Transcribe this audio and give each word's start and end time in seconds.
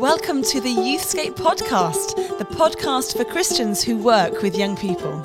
Welcome 0.00 0.42
to 0.44 0.62
the 0.62 0.74
Youthscape 0.74 1.34
podcast, 1.34 2.16
the 2.38 2.46
podcast 2.46 3.18
for 3.18 3.22
Christians 3.22 3.82
who 3.84 3.98
work 3.98 4.40
with 4.40 4.56
young 4.56 4.74
people. 4.74 5.20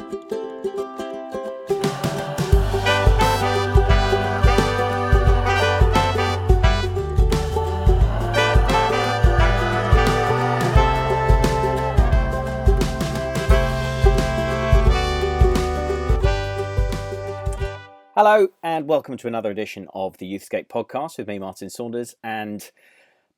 Hello, 18.13 18.49
and 18.61 18.89
welcome 18.89 19.15
to 19.15 19.27
another 19.27 19.51
edition 19.51 19.87
of 19.93 20.17
the 20.17 20.29
Youthscape 20.29 20.67
podcast 20.67 21.17
with 21.17 21.29
me, 21.29 21.39
Martin 21.39 21.69
Saunders, 21.69 22.17
and 22.21 22.69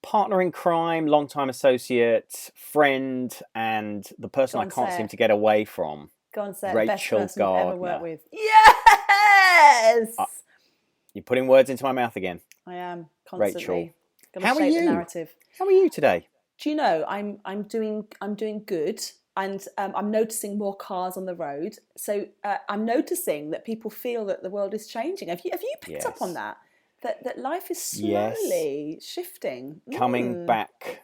partner 0.02 0.42
in 0.42 0.52
crime, 0.52 1.06
long-time 1.08 1.50
associate, 1.50 2.52
friend, 2.56 3.38
and 3.56 4.06
the 4.18 4.28
person 4.30 4.60
Go 4.60 4.66
I 4.66 4.70
can't 4.70 4.94
seem 4.98 5.08
to 5.10 5.16
get 5.18 5.32
away 5.32 5.66
from. 5.66 6.10
Go 6.34 6.42
on, 6.42 6.54
say. 6.56 6.74
Rachel 6.74 7.20
Best 7.20 7.38
ever 7.38 7.46
Gardner. 7.46 7.76
worked 7.78 8.02
with. 8.04 8.20
Yes, 8.32 10.10
Uh, 10.18 10.26
You're 11.14 11.24
putting 11.24 11.48
words 11.48 11.70
into 11.70 11.84
my 11.84 11.92
mouth 11.92 12.16
again. 12.16 12.42
I 12.66 12.76
am 12.76 13.08
Rachel. 13.34 13.40
constantly. 13.54 13.94
Gotta 14.34 14.48
How 14.48 14.56
are 14.56 14.66
you? 14.66 14.80
The 14.82 14.86
narrative. 14.92 15.36
How 15.58 15.66
are 15.66 15.72
you 15.72 15.90
today? 15.90 16.28
Do 16.60 16.70
you 16.70 16.76
know 16.76 17.06
I'm 17.08 17.40
I'm 17.46 17.64
doing 17.64 18.06
I'm 18.22 18.36
doing 18.36 18.64
good, 18.66 19.00
and 19.36 19.64
um, 19.78 19.94
I'm 19.96 20.12
noticing 20.12 20.58
more 20.58 20.76
cars 20.76 21.16
on 21.18 21.26
the 21.26 21.36
road. 21.36 21.78
So 21.96 22.28
uh, 22.44 22.58
I'm 22.70 22.84
noticing 22.86 23.52
that 23.52 23.64
people 23.66 23.90
feel 23.90 24.26
that 24.26 24.44
the 24.44 24.50
world 24.50 24.74
is 24.74 24.88
changing. 24.88 25.30
Have 25.30 25.42
you 25.46 25.52
have 25.52 25.62
you 25.62 25.74
picked 25.82 26.06
up 26.06 26.22
on 26.22 26.34
that? 26.34 26.58
That 27.04 27.24
that 27.24 27.38
life 27.40 27.70
is 27.72 28.00
Yes. 28.00 28.38
slowly 28.40 29.00
shifting, 29.02 29.82
Coming 29.96 30.36
Mm. 30.36 30.46
back, 30.48 31.04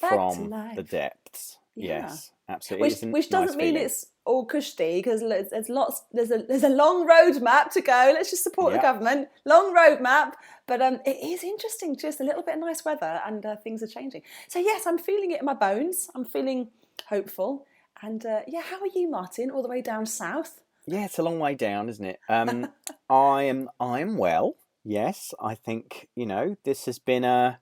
Back 0.00 0.10
from 0.10 0.50
the 0.76 0.82
depths. 0.82 1.58
Yeah. 1.74 2.02
Yes, 2.02 2.32
absolutely. 2.48 2.88
which 2.88 3.02
which 3.12 3.30
doesn't 3.30 3.56
mean 3.56 3.68
feeling. 3.74 3.84
it's 3.86 4.06
all 4.26 4.44
cushy 4.44 4.98
because 4.98 5.20
there's, 5.22 5.68
lots 5.70 6.02
there's 6.12 6.30
a 6.30 6.38
there's 6.38 6.62
a 6.64 6.68
long 6.68 7.08
roadmap 7.08 7.70
to 7.70 7.80
go. 7.80 8.10
Let's 8.14 8.30
just 8.30 8.42
support 8.42 8.72
Yeah. 8.72 8.78
the 8.78 8.82
government. 8.82 9.28
Long 9.46 9.74
roadmap, 9.74 10.34
but 10.66 10.82
um, 10.82 11.00
it 11.06 11.16
is 11.24 11.42
interesting. 11.42 11.96
Just 11.96 12.20
a 12.20 12.24
little 12.24 12.42
bit 12.42 12.54
of 12.54 12.60
nice 12.60 12.84
weather 12.84 13.22
and 13.24 13.44
uh, 13.46 13.56
things 13.56 13.82
are 13.82 13.86
changing. 13.86 14.22
So 14.48 14.58
yes, 14.58 14.86
I'm 14.86 14.98
feeling 14.98 15.30
it 15.30 15.40
in 15.40 15.46
my 15.46 15.54
bones. 15.54 16.10
I'm 16.14 16.24
feeling 16.26 16.68
hopeful. 17.08 17.66
And 18.02 18.24
uh, 18.26 18.40
yeah, 18.46 18.60
how 18.62 18.80
are 18.80 18.86
you, 18.94 19.08
Martin? 19.08 19.50
All 19.50 19.62
the 19.62 19.68
way 19.68 19.80
down 19.80 20.04
south. 20.06 20.60
Yeah, 20.86 21.04
it's 21.06 21.18
a 21.18 21.22
long 21.22 21.38
way 21.38 21.54
down, 21.54 21.88
isn't 21.88 22.04
it? 22.04 22.20
Um, 22.28 22.68
I 23.10 23.44
am. 23.44 23.70
I 23.78 24.00
am 24.00 24.16
well. 24.18 24.56
Yes, 24.84 25.34
I 25.40 25.54
think 25.54 26.08
you 26.14 26.26
know 26.26 26.56
this 26.64 26.86
has 26.86 26.98
been 26.98 27.24
a 27.24 27.60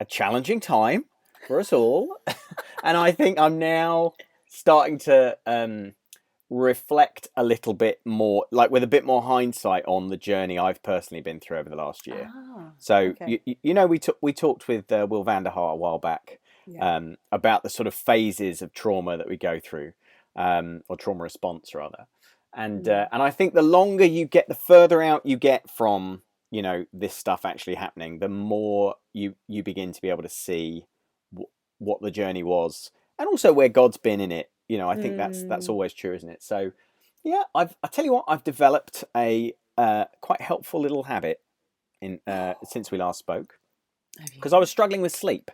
a 0.00 0.04
challenging 0.04 0.60
time 0.60 1.06
for 1.46 1.60
us 1.60 1.72
all, 1.72 2.16
and 2.84 2.96
I 2.96 3.12
think 3.12 3.38
I'm 3.38 3.58
now 3.58 4.14
starting 4.48 4.98
to 4.98 5.36
um, 5.46 5.94
reflect 6.50 7.28
a 7.36 7.44
little 7.44 7.74
bit 7.74 8.00
more, 8.04 8.46
like 8.50 8.70
with 8.70 8.82
a 8.82 8.88
bit 8.88 9.04
more 9.04 9.22
hindsight 9.22 9.84
on 9.86 10.08
the 10.08 10.16
journey 10.16 10.58
I've 10.58 10.82
personally 10.82 11.20
been 11.20 11.40
through 11.40 11.58
over 11.58 11.68
the 11.68 11.76
last 11.76 12.06
year. 12.06 12.30
Ah, 12.34 12.70
So 12.78 12.96
okay. 13.20 13.40
you, 13.44 13.56
you 13.62 13.74
know, 13.74 13.86
we 13.86 13.98
took 13.98 14.18
we 14.20 14.32
talked 14.32 14.68
with 14.68 14.90
uh, 14.90 15.06
Will 15.08 15.24
van 15.24 15.44
der 15.44 15.50
Hart 15.50 15.74
a 15.74 15.76
while 15.76 15.98
back 15.98 16.38
yeah. 16.66 16.96
um, 16.96 17.16
about 17.30 17.62
the 17.62 17.70
sort 17.70 17.86
of 17.86 17.94
phases 17.94 18.62
of 18.62 18.72
trauma 18.72 19.16
that 19.16 19.28
we 19.28 19.36
go 19.36 19.60
through, 19.60 19.92
um, 20.36 20.82
or 20.88 20.96
trauma 20.96 21.22
response 21.22 21.74
rather. 21.74 22.06
And 22.54 22.84
Mm. 22.84 23.02
uh, 23.02 23.08
and 23.12 23.22
I 23.22 23.30
think 23.30 23.54
the 23.54 23.62
longer 23.62 24.04
you 24.04 24.24
get, 24.24 24.48
the 24.48 24.54
further 24.54 25.02
out 25.02 25.24
you 25.26 25.36
get 25.36 25.70
from 25.70 26.22
you 26.50 26.62
know 26.62 26.84
this 26.92 27.14
stuff 27.14 27.44
actually 27.44 27.74
happening, 27.76 28.18
the 28.18 28.28
more 28.28 28.94
you 29.12 29.34
you 29.48 29.62
begin 29.62 29.92
to 29.92 30.00
be 30.00 30.10
able 30.10 30.22
to 30.22 30.28
see 30.28 30.84
w- 31.32 31.48
what 31.78 32.00
the 32.00 32.10
journey 32.10 32.42
was, 32.42 32.90
and 33.18 33.28
also 33.28 33.52
where 33.52 33.68
God's 33.68 33.96
been 33.98 34.20
in 34.20 34.32
it. 34.32 34.50
You 34.68 34.78
know, 34.78 34.88
I 34.88 34.96
think 34.96 35.16
that's 35.16 35.44
that's 35.44 35.66
Mm. 35.66 35.70
always 35.70 35.92
true, 35.92 36.14
isn't 36.14 36.28
it? 36.28 36.42
So 36.42 36.72
yeah, 37.24 37.42
I've 37.54 37.76
I 37.82 37.88
tell 37.88 38.04
you 38.04 38.12
what, 38.12 38.24
I've 38.28 38.44
developed 38.44 39.04
a 39.16 39.54
uh, 39.76 40.06
quite 40.20 40.40
helpful 40.40 40.80
little 40.80 41.04
habit 41.04 41.40
in 42.00 42.20
uh, 42.26 42.54
since 42.64 42.90
we 42.90 42.98
last 42.98 43.18
spoke 43.18 43.58
because 44.34 44.52
I 44.52 44.58
was 44.58 44.70
struggling 44.70 45.02
with 45.02 45.14
sleep. 45.14 45.50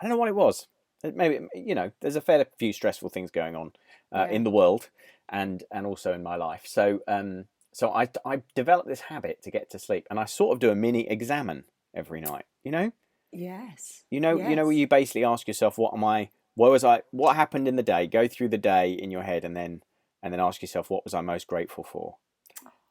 I 0.00 0.04
don't 0.04 0.10
know 0.10 0.16
what 0.18 0.28
it 0.28 0.34
was. 0.34 0.66
Maybe 1.04 1.46
you 1.54 1.74
know, 1.74 1.90
there's 2.00 2.16
a 2.16 2.20
fair 2.20 2.46
few 2.58 2.72
stressful 2.72 3.08
things 3.10 3.30
going 3.30 3.56
on 3.56 3.72
uh, 4.12 4.26
Yeah. 4.28 4.36
in 4.36 4.44
the 4.44 4.50
world 4.50 4.90
and 5.28 5.62
and 5.70 5.86
also 5.86 6.12
in 6.12 6.22
my 6.22 6.36
life. 6.36 6.62
So 6.66 7.00
um, 7.08 7.46
so 7.72 7.90
I 7.92 8.08
I 8.24 8.42
developed 8.54 8.88
this 8.88 9.00
habit 9.00 9.42
to 9.42 9.50
get 9.50 9.70
to 9.70 9.78
sleep, 9.78 10.06
and 10.10 10.20
I 10.20 10.24
sort 10.26 10.54
of 10.54 10.60
do 10.60 10.70
a 10.70 10.74
mini 10.74 11.08
examine 11.08 11.64
every 11.94 12.20
night. 12.20 12.44
You 12.64 12.70
know, 12.70 12.92
yes. 13.32 14.04
you 14.10 14.20
know, 14.20 14.36
you 14.50 14.56
know, 14.56 14.64
where 14.64 14.72
you 14.72 14.86
basically 14.86 15.24
ask 15.24 15.48
yourself, 15.48 15.78
what 15.78 15.94
am 15.94 16.04
I? 16.04 16.30
What 16.54 16.70
was 16.70 16.84
I? 16.84 17.02
What 17.10 17.34
happened 17.36 17.66
in 17.66 17.76
the 17.76 17.82
day? 17.82 18.06
Go 18.06 18.28
through 18.28 18.50
the 18.50 18.58
day 18.58 18.92
in 18.92 19.10
your 19.10 19.22
head, 19.22 19.44
and 19.44 19.56
then 19.56 19.82
and 20.22 20.32
then 20.32 20.40
ask 20.40 20.62
yourself, 20.62 20.90
what 20.90 21.04
was 21.04 21.14
I 21.14 21.20
most 21.20 21.46
grateful 21.46 21.82
for? 21.82 22.16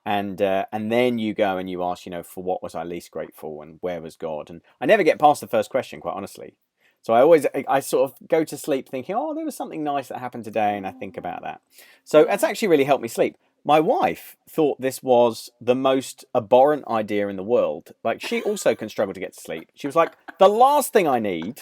And 0.04 0.42
uh, 0.42 0.66
and 0.72 0.92
then 0.92 1.20
you 1.20 1.34
go 1.36 1.58
and 1.58 1.70
you 1.70 1.84
ask, 1.84 2.06
you 2.06 2.12
know, 2.12 2.24
for 2.24 2.44
what 2.44 2.64
was 2.64 2.74
I 2.74 2.84
least 2.84 3.12
grateful, 3.12 3.62
and 3.62 3.78
where 3.82 4.02
was 4.02 4.16
God? 4.16 4.50
And 4.50 4.62
I 4.82 4.88
never 4.88 5.04
get 5.04 5.20
past 5.20 5.42
the 5.42 5.48
first 5.48 5.70
question, 5.70 6.02
quite 6.02 6.16
honestly. 6.16 6.56
So 7.04 7.14
I 7.14 7.22
always 7.22 7.46
I- 7.54 7.66
I 7.68 7.80
sort 7.82 8.10
of 8.12 8.28
go 8.28 8.44
to 8.44 8.58
sleep 8.58 8.90
thinking, 8.90 9.16
oh, 9.16 9.34
there 9.36 9.46
was 9.46 9.56
something 9.56 9.84
nice 9.84 10.08
that 10.08 10.18
happened 10.20 10.44
today, 10.44 10.76
and 10.76 10.88
I 10.88 10.92
think 10.92 11.18
about 11.18 11.44
that. 11.44 11.62
So 12.04 12.22
it's 12.22 12.44
actually 12.44 12.70
really 12.70 12.84
helped 12.84 13.04
me 13.04 13.08
sleep. 13.08 13.38
My 13.64 13.80
wife 13.80 14.38
thought 14.50 14.82
this 14.82 15.04
was 15.04 15.50
the 15.62 15.76
most 15.76 16.26
abhorrent 16.34 16.88
idea 16.88 17.28
in 17.28 17.36
the 17.36 17.44
world. 17.44 17.92
Like 18.04 18.22
she 18.22 18.42
also 18.42 18.74
can 18.76 18.90
struggle 18.90 19.14
to 19.14 19.20
get 19.20 19.34
to 19.34 19.42
sleep. 19.42 19.70
She 19.76 19.88
was 19.88 19.96
like, 19.96 20.14
the 20.40 20.50
last 20.50 20.94
thing 20.94 21.08
I 21.08 21.20
need 21.20 21.62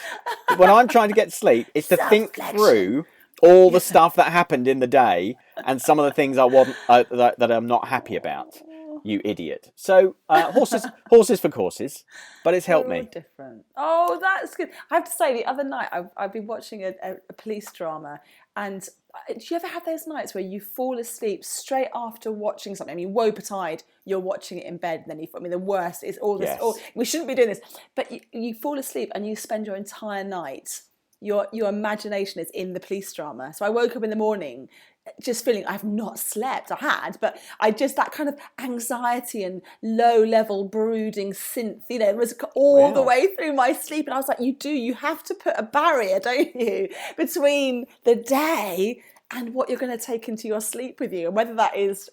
when 0.56 0.70
I'm 0.70 0.88
trying 0.88 1.10
to 1.10 1.16
get 1.16 1.26
to 1.26 1.36
sleep 1.36 1.68
is 1.76 1.88
to 1.88 1.98
think 2.10 2.36
through 2.36 3.06
all 3.42 3.70
the 3.70 3.82
stuff 3.82 4.16
that 4.16 4.32
happened 4.32 4.68
in 4.68 4.80
the 4.80 4.88
day 4.88 5.36
and 5.66 5.82
some 5.82 6.00
of 6.00 6.06
the 6.06 6.12
things 6.12 6.38
I 6.38 6.46
wasn't 6.46 6.78
uh, 6.88 7.04
that, 7.12 7.40
that 7.40 7.52
I'm 7.52 7.68
not 7.68 7.88
happy 7.88 8.16
about. 8.16 8.58
You 9.04 9.22
idiot. 9.24 9.72
So 9.76 10.18
uh, 10.28 10.52
horses, 10.52 10.86
horses 11.10 11.40
for 11.40 11.48
courses, 11.48 12.04
but 12.44 12.54
it's 12.54 12.66
helped 12.66 12.90
They're 12.90 12.98
all 12.98 13.04
me. 13.04 13.10
Different. 13.10 13.66
Oh, 13.78 14.20
that's 14.22 14.56
good. 14.56 14.70
I 14.92 14.96
have 14.96 15.06
to 15.06 15.12
say, 15.12 15.34
the 15.34 15.46
other 15.46 15.64
night 15.64 15.88
I've, 15.92 16.10
I've 16.18 16.34
been 16.34 16.48
watching 16.48 16.84
a, 16.84 16.94
a, 17.02 17.16
a 17.30 17.34
police 17.34 17.72
drama, 17.72 18.20
and 18.58 18.88
Uh, 19.14 19.34
do 19.34 19.46
you 19.50 19.56
ever 19.56 19.68
have 19.68 19.86
those 19.86 20.06
nights 20.06 20.36
where 20.36 20.44
you 20.44 20.62
fall 20.62 21.00
asleep 21.00 21.44
straight 21.44 21.90
after 21.96 22.32
watching 22.32 22.76
something? 22.76 22.94
I 22.94 22.96
mean, 22.96 23.14
woe-betide, 23.14 23.84
you're 24.06 24.20
watching 24.20 24.60
it 24.60 24.66
in 24.66 24.78
bed, 24.78 25.02
and 25.02 25.10
then 25.10 25.20
you. 25.20 25.28
I 25.36 25.40
mean, 25.40 25.52
the 25.52 25.58
worst 25.58 26.04
is 26.04 26.18
all 26.20 26.38
this. 26.38 26.50
Yes. 26.50 26.60
All, 26.62 26.78
we 26.94 27.06
shouldn't 27.06 27.28
be 27.28 27.36
doing 27.36 27.50
this, 27.50 27.62
but 27.96 28.12
you, 28.12 28.20
you 28.32 28.54
fall 28.54 28.78
asleep 28.78 29.12
and 29.16 29.26
you 29.26 29.36
spend 29.36 29.66
your 29.66 29.76
entire 29.76 30.24
night. 30.24 30.82
Your 31.22 31.48
your 31.52 31.70
imagination 31.70 32.40
is 32.42 32.50
in 32.52 32.74
the 32.74 32.80
police 32.80 33.12
drama. 33.14 33.54
So 33.54 33.66
I 33.66 33.70
woke 33.70 33.96
up 33.96 34.04
in 34.04 34.10
the 34.10 34.16
morning 34.16 34.70
uh, 35.06 35.12
just 35.22 35.44
feeling 35.44 35.66
I've 35.66 35.84
not 35.84 36.18
slept. 36.20 36.72
I 36.72 36.78
had, 36.78 37.18
but 37.20 37.40
I 37.60 37.72
just 37.72 37.96
that 37.98 38.12
kind 38.12 38.30
of 38.30 38.36
anxiety 38.58 39.44
and 39.44 39.62
low 39.82 40.24
level 40.24 40.64
brooding 40.66 41.34
synth, 41.34 41.82
you 41.90 42.00
know, 42.00 42.10
it 42.10 42.16
was 42.18 42.34
all 42.56 42.94
the 42.94 43.02
way 43.02 43.28
through 43.36 43.54
my 43.54 43.74
sleep. 43.74 44.08
And 44.08 44.14
I 44.14 44.18
was 44.18 44.28
like, 44.28 44.40
you 44.40 44.54
do, 44.54 44.70
you 44.70 44.94
have 44.94 45.24
to 45.24 45.34
put 45.34 45.56
a 45.58 45.64
barrier, 45.64 46.20
don't 46.20 46.56
you, 46.56 46.90
between 47.18 47.86
the 48.04 48.16
day 48.16 49.02
and 49.32 49.54
what 49.54 49.70
you're 49.70 49.78
going 49.78 49.96
to 49.96 50.04
take 50.04 50.28
into 50.28 50.48
your 50.48 50.62
sleep 50.62 51.00
with 51.00 51.14
you. 51.14 51.28
And 51.28 51.36
whether 51.36 51.54
that 51.56 51.76
is 51.76 52.10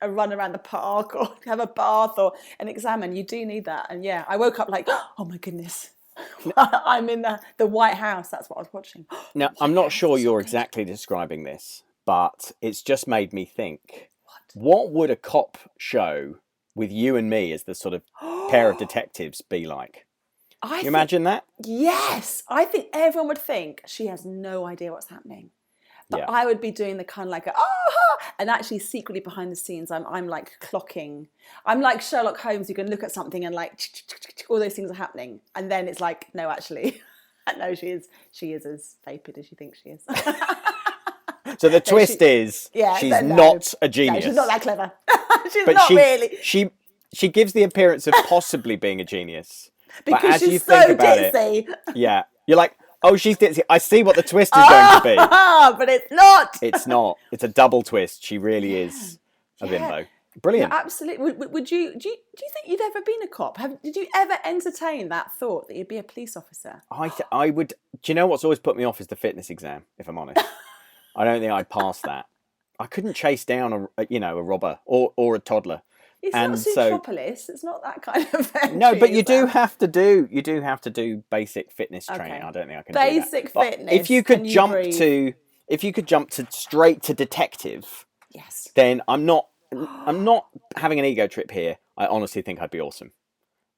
a 0.00 0.10
run 0.10 0.32
around 0.32 0.52
the 0.52 0.58
park 0.58 1.14
or 1.16 1.34
have 1.46 1.60
a 1.60 1.66
bath 1.66 2.18
or 2.18 2.32
an 2.60 2.68
examine, 2.68 3.14
you 3.14 3.22
do 3.22 3.44
need 3.44 3.64
that. 3.64 3.86
And 3.90 4.04
yeah, 4.04 4.24
I 4.28 4.36
woke 4.36 4.58
up 4.58 4.68
like, 4.68 4.88
oh 5.18 5.24
my 5.24 5.38
goodness. 5.38 5.90
I'm 6.56 7.08
in 7.08 7.22
the, 7.22 7.40
the 7.58 7.66
White 7.66 7.94
House. 7.94 8.28
That's 8.28 8.48
what 8.48 8.56
I 8.58 8.60
was 8.62 8.72
watching. 8.72 9.06
Now, 9.34 9.50
I'm 9.60 9.74
not 9.74 9.92
sure 9.92 10.18
you're 10.18 10.40
exactly 10.40 10.84
describing 10.84 11.44
this, 11.44 11.82
but 12.06 12.52
it's 12.60 12.82
just 12.82 13.06
made 13.06 13.32
me 13.32 13.44
think 13.44 14.10
what 14.54 14.90
would 14.90 15.10
a 15.10 15.16
cop 15.16 15.58
show 15.76 16.36
with 16.74 16.90
you 16.90 17.16
and 17.16 17.28
me 17.28 17.52
as 17.52 17.64
the 17.64 17.74
sort 17.74 17.94
of 17.94 18.02
pair 18.50 18.70
of 18.70 18.78
detectives 18.84 19.42
be 19.42 19.66
like? 19.66 20.06
I 20.62 20.66
Can 20.68 20.70
you 20.70 20.76
think- 20.82 20.88
imagine 20.88 21.24
that? 21.24 21.44
Yes, 21.64 22.42
I 22.48 22.64
think 22.64 22.86
everyone 22.92 23.28
would 23.28 23.38
think 23.38 23.82
she 23.86 24.06
has 24.06 24.24
no 24.24 24.66
idea 24.66 24.90
what's 24.92 25.08
happening. 25.08 25.50
But 26.10 26.20
Yeah. 26.20 26.26
I 26.28 26.46
would 26.46 26.60
be 26.60 26.70
doing 26.70 26.96
the 26.96 27.04
kind 27.04 27.28
of 27.28 27.30
like 27.30 27.46
a, 27.46 27.52
oh, 27.56 28.16
and 28.38 28.48
actually 28.48 28.78
secretly 28.78 29.20
behind 29.20 29.52
the 29.52 29.56
scenes, 29.56 29.90
I'm 29.90 30.06
I'm 30.06 30.26
like 30.26 30.58
clocking. 30.60 31.26
I'm 31.66 31.80
like 31.80 32.00
Sherlock 32.00 32.38
Holmes. 32.38 32.68
You 32.68 32.74
can 32.74 32.88
look 32.88 33.02
at 33.02 33.12
something 33.12 33.44
and 33.44 33.54
like 33.54 33.78
all 34.48 34.58
those 34.58 34.74
things 34.74 34.90
are 34.90 34.94
happening, 34.94 35.40
and 35.54 35.70
then 35.70 35.86
it's 35.88 36.00
like, 36.00 36.26
no, 36.34 36.48
actually, 36.50 37.00
no, 37.58 37.74
she 37.74 37.88
is 37.88 38.08
she 38.32 38.52
is 38.52 38.64
as 38.64 38.96
vapid 39.04 39.36
as 39.38 39.50
you 39.50 39.56
think 39.56 39.74
she 39.74 39.90
is. 39.90 40.02
So 41.58 41.68
the 41.68 41.80
twist 41.86 42.22
is 42.22 42.70
yeah, 42.72 42.96
she's 42.96 43.10
no, 43.10 43.20
no. 43.20 43.34
not 43.36 43.74
a 43.82 43.86
no, 43.86 43.90
genius. 43.90 44.24
she's 44.24 44.34
not 44.34 44.48
that 44.48 44.62
clever. 44.62 44.92
she's 45.52 45.64
but 45.66 45.74
not 45.74 45.88
she, 45.88 45.96
really 45.96 46.38
she 46.42 46.70
she 47.12 47.28
gives 47.28 47.52
the 47.52 47.62
appearance 47.64 48.06
of 48.06 48.14
possibly 48.28 48.76
being 48.76 49.00
a 49.00 49.04
genius. 49.04 49.70
because 50.04 50.22
but 50.22 50.30
as 50.34 50.40
she's 50.40 50.52
you 50.54 50.58
so 50.58 50.78
think 50.86 50.90
about 50.92 51.18
it, 51.18 51.34
ditzy. 51.34 51.74
yeah, 51.94 52.24
you're 52.46 52.56
like, 52.58 52.76
oh, 53.02 53.16
she's 53.16 53.36
ditzy. 53.36 53.60
I 53.68 53.78
see 53.78 54.02
what 54.02 54.16
the 54.16 54.22
twist 54.22 54.54
is 54.56 54.68
going 54.68 54.96
to 54.98 55.02
be. 55.04 55.16
Ah, 55.18 55.74
but 55.78 55.88
it's 55.88 56.10
not. 56.10 56.56
It's 56.62 56.86
not. 56.86 57.16
It's 57.32 57.44
a 57.44 57.48
double 57.48 57.82
twist. 57.82 58.24
She 58.24 58.38
really 58.38 58.76
is 58.76 59.18
a 59.60 59.66
Yeah. 59.66 59.70
bimbo. 59.78 60.08
Brilliant. 60.40 60.72
Absolutely. 60.72 61.32
Would, 61.32 61.52
would- 61.52 61.70
you 61.70 61.88
do, 61.98 62.08
you 62.08 62.16
do 62.36 62.44
you 62.44 62.50
think 62.52 62.68
you'd 62.68 62.80
ever 62.80 63.00
been 63.02 63.22
a 63.22 63.26
cop? 63.26 63.56
Have, 63.56 63.82
did 63.82 63.96
you 63.96 64.06
ever 64.14 64.34
entertain 64.44 65.08
that 65.08 65.32
thought 65.32 65.66
that 65.66 65.76
you'd 65.76 65.88
be 65.88 65.96
a 65.98 66.02
police 66.04 66.36
officer? 66.36 66.82
I 66.92 67.08
th- 67.08 67.26
I 67.32 67.50
would. 67.50 67.72
Do 68.02 68.12
you 68.12 68.14
know 68.14 68.26
what's 68.28 68.44
always 68.44 68.60
put 68.60 68.76
me 68.76 68.84
off 68.84 69.00
is 69.00 69.08
the 69.08 69.16
fitness 69.16 69.50
exam. 69.50 69.84
If 69.98 70.06
I'm 70.08 70.16
honest, 70.16 70.44
I 71.16 71.24
don't 71.24 71.40
think 71.40 71.50
I'd 71.52 71.68
pass 71.68 72.00
that. 72.02 72.26
I 72.78 72.86
couldn't 72.86 73.14
chase 73.14 73.44
down 73.44 73.72
a, 73.72 73.88
a 74.02 74.06
you 74.08 74.20
know 74.20 74.38
a 74.38 74.42
robber 74.42 74.78
or 74.84 75.12
or 75.16 75.34
a 75.34 75.40
toddler. 75.40 75.82
It's 76.22 76.34
And 76.34 76.52
not 76.52 76.58
so- 76.58 77.00
It's 77.06 77.62
not 77.64 77.82
that 77.84 78.02
kind 78.02 78.26
of 78.34 78.50
entry, 78.62 78.76
No, 78.76 78.94
but 78.96 79.10
you 79.10 79.22
do 79.22 79.44
it? 79.44 79.50
have 79.50 79.78
to 79.78 79.86
do 79.86 80.28
you 80.30 80.42
do 80.42 80.60
have 80.60 80.80
to 80.82 80.90
do 80.90 81.22
basic 81.30 81.70
fitness 81.70 82.06
training. 82.06 82.26
Okay. 82.34 82.40
I 82.42 82.50
don't 82.50 82.66
think 82.66 82.78
I 82.78 82.82
can 82.82 82.92
do 82.92 82.98
that. 82.98 83.08
Basic 83.10 83.50
fitness, 83.50 83.92
If 83.92 84.10
you 84.10 84.22
could 84.24 84.46
you 84.46 84.52
jump 84.52 84.72
breathe? 84.72 84.94
to 84.98 85.34
if 85.68 85.84
you 85.84 85.92
could 85.92 86.06
jump 86.06 86.30
to 86.30 86.46
straight 86.50 87.02
to 87.04 87.14
detective, 87.14 88.06
Yes. 88.30 88.68
then 88.74 89.00
I'm 89.06 89.26
not 89.26 89.46
I'm 89.72 90.24
not 90.24 90.46
having 90.76 90.98
an 90.98 91.04
ego 91.04 91.26
trip 91.28 91.50
here. 91.50 91.76
I 91.96 92.06
honestly 92.06 92.42
think 92.42 92.60
I'd 92.60 92.70
be 92.70 92.80
awesome. 92.80 93.12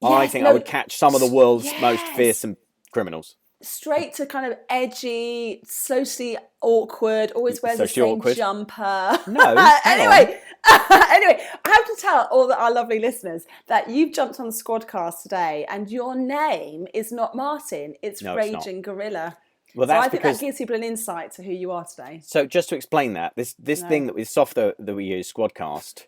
Yes, 0.00 0.12
I 0.12 0.26
think 0.28 0.44
no, 0.44 0.50
I 0.50 0.52
would 0.54 0.64
catch 0.64 0.96
some 0.96 1.14
of 1.14 1.20
the 1.20 1.26
world's 1.26 1.68
most 1.80 2.06
fearsome 2.16 2.56
criminals. 2.92 3.36
Straight 3.62 4.14
to 4.14 4.24
kind 4.24 4.50
of 4.50 4.56
edgy, 4.70 5.60
socially 5.66 6.38
awkward, 6.62 7.30
always 7.32 7.60
wears 7.62 7.76
the 7.76 7.86
Socially 7.86 8.08
same 8.10 8.18
awkward? 8.18 8.36
jumper. 8.36 9.18
No, 9.26 9.70
anyway, 9.84 10.40
anyway, 11.10 11.40
I 11.64 11.68
have 11.68 11.86
to 11.86 11.96
tell 11.98 12.28
all 12.30 12.46
the, 12.48 12.58
our 12.58 12.72
lovely 12.72 12.98
listeners 12.98 13.46
that 13.66 13.88
you've 13.88 14.12
jumped 14.12 14.40
on 14.40 14.46
the 14.46 14.52
Squadcast 14.52 15.22
today, 15.22 15.66
and 15.68 15.90
your 15.90 16.14
name 16.14 16.86
is 16.94 17.12
not 17.12 17.34
Martin; 17.34 17.94
it's 18.02 18.22
No, 18.22 18.36
it's. 18.36 18.52
Raging 18.52 18.82
Gorilla. 18.82 19.36
Well, 19.74 19.88
So 19.88 19.96
I 19.96 20.08
think 20.08 20.22
because 20.22 20.40
that 20.40 20.46
gives 20.46 20.58
people 20.58 20.76
an 20.76 20.82
insight 20.82 21.32
to 21.32 21.42
who 21.42 21.52
you 21.52 21.70
are 21.70 21.84
today. 21.84 22.20
So 22.24 22.44
just 22.44 22.68
to 22.70 22.76
explain 22.76 23.12
that, 23.14 23.34
this 23.36 23.54
this 23.58 23.82
No. 23.82 23.88
thing 23.88 24.06
that 24.06 24.14
with 24.14 24.28
software 24.28 24.74
that 24.78 24.94
we 24.94 25.04
use, 25.04 25.32
Squadcast, 25.32 26.06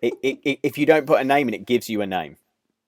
it, 0.00 0.14
it, 0.22 0.38
it, 0.42 0.58
if 0.62 0.78
you 0.78 0.86
don't 0.86 1.06
put 1.06 1.20
a 1.20 1.24
name 1.24 1.48
in, 1.48 1.54
it 1.54 1.66
gives 1.66 1.88
you 1.90 2.00
a 2.00 2.06
name, 2.06 2.36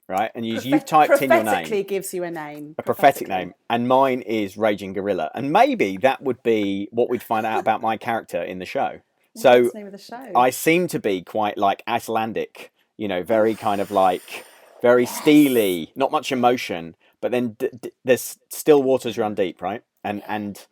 right? 0.08 0.30
And 0.34 0.46
you, 0.46 0.58
you've 0.60 0.84
typed 0.84 1.20
in 1.22 1.30
your 1.30 1.42
name. 1.42 1.44
prophetically 1.44 1.82
gives 1.84 2.14
you 2.14 2.24
a 2.24 2.30
name. 2.30 2.74
a 2.78 2.82
prophetic 2.82 3.28
name, 3.28 3.54
and 3.68 3.86
mine 3.86 4.22
is 4.22 4.56
Raging 4.56 4.94
Gorilla, 4.94 5.30
and 5.34 5.52
maybe 5.52 5.98
that 5.98 6.22
would 6.22 6.42
be 6.42 6.88
what 6.90 7.10
we'd 7.10 7.22
find 7.22 7.44
out 7.46 7.60
about 7.60 7.82
my 7.82 7.96
character 7.96 8.42
in 8.42 8.58
the 8.58 8.66
show. 8.66 9.00
So 9.36 9.64
the 9.64 9.78
name 9.78 9.86
of 9.86 9.92
the 9.92 9.98
show? 9.98 10.30
I 10.34 10.50
seem 10.50 10.86
to 10.88 10.98
be 10.98 11.22
quite 11.22 11.58
like 11.58 11.82
Icelandic, 11.88 12.72
you 12.96 13.08
know, 13.08 13.22
very 13.22 13.54
kind 13.54 13.80
of 13.80 13.90
like 13.90 14.44
very 14.82 15.06
steely, 15.06 15.92
not 15.96 16.12
much 16.12 16.30
emotion, 16.30 16.94
but 17.20 17.30
then 17.32 17.56
d- 17.58 17.70
d- 17.80 17.92
there's 18.04 18.38
still 18.50 18.82
waters 18.82 19.18
run 19.18 19.34
deep, 19.34 19.60
right? 19.62 19.82
And 20.04 20.22
and 20.28 20.64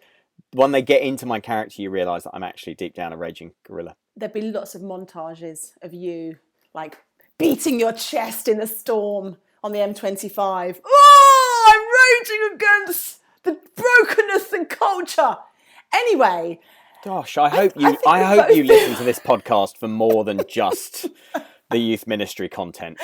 when 0.53 0.73
they 0.73 0.83
get 0.83 1.03
into 1.03 1.27
my 1.27 1.41
character, 1.41 1.83
you 1.83 1.91
realise 1.91 2.25
that 2.25 2.33
I'm 2.35 2.43
actually 2.43 2.75
deep 2.75 2.95
down 2.95 3.13
a 3.13 3.17
raging 3.17 3.53
gorilla. 3.67 3.97
There'd 4.17 4.33
be 4.33 4.43
lots 4.43 4.75
of 4.75 4.83
montages 4.83 5.73
of 5.83 5.93
you 5.95 6.37
like 6.75 6.99
beating 7.39 7.81
your 7.81 7.93
chest 7.93 8.49
in 8.49 8.59
the 8.59 8.67
storm 8.67 9.39
on 9.65 9.73
the 9.73 9.79
M25. 9.79 10.81
Oh, 10.85 11.73
I'm 11.75 12.21
raging 12.21 12.55
against 12.55 13.21
the 13.43 13.59
brokenness 13.75 14.53
and 14.53 14.69
culture. 14.69 15.39
Anyway, 15.95 16.61
Gosh, 17.05 17.37
I 17.37 17.49
hope 17.49 17.73
you. 17.77 17.89
think 17.89 18.07
I, 18.07 18.23
hope 18.23 18.47
both- 18.49 18.57
you 18.57 18.65
listen 18.65 18.97
to 18.97 19.05
this 19.05 19.19
podcast 19.19 19.77
for 19.77 19.89
more 19.89 20.25
than 20.25 20.41
just 20.49 21.09
the 21.73 21.79
youth 21.81 22.07
ministry 22.07 22.49
content, 22.49 22.99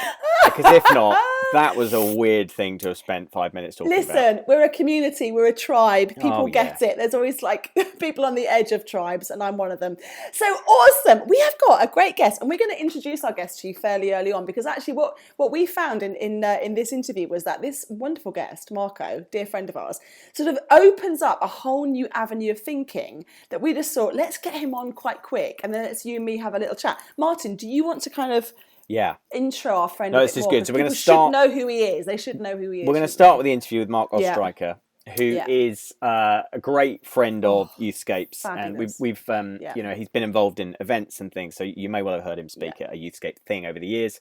because 0.44 0.72
if 0.72 0.84
not, 0.92 1.18
that 1.52 1.76
was 1.76 1.92
a 1.92 2.04
weird 2.04 2.50
thing 2.50 2.78
to 2.78 2.88
have 2.88 2.98
spent 2.98 3.32
five 3.32 3.54
minutes 3.54 3.76
talking 3.76 3.92
about. 3.92 4.06
listen, 4.06 4.44
we're 4.46 4.64
a 4.64 4.68
community, 4.68 5.32
we're 5.32 5.46
a 5.46 5.52
tribe. 5.52 6.08
People 6.16 6.32
Oh, 6.32 6.46
get 6.46 6.80
it. 6.82 6.96
There's 6.98 7.14
always 7.14 7.42
like 7.42 7.70
people 7.98 8.24
on 8.24 8.34
the 8.34 8.46
edge 8.46 8.70
of 8.72 8.84
tribes, 8.86 9.30
and 9.30 9.42
I'm 9.42 9.56
one 9.56 9.72
of 9.72 9.80
them. 9.80 9.96
So 10.32 10.44
awesome. 10.46 11.22
We 11.26 11.38
have 11.40 11.54
got 11.66 11.82
a 11.82 11.86
great 11.86 12.16
guest, 12.16 12.40
and 12.40 12.50
we're 12.50 12.58
going 12.58 12.70
to 12.70 12.80
introduce 12.80 13.24
our 13.24 13.32
guest 13.32 13.60
to 13.60 13.68
you 13.68 13.74
fairly 13.74 14.12
early 14.12 14.32
on 14.32 14.44
because 14.46 14.66
actually, 14.66 14.94
what 14.94 15.16
what 15.36 15.50
we 15.50 15.64
found 15.66 16.02
in 16.02 16.14
in 16.16 16.44
uh, 16.44 16.58
in 16.62 16.74
this 16.74 16.92
interview 16.92 17.28
was 17.28 17.44
that 17.44 17.62
this 17.62 17.86
wonderful 17.88 18.32
guest, 18.32 18.70
Marko, 18.70 19.24
dear 19.30 19.46
friend 19.46 19.68
of 19.70 19.76
ours, 19.76 20.00
sort 20.34 20.48
of 20.48 20.58
opens 20.70 21.22
up 21.22 21.38
a 21.40 21.46
whole 21.46 21.86
new 21.86 22.08
avenue 22.12 22.50
of 22.52 22.60
thinking 22.60 23.24
that 23.50 23.60
we 23.60 23.72
just 23.74 23.94
thought, 23.94 24.14
let's 24.14 24.38
get 24.38 24.54
him 24.54 24.74
on 24.74 24.92
quite 24.92 25.22
quick, 25.22 25.60
and 25.64 25.72
then 25.72 25.82
let's 25.84 26.04
you 26.04 26.16
and 26.16 26.24
me 26.24 26.36
have 26.36 26.54
a 26.54 26.58
little 26.58 26.74
chat. 26.76 26.98
Martin, 27.16 27.56
do 27.56 27.66
you 27.66 27.84
want 27.84 28.02
to 28.02 28.10
kind 28.10 28.32
of 28.32 28.52
Yeah, 28.88 29.16
intro 29.34 29.74
our 29.76 29.88
friend? 29.88 30.12
No, 30.12 30.20
this 30.20 30.36
is 30.36 30.44
more? 30.44 30.52
good. 30.52 30.66
So 30.66 30.72
we're 30.72 30.78
gonna 30.78 30.90
start- 30.90 31.34
Should 31.34 31.38
know 31.38 31.50
who 31.54 31.66
he 31.68 31.80
is. 31.84 32.06
They 32.06 32.16
should 32.16 32.40
know 32.40 32.56
who 32.56 32.70
he 32.70 32.80
is. 32.80 32.86
we're 32.86 32.94
going 32.94 33.06
to 33.06 33.12
start 33.12 33.36
with 33.36 33.44
the 33.44 33.52
interview 33.52 33.80
with 33.80 33.90
Mark 33.90 34.08
Yeah. 34.16 34.34
Oestreicher, 34.34 34.76
who 35.18 35.40
is 35.46 35.92
Yeah. 36.02 36.08
uh, 36.08 36.42
a 36.54 36.58
great 36.58 37.06
friend 37.06 37.44
of 37.44 37.70
Youthscapes, 37.78 38.44
and 38.46 38.78
we've 38.78 38.94
we've 38.98 39.28
um, 39.28 39.58
Yeah. 39.60 39.74
you 39.76 39.82
know 39.82 39.94
he's 39.94 40.08
been 40.08 40.22
involved 40.22 40.58
in 40.58 40.74
events 40.80 41.20
and 41.20 41.30
things, 41.32 41.54
so 41.54 41.64
you 41.64 41.90
may 41.90 42.00
well 42.02 42.14
have 42.14 42.24
heard 42.24 42.38
him 42.38 42.48
speak 42.48 42.80
at 42.80 42.92
a 42.92 42.96
Youthscape 42.96 43.36
thing 43.46 43.66
over 43.66 43.78
the 43.78 43.86
years. 43.86 44.20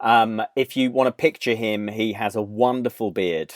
Um, 0.00 0.42
if 0.56 0.76
you 0.76 0.90
want 0.90 1.06
to 1.06 1.12
picture 1.12 1.54
him, 1.54 1.86
he 1.88 2.12
has 2.14 2.34
a 2.34 2.42
wonderful 2.42 3.10
beard, 3.12 3.54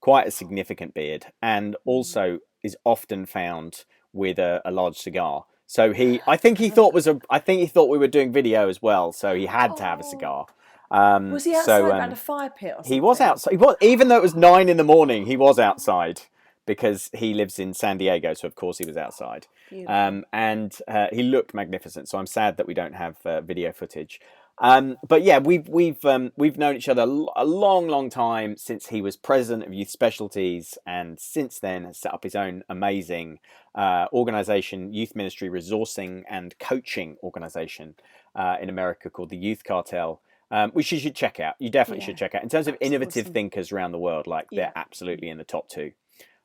quite 0.00 0.26
a 0.26 0.30
significant 0.30 0.92
beard, 0.94 1.26
and 1.42 1.74
also 1.86 2.38
is 2.62 2.76
often 2.84 3.24
found 3.26 3.84
with 4.12 4.38
a, 4.38 4.60
a 4.66 4.70
large 4.70 4.96
cigar. 4.98 5.46
So 5.66 5.92
he, 5.92 6.20
I 6.26 6.36
think 6.36 6.58
he 6.58 6.68
thought 6.68 6.92
was 6.92 7.06
a, 7.06 7.20
I 7.30 7.38
think 7.38 7.60
he 7.60 7.66
thought 7.66 7.88
we 7.88 7.98
were 7.98 8.08
doing 8.08 8.32
video 8.32 8.68
as 8.68 8.82
well, 8.82 9.12
so 9.12 9.34
he 9.34 9.46
had 9.46 9.76
to 9.78 9.82
have 9.82 10.00
a 10.00 10.04
Oh. 10.04 10.10
cigar. 10.10 10.46
Um, 10.90 11.32
Was 11.32 11.44
he 11.44 11.54
outside 11.54 11.66
so, 11.66 11.86
around 11.86 12.02
um, 12.02 12.12
a 12.12 12.16
fire 12.16 12.50
pit 12.50 12.74
or 12.76 12.82
something? 12.82 12.92
he 12.92 13.00
was 13.00 13.20
outside. 13.20 13.52
He 13.52 13.56
was, 13.56 13.76
even 13.80 14.08
though 14.08 14.18
it 14.18 14.22
was 14.22 14.34
nine 14.34 14.68
in 14.68 14.76
the 14.76 14.84
morning, 14.84 15.24
he 15.26 15.36
was 15.36 15.58
outside 15.58 16.22
because 16.66 17.10
he 17.14 17.32
lives 17.32 17.58
in 17.58 17.72
San 17.74 17.96
Diego. 17.96 18.34
So 18.34 18.46
of 18.46 18.54
course 18.54 18.78
he 18.78 18.84
was 18.84 18.96
outside, 18.96 19.46
um, 19.86 20.24
and 20.32 20.76
uh, 20.86 21.06
he 21.10 21.22
looked 21.22 21.54
magnificent. 21.54 22.08
So 22.08 22.18
I'm 22.18 22.26
sad 22.26 22.58
that 22.58 22.66
we 22.66 22.74
don't 22.74 22.94
have 22.94 23.16
uh, 23.24 23.40
video 23.40 23.72
footage. 23.72 24.20
Um, 24.58 24.96
but 25.06 25.22
yeah, 25.22 25.38
we've 25.38 25.66
we've 25.68 26.04
um, 26.04 26.32
we've 26.36 26.58
known 26.58 26.76
each 26.76 26.88
other 26.88 27.02
a 27.02 27.44
long, 27.44 27.88
long 27.88 28.10
time 28.10 28.56
since 28.56 28.88
he 28.88 29.00
was 29.02 29.16
president 29.16 29.64
of 29.66 29.72
Youth 29.72 29.90
Specialties, 29.90 30.78
and 30.86 31.18
since 31.18 31.58
then 31.58 31.84
has 31.84 31.98
set 31.98 32.14
up 32.14 32.22
his 32.24 32.34
own 32.34 32.62
amazing 32.68 33.38
uh, 33.74 34.06
organization, 34.12 34.92
youth 34.92 35.16
ministry 35.16 35.48
resourcing 35.48 36.22
and 36.28 36.58
coaching 36.58 37.16
organization 37.22 37.94
uh, 38.36 38.56
in 38.60 38.68
America 38.68 39.10
called 39.10 39.30
the 39.30 39.36
Youth 39.36 39.64
Cartel. 39.64 40.20
Um, 40.50 40.70
which 40.72 40.92
you 40.92 40.98
should 40.98 41.14
check 41.14 41.40
out. 41.40 41.54
You 41.58 41.70
definitely 41.70 42.04
should 42.04 42.18
check 42.18 42.34
out. 42.34 42.42
In 42.42 42.50
terms 42.50 42.68
of 42.68 42.76
innovative 42.78 43.24
awesome. 43.24 43.32
thinkers 43.32 43.72
around 43.72 43.92
the 43.92 43.98
world, 43.98 44.26
like 44.26 44.48
Yeah. 44.50 44.64
they're 44.64 44.72
absolutely 44.76 45.30
in 45.30 45.38
the 45.38 45.44
top 45.44 45.66
two. 45.70 45.92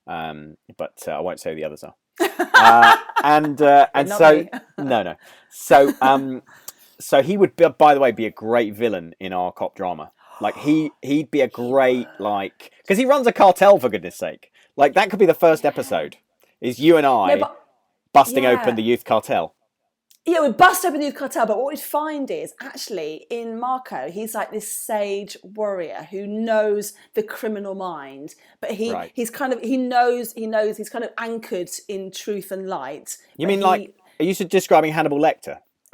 Um, 0.08 0.56
but 0.78 1.04
uh, 1.10 1.12
I 1.12 1.20
won't 1.20 1.42
say 1.42 1.50
who 1.50 1.58
the 1.58 1.66
others 1.66 1.84
are. 1.84 1.96
Uh, 2.60 2.98
and 3.24 3.62
uh, 3.62 3.88
and 3.94 4.10
so 4.10 4.48
no, 4.80 5.04
no. 5.04 5.16
So 5.50 5.94
um, 6.02 6.42
so 7.00 7.22
he 7.22 7.38
would, 7.38 7.56
be, 7.56 7.68
by 7.78 7.94
the 7.94 8.00
way, 8.00 8.12
be 8.12 8.26
a 8.26 8.32
great 8.32 8.74
villain 8.74 9.14
in 9.20 9.34
our 9.34 9.52
cop 9.52 9.76
drama. 9.76 10.12
Like 10.40 10.56
he 10.58 10.92
he'd 11.02 11.32
be 11.32 11.42
a 11.42 11.48
great 11.64 12.08
like 12.20 12.72
because 12.84 12.98
he 12.98 13.06
runs 13.06 13.26
a 13.28 13.32
cartel 13.32 13.80
for 13.80 13.90
goodness 13.90 14.16
sake. 14.18 14.52
Like 14.76 14.94
that 14.94 15.10
could 15.10 15.20
be 15.20 15.26
the 15.26 15.34
first 15.34 15.66
episode. 15.66 16.18
Is 16.62 16.80
you 16.80 16.98
and 16.98 17.06
I 17.08 17.34
No, 17.36 17.38
but 17.40 17.60
busting 18.14 18.44
yeah. 18.44 18.52
open 18.52 18.76
the 18.76 18.84
youth 18.84 19.04
cartel? 19.04 19.56
yeah, 20.30 20.42
we 20.42 20.52
bust 20.52 20.84
open 20.84 21.00
the 21.00 21.06
youth 21.06 21.16
cartel, 21.16 21.46
but 21.46 21.58
what 21.58 21.68
we'd 21.68 21.80
find 21.80 22.30
is 22.30 22.54
actually 22.62 23.26
in 23.30 23.58
Marko, 23.58 24.12
he's 24.12 24.36
like 24.36 24.52
this 24.52 24.68
sage 24.70 25.38
warrior 25.42 26.06
who 26.12 26.28
knows 26.28 26.94
the 27.14 27.24
criminal 27.24 27.74
mind, 27.76 28.36
but 28.60 28.72
he 28.72 28.92
Right. 28.92 29.12
he's 29.16 29.30
kind 29.32 29.54
of 29.54 29.62
he 29.62 29.78
knows 29.78 30.34
he 30.34 30.46
knows 30.46 30.76
he's 30.78 30.90
kind 30.90 31.04
of 31.06 31.12
anchored 31.18 31.70
in 31.88 32.12
truth 32.12 32.52
and 32.52 32.68
light. 32.68 33.18
You 33.38 33.48
mean 33.48 33.60
he- 33.60 33.64
like 33.66 33.96
are 34.20 34.26
you 34.26 34.34
describing 34.36 34.92
Hannibal 34.94 35.20
Lecter? 35.20 35.60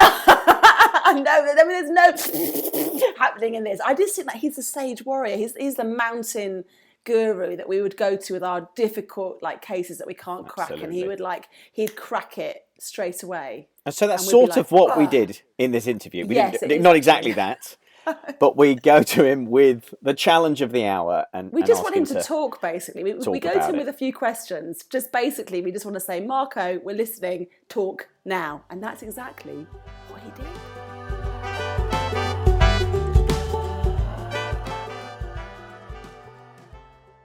no, 1.22 1.54
I 1.58 1.64
mean, 1.64 1.94
there's 1.94 3.00
no 3.00 3.12
happening 3.18 3.54
in 3.54 3.64
this. 3.64 3.80
I 3.80 3.94
just 3.94 4.16
think 4.16 4.28
that 4.28 4.36
he's 4.36 4.58
a 4.58 4.62
sage 4.62 5.04
warrior. 5.04 5.36
He's 5.36 5.54
he's 5.56 5.76
the 5.76 5.84
mountain 5.84 6.64
guru 7.04 7.56
that 7.56 7.68
we 7.68 7.80
would 7.80 7.96
go 7.96 8.16
to 8.16 8.32
with 8.32 8.42
our 8.42 8.68
difficult 8.74 9.42
like 9.42 9.62
cases 9.62 9.98
that 9.98 10.06
we 10.06 10.14
can't 10.14 10.48
crack, 10.48 10.70
and 10.70 10.92
he 10.92 11.06
would 11.06 11.20
like 11.20 11.48
he'd 11.72 11.96
crack 11.96 12.38
it 12.38 12.66
straight 12.78 13.22
away. 13.22 13.68
And 13.86 13.94
so 13.94 14.06
that's 14.06 14.22
And 14.22 14.30
sort 14.30 14.50
like, 14.50 14.58
of 14.58 14.72
what 14.72 14.96
we 14.96 15.04
ah. 15.04 15.10
did 15.10 15.42
in 15.58 15.72
this 15.72 15.86
interview. 15.86 16.26
We 16.26 16.36
Yes, 16.36 16.60
didn't, 16.60 16.82
not 16.82 16.96
exactly 16.96 17.32
that, 17.32 17.76
but 18.40 18.56
we 18.56 18.74
go 18.74 19.02
to 19.02 19.24
him 19.24 19.46
with 19.46 19.94
the 20.02 20.14
challenge 20.14 20.60
of 20.62 20.72
the 20.72 20.86
hour, 20.86 21.26
and 21.32 21.52
We 21.52 21.62
just 21.62 21.72
ask 21.72 21.82
want 21.84 21.96
him 21.96 22.06
to 22.06 22.22
talk. 22.22 22.60
Basically, 22.60 23.04
we, 23.04 23.14
we 23.14 23.40
go 23.40 23.54
to 23.54 23.66
him 23.66 23.76
it. 23.76 23.78
with 23.78 23.88
a 23.88 23.92
few 23.92 24.12
questions. 24.12 24.84
Just 24.84 25.12
basically, 25.12 25.60
we 25.60 25.72
just 25.72 25.84
want 25.84 25.94
to 25.94 26.00
say, 26.00 26.20
Marko, 26.20 26.80
we're 26.82 26.96
listening. 26.96 27.48
Talk 27.68 28.08
now, 28.24 28.64
and 28.70 28.82
that's 28.82 29.02
exactly 29.02 29.66
what 30.08 30.20
he 30.22 30.30
did. 30.30 30.73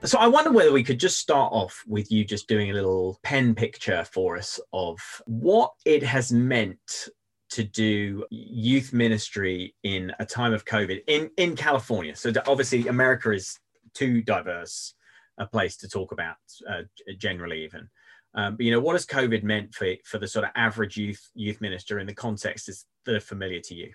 So 0.02 0.18
I 0.18 0.28
wonder 0.28 0.50
whether 0.50 0.72
we 0.72 0.82
could 0.82 0.98
just 0.98 1.18
start 1.18 1.52
off 1.52 1.84
with 1.86 2.10
you 2.10 2.24
just 2.24 2.48
doing 2.48 2.70
a 2.70 2.74
little 2.74 3.18
pen 3.22 3.54
picture 3.54 4.02
for 4.04 4.38
us 4.38 4.58
of 4.72 4.98
what 5.26 5.72
it 5.84 6.02
has 6.02 6.32
meant 6.32 7.08
to 7.50 7.64
do 7.64 8.24
youth 8.30 8.94
ministry 8.94 9.74
in 9.82 10.10
a 10.18 10.24
time 10.24 10.54
of 10.54 10.64
COVID 10.64 11.02
in, 11.06 11.30
in 11.36 11.54
California. 11.54 12.16
So 12.16 12.32
obviously 12.46 12.88
America 12.88 13.30
is 13.32 13.58
too 13.92 14.22
diverse 14.22 14.94
a 15.36 15.46
place 15.46 15.76
to 15.78 15.88
talk 15.88 16.12
about 16.12 16.36
uh, 16.66 16.82
generally 17.18 17.64
even. 17.64 17.88
Um, 18.34 18.56
but 18.56 18.64
you 18.64 18.72
know, 18.72 18.80
what 18.80 18.94
has 18.94 19.04
COVID 19.04 19.42
meant 19.42 19.74
for, 19.74 19.88
for 20.04 20.18
the 20.18 20.28
sort 20.28 20.46
of 20.46 20.50
average 20.54 20.96
youth 20.96 21.30
youth 21.34 21.60
minister 21.60 21.98
in 21.98 22.06
the 22.06 22.14
contexts 22.14 22.86
that 23.04 23.14
are 23.14 23.20
familiar 23.20 23.60
to 23.60 23.74
you? 23.74 23.92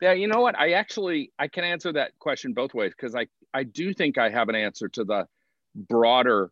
Yeah, 0.00 0.12
you 0.12 0.28
know 0.28 0.40
what? 0.40 0.58
I 0.58 0.72
actually 0.72 1.32
I 1.38 1.48
can 1.48 1.64
answer 1.64 1.92
that 1.94 2.12
question 2.18 2.52
both 2.52 2.74
ways 2.74 2.92
because 2.96 3.16
I 3.16 3.26
I 3.56 3.62
do 3.62 3.94
think 3.94 4.18
I 4.18 4.28
have 4.28 4.50
an 4.50 4.54
answer 4.54 4.86
to 4.90 5.04
the 5.04 5.26
broader 5.74 6.50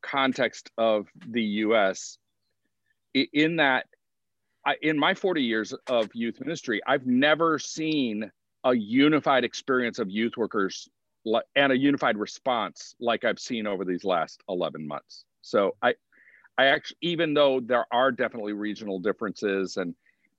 context 0.00 0.70
of 0.78 1.08
the 1.28 1.42
U.S. 1.42 2.16
In 3.12 3.56
that, 3.56 3.84
I, 4.64 4.76
in 4.80 4.98
my 4.98 5.12
40 5.12 5.42
years 5.42 5.74
of 5.86 6.08
youth 6.14 6.40
ministry, 6.40 6.80
I've 6.86 7.06
never 7.06 7.58
seen 7.58 8.30
a 8.64 8.74
unified 8.74 9.44
experience 9.44 9.98
of 9.98 10.10
youth 10.10 10.38
workers 10.38 10.88
and 11.54 11.70
a 11.70 11.76
unified 11.76 12.16
response 12.16 12.94
like 12.98 13.24
I've 13.26 13.38
seen 13.38 13.66
over 13.66 13.84
these 13.84 14.02
last 14.02 14.42
11 14.48 14.88
months. 14.88 15.26
So 15.42 15.76
I, 15.82 15.96
I 16.56 16.68
actually, 16.68 16.96
even 17.02 17.34
though 17.34 17.60
there 17.60 17.84
are 17.92 18.10
definitely 18.10 18.54
regional 18.54 19.00
differences 19.00 19.76
and 19.76 19.94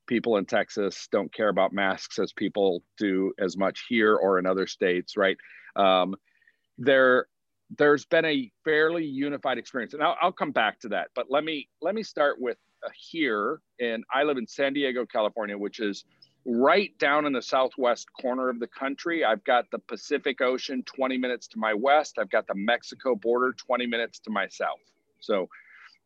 people 0.08 0.38
in 0.38 0.46
Texas 0.46 1.08
don't 1.12 1.32
care 1.34 1.50
about 1.50 1.74
masks 1.74 2.18
as 2.20 2.34
people 2.34 2.82
do 2.98 3.34
as 3.40 3.58
much 3.58 3.86
here 3.88 4.16
or 4.16 4.40
in 4.40 4.46
other 4.46 4.66
states, 4.66 5.18
right? 5.18 5.38
Um, 5.76 6.16
there, 6.78 7.28
there's 7.78 8.06
been 8.06 8.26
a 8.26 8.52
fairly 8.64 9.06
unified 9.06 9.58
experience, 9.58 9.94
and 9.94 10.02
I'll, 10.02 10.16
I'll 10.22 10.32
come 10.32 10.52
back 10.52 10.80
to 10.82 10.90
that. 10.90 11.10
But 11.14 11.28
let 11.30 11.44
me 11.44 11.68
let 11.82 11.94
me 11.94 12.04
start 12.04 12.40
with 12.40 12.58
uh, 12.86 12.90
here, 12.96 13.62
and 13.80 14.04
I 14.14 14.24
live 14.24 14.38
in 14.38 14.48
San 14.48 14.74
Diego, 14.74 15.06
California, 15.06 15.58
which 15.58 15.80
is 15.80 16.06
right 16.46 16.98
down 16.98 17.26
in 17.26 17.34
the 17.34 17.42
southwest 17.42 18.08
corner 18.22 18.50
of 18.50 18.60
the 18.60 18.68
country. 18.68 19.26
I've 19.26 19.44
got 19.44 19.70
the 19.70 19.80
Pacific 19.80 20.40
Ocean 20.40 20.82
20 20.84 21.18
minutes 21.18 21.48
to 21.50 21.60
my 21.60 21.74
west. 21.74 22.18
I've 22.18 22.30
got 22.30 22.48
the 22.48 22.56
Mexico 22.56 23.16
border 23.16 23.54
20 23.54 23.86
minutes 23.86 24.20
to 24.20 24.30
my 24.30 24.48
south. 24.48 24.80
So 25.20 25.50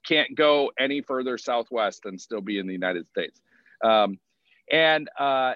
can't 0.04 0.36
go 0.36 0.72
any 0.80 1.02
further 1.02 1.38
southwest 1.38 2.06
and 2.06 2.20
still 2.20 2.42
be 2.42 2.58
in 2.58 2.66
the 2.66 2.74
United 2.74 3.08
States. 3.08 3.40
Um, 3.84 4.20
and 4.72 5.10
uh, 5.20 5.54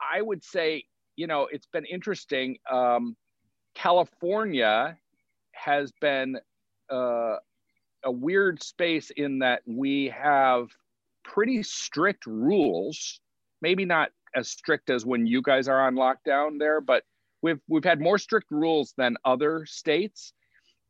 I 0.00 0.20
would 0.20 0.42
say, 0.42 0.84
you 1.16 1.26
know, 1.26 1.48
it's 1.50 1.66
been 1.66 1.84
interesting. 1.84 2.58
Um, 2.70 3.16
California 3.74 4.98
has 5.52 5.92
been 6.00 6.38
uh, 6.90 7.36
a 8.04 8.10
weird 8.10 8.62
space 8.62 9.10
in 9.10 9.40
that 9.40 9.62
we 9.66 10.08
have 10.08 10.68
pretty 11.24 11.62
strict 11.62 12.26
rules, 12.26 13.20
maybe 13.60 13.84
not 13.84 14.10
as 14.34 14.48
strict 14.48 14.90
as 14.90 15.04
when 15.04 15.26
you 15.26 15.42
guys 15.42 15.68
are 15.68 15.86
on 15.86 15.94
lockdown 15.94 16.58
there, 16.58 16.80
but 16.80 17.04
we've 17.42 17.60
we've 17.68 17.84
had 17.84 18.00
more 18.00 18.18
strict 18.18 18.50
rules 18.50 18.94
than 18.96 19.16
other 19.24 19.66
states, 19.66 20.32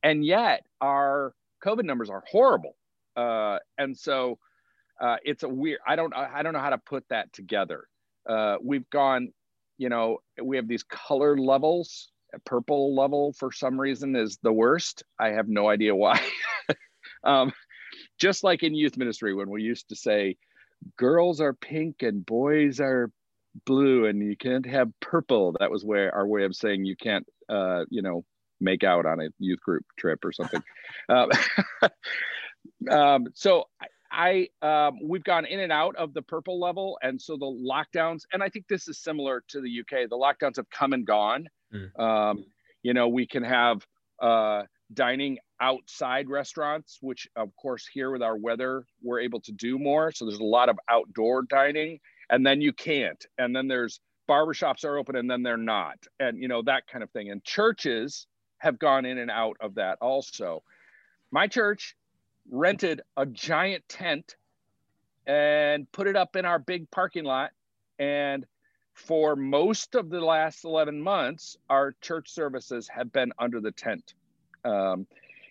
and 0.03 0.25
yet 0.25 0.65
our 0.81 1.35
COVID 1.65 1.85
numbers 1.85 2.11
are 2.11 2.25
horrible. 2.31 2.77
Uh, 3.17 3.59
and 3.79 3.97
so 3.97 4.39
uh, 5.01 5.17
it's 5.25 5.43
a 5.43 5.49
weird. 5.49 5.81
I 5.87 5.97
don't 5.97 6.15
I 6.15 6.43
don't 6.43 6.53
know 6.53 6.61
how 6.61 6.71
to 6.71 6.79
put 6.79 7.05
that 7.11 7.33
together. 7.33 7.87
Uh, 8.29 8.57
we've 8.63 8.89
gone, 8.91 9.33
you 9.79 9.89
know, 9.89 10.19
we 10.43 10.57
have 10.57 10.69
these 10.69 10.83
color 10.85 11.37
levels. 11.37 12.11
A 12.35 12.41
purple 12.41 12.95
level 12.95 13.33
for 13.39 13.53
some 13.53 13.81
reason 13.81 14.17
is 14.17 14.39
the 14.43 14.53
worst. 14.53 15.05
I 15.19 15.29
have 15.29 15.49
no 15.49 15.69
idea 15.69 15.95
why. 15.95 16.21
um, 17.25 17.53
just 18.19 18.43
like 18.43 18.63
in 18.63 18.75
youth 18.75 18.97
ministry 18.97 19.33
when 19.33 19.49
we 19.49 19.63
used 19.63 19.89
to 19.91 19.97
say 19.97 20.37
girls 20.97 21.41
are 21.41 21.55
pink 21.55 22.03
and 22.03 22.27
boys 22.27 22.81
are 22.81 23.11
blue 23.65 24.07
and 24.07 24.23
you 24.23 24.37
can't 24.37 24.67
have 24.67 24.89
purple 25.01 25.57
that 25.59 25.71
was 25.71 25.85
where 25.85 26.15
our 26.15 26.27
way 26.27 26.45
of 26.45 26.55
saying 26.55 26.85
you 26.85 26.97
can't 26.97 27.27
uh, 27.49 27.85
you 27.89 28.03
know 28.03 28.25
make 28.61 28.85
out 28.85 29.07
on 29.07 29.21
a 29.21 29.29
youth 29.39 29.61
group 29.61 29.85
trip 29.99 30.25
or 30.25 30.33
something 30.33 30.63
um, 31.09 31.31
um, 32.91 33.27
so 33.35 33.65
I, 34.11 34.49
um, 34.63 34.99
we've 35.03 35.25
gone 35.25 35.47
in 35.47 35.61
and 35.61 35.73
out 35.73 35.97
of 35.97 36.15
the 36.15 36.23
purple 36.23 36.61
level 36.61 36.99
and 37.03 37.21
so 37.21 37.37
the 37.37 37.47
lockdowns 37.47 38.23
and 38.33 38.43
i 38.43 38.49
think 38.49 38.67
this 38.69 38.89
is 38.89 38.99
similar 38.99 39.43
to 39.49 39.61
the 39.61 39.81
uk 39.81 40.09
the 40.09 40.17
lockdowns 40.17 40.57
have 40.57 40.71
come 40.71 40.93
and 40.93 41.07
gone 41.07 41.49
mm. 41.73 42.45
you 42.83 42.95
know 42.95 43.09
we 43.09 43.27
can 43.27 43.43
have 43.43 43.87
uh, 44.23 44.63
dining 44.95 45.39
outside 45.61 46.29
restaurants 46.29 46.99
which 47.01 47.27
of 47.37 47.55
course 47.57 47.87
here 47.93 48.11
with 48.11 48.23
our 48.23 48.37
weather 48.37 48.85
we're 49.03 49.21
able 49.21 49.41
to 49.41 49.53
do 49.53 49.79
more 49.79 50.13
so 50.13 50.25
there's 50.25 50.39
a 50.39 50.45
lot 50.45 50.69
of 50.69 50.79
outdoor 50.91 51.43
dining 51.43 51.99
and 52.31 52.47
then 52.47 52.61
you 52.61 52.73
can't 52.73 53.27
and 53.39 53.55
then 53.55 53.67
there's 53.67 54.01
barbershops 54.29 54.85
are 54.85 54.99
open 54.99 55.17
and 55.17 55.31
then 55.31 55.43
they're 55.43 55.57
not 55.57 55.99
and 56.21 56.41
you 56.41 56.49
know 56.49 56.63
that 56.63 56.87
kind 56.87 57.03
of 57.03 57.11
thing 57.11 57.31
and 57.31 57.43
churches 57.45 58.27
have 58.59 58.79
gone 58.79 59.05
in 59.05 59.19
and 59.19 59.31
out 59.31 59.57
of 59.61 59.75
that 59.75 59.99
also 60.01 60.63
my 61.31 61.47
church 61.47 61.97
rented 62.51 63.03
a 63.17 63.27
giant 63.27 63.89
tent 63.89 64.37
and 65.27 65.91
put 65.93 66.07
it 66.07 66.17
up 66.17 66.37
in 66.37 66.45
our 66.45 66.59
big 66.59 66.91
parking 66.91 67.25
lot 67.25 67.51
and 67.99 68.47
for 68.95 69.37
most 69.37 69.95
of 69.95 70.09
the 70.09 70.21
last 70.21 70.65
11 70.65 71.01
months 71.01 71.57
our 71.69 71.95
church 72.01 72.31
services 72.31 72.89
have 72.89 73.13
been 73.13 73.33
under 73.39 73.61
the 73.61 73.73
tent 73.73 74.15
um, 74.65 75.07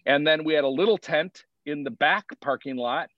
and 0.06 0.26
then 0.26 0.44
we 0.44 0.54
had 0.54 0.64
a 0.64 0.70
little 0.70 0.98
tent 0.98 1.46
in 1.66 1.84
the 1.84 1.92
back 1.92 2.26
parking 2.40 2.78
lot 2.78 3.10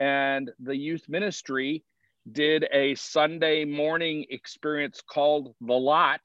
and 0.00 0.50
the 0.60 0.76
youth 0.76 1.08
ministry 1.08 1.84
did 2.32 2.66
a 2.72 2.94
Sunday 2.96 3.64
morning 3.64 4.26
experience 4.30 5.00
called 5.00 5.54
The 5.60 5.74
Lot 5.74 6.20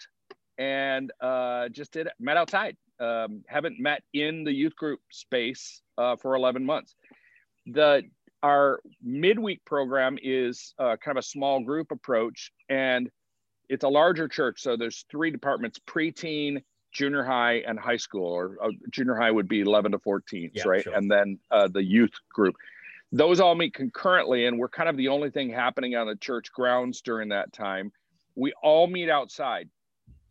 and 0.57 1.11
uh, 1.21 1.69
just 1.69 1.91
did 1.91 2.07
it, 2.07 2.13
met 2.19 2.37
outside. 2.37 2.75
Um, 3.01 3.43
haven't 3.47 3.79
met 3.79 4.03
in 4.13 4.43
the 4.43 4.53
youth 4.53 4.75
group 4.75 4.99
space 5.11 5.81
uh, 5.97 6.15
for 6.15 6.35
11 6.35 6.63
months. 6.63 6.95
The 7.65 8.03
our 8.43 8.79
midweek 9.03 9.63
program 9.65 10.17
is 10.21 10.73
uh, 10.79 10.97
kind 10.97 11.17
of 11.17 11.23
a 11.23 11.27
small 11.27 11.63
group 11.63 11.91
approach, 11.91 12.51
and 12.69 13.09
it's 13.69 13.83
a 13.83 13.89
larger 13.89 14.27
church. 14.27 14.61
So 14.61 14.77
there's 14.77 15.05
three 15.09 15.31
departments: 15.31 15.79
preteen, 15.87 16.63
junior 16.91 17.23
high, 17.23 17.63
and 17.67 17.79
high 17.79 17.97
school. 17.97 18.31
Or 18.31 18.57
uh, 18.63 18.69
junior 18.91 19.15
high 19.15 19.31
would 19.31 19.47
be 19.47 19.61
11 19.61 19.93
to 19.93 19.99
14, 19.99 20.51
yeah, 20.53 20.63
right? 20.65 20.83
Sure. 20.83 20.93
And 20.93 21.09
then 21.09 21.39
uh, 21.49 21.67
the 21.67 21.83
youth 21.83 22.13
group 22.33 22.55
those 23.11 23.39
all 23.39 23.55
meet 23.55 23.73
concurrently 23.73 24.45
and 24.45 24.57
we're 24.57 24.69
kind 24.69 24.87
of 24.87 24.95
the 24.95 25.09
only 25.09 25.29
thing 25.29 25.49
happening 25.49 25.95
on 25.95 26.07
the 26.07 26.15
church 26.15 26.51
grounds 26.53 27.01
during 27.01 27.29
that 27.29 27.51
time 27.51 27.91
we 28.35 28.53
all 28.63 28.87
meet 28.87 29.09
outside 29.09 29.69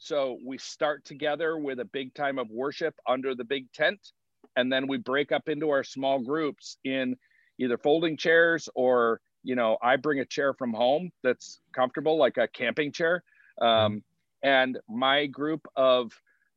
so 0.00 0.38
we 0.45 0.59
start 0.59 1.04
together 1.04 1.59
with 1.59 1.78
a 1.78 1.85
big 1.85 2.12
time 2.14 2.38
of 2.38 2.50
worship 2.50 2.95
under 3.07 3.35
the 3.35 3.45
big 3.45 3.71
tent 3.73 4.12
and 4.57 4.73
then 4.73 4.88
we 4.88 4.97
break 4.97 5.30
up 5.30 5.49
into 5.49 5.71
our 5.71 5.85
small 5.85 6.19
groups 6.19 6.78
in 6.85 7.16
either 7.59 7.78
folding 7.78 8.16
chairs 8.16 8.69
or 8.75 9.21
you 9.42 9.54
know 9.54 9.76
i 9.83 9.97
bring 9.97 10.21
a 10.21 10.25
chair 10.25 10.52
from 10.54 10.73
home 10.73 11.11
that's 11.23 11.61
comfortable 11.73 12.19
like 12.19 12.37
a 12.37 12.49
camping 12.49 12.90
chair. 12.90 13.23
Um, 13.61 14.02
and 14.42 14.78
my 14.88 15.26
group 15.26 15.66
of 15.76 16.12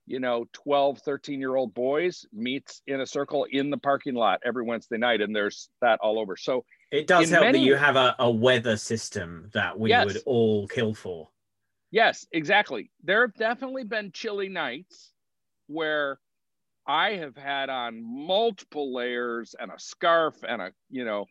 you 0.06 0.20
know 0.20 0.46
12 0.54 1.00
13 1.00 1.40
year 1.40 1.56
old 1.56 1.74
boys 1.74 2.26
meets 2.32 2.82
in 2.88 3.02
a 3.02 3.06
circle 3.06 3.46
in 3.52 3.70
the 3.70 3.78
parking 3.78 4.16
lot 4.16 4.40
every 4.46 4.64
wednesday 4.64 4.98
night 4.98 5.22
and 5.22 5.36
there's 5.36 5.70
that 5.82 6.00
all 6.02 6.20
over. 6.20 6.38
So 6.38 6.66
it 6.92 7.08
does 7.08 7.30
help 7.30 7.46
many, 7.46 7.60
that 7.60 7.66
you 7.66 7.76
have 7.76 7.96
a, 7.96 8.16
a 8.20 8.30
weather 8.30 8.78
system 8.78 9.50
that 9.54 9.78
we 9.78 9.90
yes, 9.90 10.06
would 10.06 10.22
all 10.26 10.68
kill 10.68 10.94
for 10.94 11.30
yes 11.94 12.28
exactly 12.34 12.92
there 13.06 13.22
have 13.22 13.34
definitely 13.36 13.86
been 13.86 14.12
chilly 14.12 14.50
nights 14.50 15.14
where 15.68 16.20
i 16.86 17.12
have 17.12 17.38
had 17.38 17.70
on 17.70 18.04
multiple 18.04 18.94
layers 18.94 19.56
and 19.58 19.72
a 19.72 19.80
scarf 19.80 20.36
and 20.46 20.62
a 20.62 20.72
you 20.90 21.06
know 21.06 21.26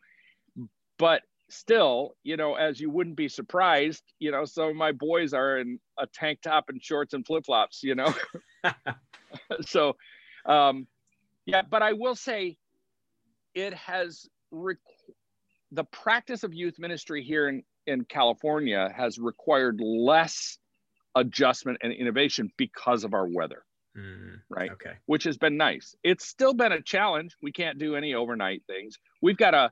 but 0.97 1.21
still, 1.49 2.15
you 2.23 2.37
know, 2.37 2.55
as 2.55 2.79
you 2.79 2.89
wouldn't 2.89 3.15
be 3.15 3.29
surprised, 3.29 4.03
you 4.19 4.31
know, 4.31 4.45
some 4.45 4.69
of 4.69 4.75
my 4.75 4.91
boys 4.91 5.33
are 5.33 5.59
in 5.59 5.79
a 5.99 6.07
tank 6.07 6.39
top 6.41 6.65
and 6.69 6.81
shorts 6.81 7.13
and 7.13 7.25
flip 7.25 7.45
flops, 7.45 7.83
you 7.83 7.95
know. 7.95 8.13
so, 9.61 9.95
um, 10.45 10.87
yeah, 11.45 11.61
but 11.69 11.81
I 11.81 11.93
will 11.93 12.15
say 12.15 12.57
it 13.53 13.73
has 13.73 14.27
rec- 14.51 14.77
the 15.71 15.83
practice 15.85 16.43
of 16.43 16.53
youth 16.53 16.79
ministry 16.79 17.23
here 17.23 17.49
in, 17.49 17.63
in 17.87 18.05
California 18.05 18.91
has 18.95 19.17
required 19.17 19.79
less 19.81 20.57
adjustment 21.15 21.79
and 21.81 21.93
innovation 21.93 22.49
because 22.57 23.03
of 23.03 23.13
our 23.13 23.27
weather. 23.27 23.63
Mm, 23.97 24.39
right. 24.49 24.71
Okay. 24.71 24.93
Which 25.05 25.23
has 25.25 25.37
been 25.37 25.57
nice. 25.57 25.95
It's 26.03 26.25
still 26.27 26.53
been 26.53 26.71
a 26.71 26.81
challenge. 26.81 27.35
We 27.41 27.51
can't 27.51 27.77
do 27.77 27.95
any 27.95 28.15
overnight 28.15 28.63
things. 28.65 28.97
We've 29.21 29.37
got 29.37 29.53
a 29.53 29.71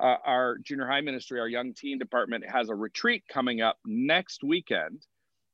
uh, 0.00 0.16
our 0.24 0.56
junior 0.58 0.86
high 0.86 1.02
ministry, 1.02 1.38
our 1.40 1.48
young 1.48 1.74
teen 1.74 1.98
department 1.98 2.44
has 2.48 2.70
a 2.70 2.74
retreat 2.74 3.22
coming 3.30 3.60
up 3.60 3.76
next 3.84 4.42
weekend 4.42 5.02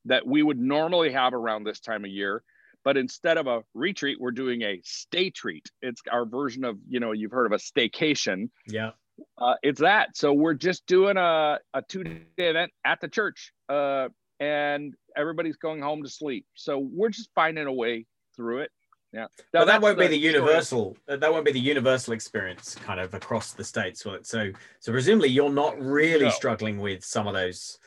that 0.04 0.24
we 0.24 0.42
would 0.42 0.58
normally 0.58 1.12
have 1.12 1.34
around 1.34 1.64
this 1.64 1.80
time 1.80 2.04
of 2.04 2.10
year. 2.10 2.42
But 2.84 2.96
instead 2.96 3.38
of 3.38 3.48
a 3.48 3.64
retreat, 3.74 4.18
we're 4.20 4.30
doing 4.30 4.62
a 4.62 4.80
stay 4.84 5.30
treat. 5.30 5.68
It's 5.82 6.00
our 6.10 6.24
version 6.24 6.64
of, 6.64 6.78
you 6.88 7.00
know, 7.00 7.10
you've 7.10 7.32
heard 7.32 7.46
of 7.46 7.52
a 7.52 7.56
staycation. 7.56 8.50
Yeah. 8.68 8.90
Uh, 9.38 9.54
it's 9.62 9.80
that. 9.80 10.16
So 10.16 10.32
we're 10.32 10.54
just 10.54 10.86
doing 10.86 11.16
a, 11.16 11.58
a 11.74 11.82
two 11.88 12.04
day 12.04 12.20
event 12.38 12.72
at 12.84 13.00
the 13.00 13.08
church 13.08 13.52
uh, 13.68 14.08
and 14.40 14.94
everybody's 15.16 15.56
going 15.56 15.82
home 15.82 16.02
to 16.02 16.08
sleep. 16.08 16.46
So 16.54 16.78
we're 16.78 17.10
just 17.10 17.30
finding 17.34 17.66
a 17.66 17.72
way 17.72 18.06
through 18.34 18.60
it. 18.60 18.70
Yeah, 19.12 19.26
but 19.52 19.66
that 19.66 19.80
won't 19.80 19.98
be 19.98 20.08
the 20.08 20.18
universal. 20.18 20.96
Story. 21.04 21.18
That 21.20 21.32
won't 21.32 21.46
be 21.46 21.52
the 21.52 21.60
universal 21.60 22.12
experience, 22.12 22.74
kind 22.74 23.00
of 23.00 23.14
across 23.14 23.52
the 23.52 23.64
states. 23.64 24.02
So, 24.02 24.18
so 24.22 24.52
presumably 24.92 25.28
you're 25.28 25.48
not 25.48 25.80
really 25.80 26.26
no. 26.26 26.30
struggling 26.30 26.78
with 26.78 27.02
some 27.02 27.26
of 27.26 27.32
those 27.32 27.78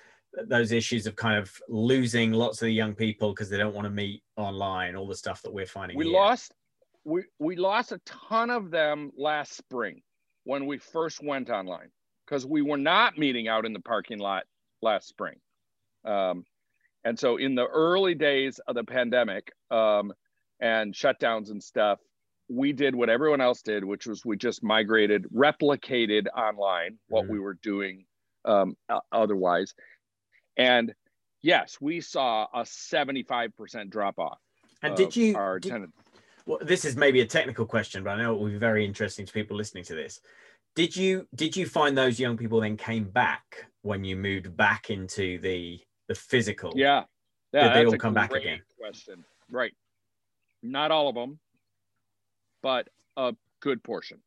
those 0.48 0.71
issues 0.71 1.05
of 1.05 1.15
kind 1.15 1.38
of 1.38 1.51
losing 1.67 2.31
lots 2.31 2.62
of 2.62 2.67
the 2.67 2.71
young 2.71 2.95
people 2.95 3.31
because 3.33 3.50
they 3.50 3.57
don't 3.57 3.75
want 3.75 3.86
to 3.86 3.91
meet 3.91 4.24
online, 4.38 4.95
all 4.95 5.07
the 5.07 5.15
stuff 5.15 5.41
that 5.43 5.53
we're 5.53 5.65
finding. 5.67 5.98
We 5.98 6.05
here. 6.05 6.13
lost 6.13 6.53
we 7.03 7.25
we 7.38 7.55
lost 7.55 7.91
a 7.91 8.00
ton 8.05 8.50
of 8.50 8.71
them 8.71 9.12
last 9.15 9.55
spring 9.55 10.01
when 10.50 10.65
we 10.65 10.79
first 10.79 11.22
went 11.24 11.48
online 11.51 11.89
because 12.25 12.44
we 12.44 12.63
were 12.63 12.75
not 12.75 13.20
meeting 13.20 13.48
out 13.48 13.68
in 13.68 13.72
the 13.72 13.79
parking 13.79 14.18
lot 14.18 14.46
last 14.82 15.08
spring. 15.08 15.36
Um, 16.06 16.44
and 17.03 17.20
so 17.20 17.38
in 17.38 17.53
the 17.53 17.68
early 17.68 18.15
days 18.15 18.60
of 18.68 18.74
the 18.74 18.84
pandemic 18.84 19.51
um, 19.70 20.12
and 20.60 20.91
shutdowns 20.91 21.51
and 21.51 21.62
stuff, 21.63 22.00
we 22.50 22.74
did 22.74 22.96
what 22.96 23.10
everyone 23.12 23.41
else 23.41 23.62
did, 23.62 23.84
which 23.86 24.08
was 24.08 24.25
we 24.25 24.38
just 24.38 24.63
migrated, 24.63 25.27
replicated 25.32 26.25
online 26.36 26.98
what 27.10 27.25
Mhm. 27.25 27.29
we 27.29 27.39
were 27.39 27.53
doing 27.62 28.06
um, 28.44 28.75
otherwise. 29.12 29.75
And 30.58 30.96
yes, 31.44 31.77
we 31.79 32.01
saw 32.01 32.48
a 32.51 32.62
75% 32.65 33.91
drop 33.91 34.18
off. 34.18 34.39
And 34.82 34.96
did 34.96 35.15
you? 35.15 35.36
Our 35.38 35.60
did- 35.60 35.70
attendance. 35.74 35.96
Well, 36.50 36.58
this 36.63 36.84
is 36.84 36.96
maybe 36.96 37.22
a 37.22 37.27
technical 37.27 37.63
question, 37.63 38.03
but 38.03 38.10
I 38.10 38.24
know 38.24 38.34
it 38.34 38.39
will 38.39 38.48
be 38.50 38.58
very 38.58 38.84
interesting 38.84 39.24
to 39.24 39.32
people 39.32 39.56
listening 39.56 39.84
to 39.84 39.94
this. 39.94 40.20
Did 40.75 40.96
you 40.96 41.27
did 41.36 41.56
you 41.56 41.68
find 41.68 41.96
those 41.96 42.20
young 42.20 42.38
people 42.38 42.60
then 42.60 42.75
came 42.75 43.03
back 43.03 43.68
when 43.84 44.03
you 44.03 44.15
moved 44.15 44.58
back 44.58 44.89
into 44.89 45.38
the 45.41 45.79
the 46.08 46.15
physical? 46.15 46.74
Yeah. 46.75 47.03
Did 47.53 47.62
Yeah. 47.62 47.74
they 47.75 47.86
all 47.86 47.98
come 47.98 48.15
back 48.15 48.34
again? 48.34 48.63
Question. 48.79 49.24
Right. 49.51 49.75
Not 50.63 50.89
all 50.89 51.08
of 51.08 51.13
them, 51.13 51.39
but 52.63 52.89
a 53.15 53.36
good 53.60 53.84
portion. 53.84 54.20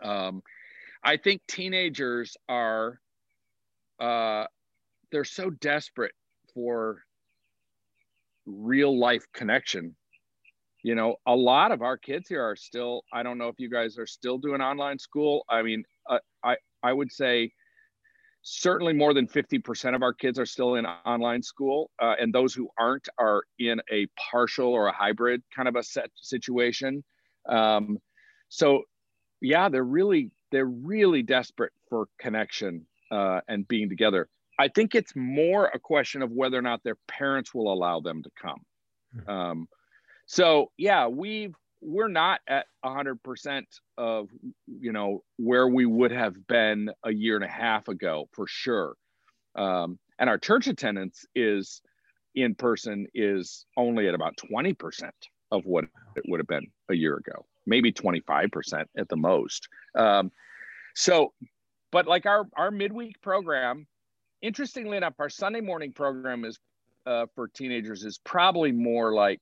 Um, 0.00 0.44
I 1.02 1.16
think 1.16 1.42
teenagers 1.48 2.36
are, 2.48 3.00
uh, 3.98 4.46
they're 5.10 5.24
so 5.24 5.50
desperate 5.50 6.14
for 6.54 7.04
real 8.46 8.96
life 8.96 9.26
connection. 9.32 9.96
You 10.82 10.94
know, 10.94 11.16
a 11.26 11.34
lot 11.34 11.72
of 11.72 11.82
our 11.82 11.96
kids 11.96 12.28
here 12.28 12.42
are 12.42 12.56
still, 12.56 13.02
I 13.12 13.22
don't 13.22 13.38
know 13.38 13.48
if 13.48 13.58
you 13.58 13.68
guys 13.68 13.98
are 13.98 14.06
still 14.06 14.38
doing 14.38 14.60
online 14.60 14.98
school. 14.98 15.44
I 15.48 15.62
mean, 15.62 15.84
uh, 16.08 16.18
I, 16.44 16.56
I 16.82 16.92
would 16.92 17.10
say 17.10 17.52
certainly 18.42 18.92
more 18.92 19.12
than 19.12 19.26
50% 19.26 19.94
of 19.94 20.02
our 20.02 20.12
kids 20.12 20.38
are 20.38 20.46
still 20.46 20.76
in 20.76 20.86
online 20.86 21.42
school 21.42 21.90
uh, 22.00 22.14
and 22.20 22.32
those 22.32 22.54
who 22.54 22.68
aren't 22.78 23.08
are 23.18 23.42
in 23.58 23.80
a 23.92 24.06
partial 24.30 24.68
or 24.68 24.86
a 24.86 24.92
hybrid 24.92 25.42
kind 25.54 25.68
of 25.68 25.76
a 25.76 25.82
set 25.82 26.10
situation 26.14 27.02
um, 27.48 27.98
so 28.48 28.82
yeah 29.40 29.68
they're 29.68 29.84
really 29.84 30.30
they're 30.50 30.64
really 30.64 31.22
desperate 31.22 31.72
for 31.90 32.06
connection 32.18 32.86
uh, 33.10 33.40
and 33.48 33.66
being 33.68 33.88
together 33.88 34.28
i 34.58 34.68
think 34.68 34.94
it's 34.94 35.14
more 35.16 35.66
a 35.74 35.78
question 35.78 36.22
of 36.22 36.30
whether 36.30 36.56
or 36.56 36.62
not 36.62 36.82
their 36.84 36.96
parents 37.08 37.52
will 37.52 37.72
allow 37.72 38.00
them 38.00 38.22
to 38.22 38.30
come 38.40 38.64
Hmm. 39.12 39.30
um, 39.30 39.68
so 40.28 40.70
yeah 40.76 41.08
we've 41.08 41.54
we're 41.80 42.08
not 42.08 42.40
at 42.48 42.66
100% 42.84 43.62
of 43.96 44.28
you 44.66 44.92
know 44.92 45.22
where 45.36 45.66
we 45.68 45.86
would 45.86 46.10
have 46.10 46.46
been 46.46 46.90
a 47.04 47.12
year 47.12 47.36
and 47.36 47.44
a 47.44 47.48
half 47.48 47.86
ago 47.88 48.28
for 48.32 48.46
sure. 48.48 48.94
Um, 49.54 49.98
and 50.18 50.28
our 50.28 50.38
church 50.38 50.66
attendance 50.66 51.24
is 51.34 51.80
in 52.34 52.54
person 52.54 53.06
is 53.14 53.64
only 53.76 54.08
at 54.08 54.14
about 54.14 54.34
20% 54.36 55.10
of 55.52 55.64
what 55.66 55.84
it 56.16 56.24
would 56.26 56.40
have 56.40 56.46
been 56.46 56.66
a 56.88 56.94
year 56.94 57.16
ago 57.16 57.44
maybe 57.68 57.92
25% 57.92 58.86
at 58.96 59.08
the 59.08 59.16
most. 59.16 59.68
Um, 59.94 60.32
so 60.94 61.32
but 61.92 62.06
like 62.06 62.26
our 62.26 62.46
our 62.56 62.70
midweek 62.70 63.20
program 63.22 63.86
interestingly 64.42 64.96
enough 64.96 65.14
our 65.18 65.28
sunday 65.28 65.60
morning 65.60 65.92
program 65.92 66.44
is 66.44 66.58
uh, 67.06 67.26
for 67.34 67.48
teenagers 67.48 68.04
is 68.04 68.18
probably 68.18 68.72
more 68.72 69.14
like 69.14 69.40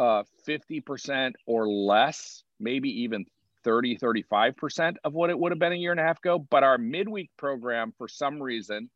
uh, 0.00 0.24
50% 0.48 1.32
or 1.46 1.68
less, 1.68 2.42
maybe 2.58 3.02
even 3.02 3.26
30, 3.64 3.98
35% 3.98 4.96
of 5.04 5.12
what 5.12 5.28
it 5.28 5.38
would 5.38 5.52
have 5.52 5.58
been 5.58 5.72
a 5.72 5.76
year 5.76 5.90
and 5.90 6.00
a 6.00 6.02
half 6.02 6.18
ago. 6.18 6.38
But 6.38 6.64
our 6.64 6.78
midweek 6.78 7.30
program, 7.36 7.92
for 7.98 8.08
some 8.08 8.42
reason, 8.42 8.88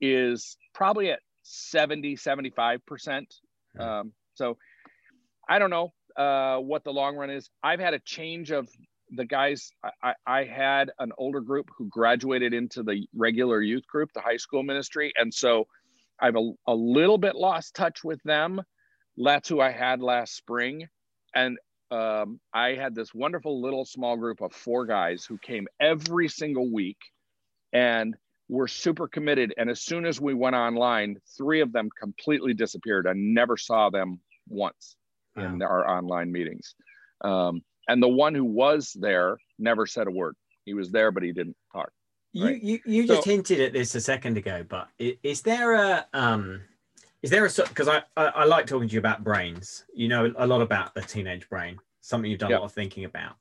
is 0.00 0.56
probably 0.72 1.10
at 1.10 1.18
70, 1.42 2.16
75%. 2.16 3.24
Um, 3.76 4.12
so 4.34 4.56
I 5.48 5.58
don't 5.58 5.70
know 5.70 5.92
uh, 6.16 6.58
what 6.58 6.84
the 6.84 6.92
long 6.92 7.16
run 7.16 7.30
is. 7.30 7.50
I've 7.64 7.80
had 7.80 7.94
a 7.94 7.98
change 7.98 8.52
of 8.52 8.68
the 9.10 9.24
guys. 9.24 9.72
I, 9.82 9.90
I, 10.10 10.14
I 10.26 10.44
had 10.44 10.92
an 11.00 11.10
older 11.18 11.40
group 11.40 11.70
who 11.76 11.88
graduated 11.88 12.54
into 12.54 12.84
the 12.84 13.08
regular 13.16 13.60
youth 13.62 13.86
group, 13.88 14.10
the 14.14 14.20
high 14.20 14.36
school 14.36 14.62
ministry. 14.62 15.12
And 15.16 15.34
so 15.34 15.66
I've 16.20 16.36
a, 16.36 16.52
a 16.68 16.74
little 16.74 17.18
bit 17.18 17.34
lost 17.34 17.74
touch 17.74 18.04
with 18.04 18.22
them 18.22 18.62
that's 19.24 19.48
who 19.48 19.60
I 19.60 19.70
had 19.70 20.00
last 20.02 20.36
spring. 20.36 20.86
And 21.34 21.58
um, 21.90 22.40
I 22.54 22.70
had 22.74 22.94
this 22.94 23.12
wonderful 23.14 23.60
little 23.60 23.84
small 23.84 24.16
group 24.16 24.40
of 24.40 24.52
four 24.52 24.86
guys 24.86 25.24
who 25.24 25.38
came 25.38 25.66
every 25.80 26.28
single 26.28 26.70
week 26.72 26.98
and 27.72 28.14
were 28.48 28.68
super 28.68 29.08
committed. 29.08 29.54
And 29.56 29.70
as 29.70 29.82
soon 29.82 30.04
as 30.06 30.20
we 30.20 30.34
went 30.34 30.56
online, 30.56 31.16
three 31.36 31.60
of 31.60 31.72
them 31.72 31.88
completely 31.98 32.54
disappeared. 32.54 33.06
I 33.06 33.12
never 33.14 33.56
saw 33.56 33.90
them 33.90 34.20
once 34.48 34.96
in 35.36 35.62
our 35.62 35.88
online 35.88 36.30
meetings. 36.30 36.74
Um, 37.22 37.62
and 37.88 38.02
the 38.02 38.08
one 38.08 38.34
who 38.34 38.44
was 38.44 38.94
there 38.98 39.38
never 39.58 39.86
said 39.86 40.06
a 40.06 40.10
word. 40.10 40.34
He 40.64 40.74
was 40.74 40.90
there, 40.90 41.10
but 41.10 41.22
he 41.22 41.32
didn't 41.32 41.56
talk. 41.72 41.90
You 42.32 42.44
Right. 42.46 42.62
you, 42.62 42.78
you 42.86 43.06
just 43.06 43.24
So- 43.24 43.30
hinted 43.30 43.60
at 43.60 43.72
this 43.72 43.94
a 43.94 44.00
second 44.00 44.36
ago, 44.38 44.64
but 44.68 44.88
is, 44.98 45.14
is 45.22 45.42
there 45.42 45.74
a 45.74 46.06
um 46.14 46.62
is 47.22 47.30
there 47.30 47.46
a 47.46 47.50
because 47.68 47.88
I, 47.88 48.02
I 48.16 48.26
I 48.26 48.44
like 48.44 48.66
talking 48.66 48.88
to 48.88 48.92
you 48.92 48.98
about 48.98 49.24
brains. 49.24 49.84
You 49.94 50.08
know 50.08 50.32
a 50.36 50.46
lot 50.46 50.60
about 50.60 50.94
the 50.94 51.02
teenage 51.02 51.48
brain, 51.48 51.78
something 52.00 52.30
you've 52.30 52.40
done 52.40 52.50
Yep. 52.50 52.58
a 52.58 52.62
lot 52.62 52.66
of 52.66 52.72
thinking 52.72 53.04
about. 53.04 53.36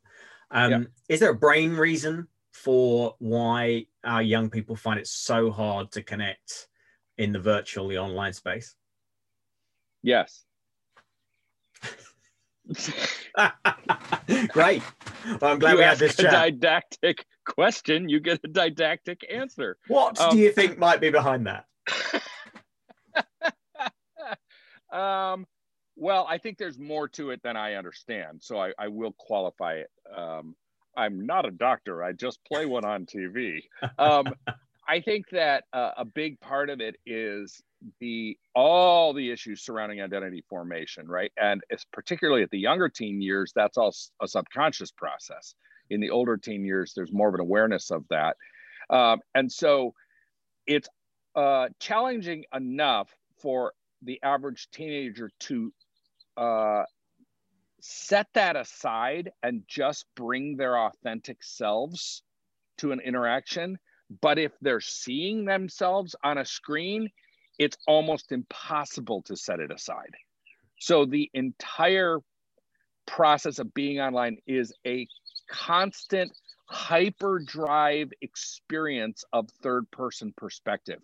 Um, 0.51 0.71
Yep. 0.71 0.87
Is 1.09 1.19
there 1.19 1.31
a 1.31 1.35
brain 1.35 1.75
reason 1.75 2.27
for 2.53 3.15
why 3.19 3.87
our 4.03 4.21
young 4.21 4.49
people 4.49 4.75
find 4.75 4.99
it 4.99 5.07
so 5.07 5.49
hard 5.49 5.91
to 5.91 6.03
connect 6.03 6.67
in 7.17 7.31
the 7.31 7.39
virtual, 7.39 7.87
the 7.87 7.97
online 7.97 8.33
space? 8.33 8.75
Yes. 10.03 10.43
Great. 14.49 14.83
Well, 15.39 15.51
I'm 15.51 15.59
glad 15.59 15.71
you 15.71 15.77
we 15.77 15.83
had 15.83 15.97
this 15.97 16.17
a 16.19 16.23
chat. 16.23 16.31
didactic 16.31 17.25
question, 17.45 18.09
you 18.09 18.19
get 18.19 18.39
a 18.43 18.47
didactic 18.47 19.25
answer. 19.31 19.77
what 19.87 20.19
um, 20.19 20.31
do 20.31 20.37
you 20.37 20.51
think 20.51 20.77
might 20.77 20.99
be 21.01 21.09
behind 21.09 21.47
that? 21.47 21.65
um, 24.91 25.45
well, 25.95 26.25
I 26.29 26.37
think 26.37 26.57
there's 26.57 26.79
more 26.79 27.07
to 27.09 27.31
it 27.31 27.41
than 27.43 27.57
I 27.57 27.75
understand, 27.75 28.41
so 28.41 28.59
I, 28.59 28.73
I 28.79 28.87
will 28.87 29.13
qualify 29.17 29.75
it. 29.75 29.89
Um, 30.15 30.55
I'm 30.95 31.25
not 31.25 31.45
a 31.45 31.51
doctor; 31.51 32.03
I 32.03 32.13
just 32.13 32.39
play 32.45 32.65
one 32.65 32.85
on 32.85 33.05
TV. 33.05 33.61
Um, 33.97 34.33
I 34.87 34.99
think 34.99 35.29
that 35.31 35.65
uh, 35.73 35.91
a 35.97 36.05
big 36.05 36.39
part 36.39 36.69
of 36.69 36.81
it 36.81 36.95
is 37.05 37.61
the 37.99 38.37
all 38.55 39.13
the 39.13 39.31
issues 39.31 39.61
surrounding 39.61 40.01
identity 40.01 40.43
formation, 40.49 41.07
right? 41.07 41.31
And 41.41 41.61
it's 41.69 41.85
particularly 41.93 42.43
at 42.43 42.49
the 42.49 42.59
younger 42.59 42.89
teen 42.89 43.21
years, 43.21 43.51
that's 43.55 43.77
all 43.77 43.93
a 44.21 44.27
subconscious 44.27 44.91
process. 44.91 45.55
In 45.89 45.99
the 45.99 46.09
older 46.09 46.37
teen 46.37 46.65
years, 46.65 46.93
there's 46.95 47.11
more 47.11 47.27
of 47.27 47.35
an 47.35 47.41
awareness 47.41 47.91
of 47.91 48.05
that, 48.09 48.37
um, 48.89 49.19
and 49.35 49.51
so 49.51 49.93
it's 50.67 50.89
uh, 51.35 51.69
challenging 51.79 52.45
enough 52.53 53.09
for 53.41 53.73
the 54.01 54.19
average 54.23 54.69
teenager 54.71 55.29
to 55.39 55.73
uh, 56.37 56.83
set 57.81 58.27
that 58.33 58.55
aside 58.55 59.31
and 59.43 59.63
just 59.67 60.05
bring 60.15 60.57
their 60.57 60.77
authentic 60.77 61.43
selves 61.43 62.23
to 62.77 62.91
an 62.91 62.99
interaction. 62.99 63.77
But 64.21 64.37
if 64.37 64.51
they're 64.61 64.81
seeing 64.81 65.45
themselves 65.45 66.15
on 66.23 66.37
a 66.37 66.45
screen, 66.45 67.09
it's 67.57 67.77
almost 67.87 68.31
impossible 68.31 69.21
to 69.23 69.35
set 69.35 69.59
it 69.59 69.71
aside. 69.71 70.13
So 70.79 71.05
the 71.05 71.29
entire 71.33 72.19
process 73.05 73.59
of 73.59 73.73
being 73.73 73.99
online 73.99 74.37
is 74.47 74.73
a 74.85 75.07
constant 75.49 76.31
hyperdrive 76.65 78.11
experience 78.21 79.23
of 79.33 79.49
third 79.61 79.89
person 79.91 80.33
perspective, 80.37 81.01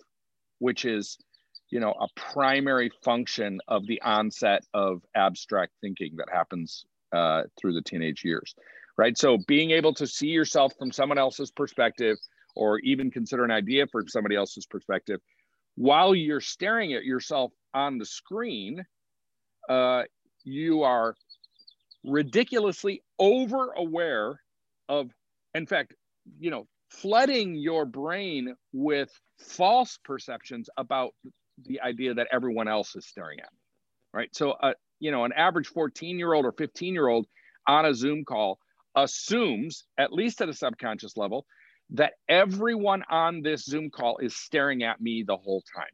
which 0.59 0.85
is 0.85 1.17
you 1.69 1.79
know 1.79 1.91
a 1.91 2.07
primary 2.15 2.91
function 3.03 3.59
of 3.67 3.85
the 3.87 4.01
onset 4.01 4.63
of 4.73 5.01
abstract 5.15 5.73
thinking 5.81 6.15
that 6.17 6.27
happens 6.31 6.85
uh, 7.13 7.43
through 7.59 7.73
the 7.73 7.81
teenage 7.81 8.23
years 8.23 8.55
right? 8.97 9.17
So 9.17 9.37
being 9.47 9.71
able 9.71 9.93
to 9.93 10.07
see 10.07 10.27
yourself 10.27 10.73
from 10.77 10.91
someone 10.91 11.17
else's 11.17 11.51
perspective 11.51 12.17
or 12.55 12.79
even 12.79 13.11
consider 13.11 13.45
an 13.45 13.51
idea 13.51 13.85
from 13.87 14.07
somebody 14.07 14.35
else's 14.35 14.65
perspective 14.65 15.21
while 15.75 16.15
you're 16.15 16.41
staring 16.41 16.93
at 16.93 17.05
yourself 17.05 17.53
on 17.73 17.99
the 17.99 18.05
screen 18.05 18.83
uh, 19.69 20.03
you 20.43 20.81
are 20.81 21.15
ridiculously 22.03 23.03
over 23.19 23.73
aware 23.73 24.41
of 24.89 25.11
in 25.53 25.67
fact 25.67 25.93
you 26.39 26.49
know 26.49 26.65
flooding 26.89 27.53
your 27.53 27.85
brain 27.85 28.55
with 28.73 29.11
false 29.39 29.99
perceptions 30.03 30.69
about 30.77 31.13
the 31.65 31.81
idea 31.81 32.13
that 32.13 32.27
everyone 32.31 32.67
else 32.67 32.95
is 32.95 33.05
staring 33.05 33.39
at 33.39 33.51
me 33.51 33.59
right? 34.13 34.35
So 34.35 34.51
uh, 34.51 34.73
you 34.99 35.11
know 35.11 35.25
an 35.25 35.33
average 35.33 35.67
14 35.67 36.17
year 36.17 36.33
old 36.33 36.45
or 36.45 36.51
15 36.51 36.93
year 36.93 37.07
old 37.07 37.27
on 37.67 37.85
a 37.85 37.93
zoom 37.93 38.25
call 38.25 38.59
assumes 38.95 39.83
at 39.97 40.11
least 40.11 40.41
at 40.41 40.49
a 40.49 40.53
subconscious 40.53 41.17
level 41.17 41.45
that 41.91 42.13
everyone 42.27 43.03
on 43.09 43.41
this 43.41 43.63
zoom 43.63 43.89
call 43.89 44.17
is 44.17 44.35
staring 44.35 44.83
at 44.83 44.99
me 44.99 45.23
the 45.25 45.37
whole 45.37 45.63
time 45.75 45.85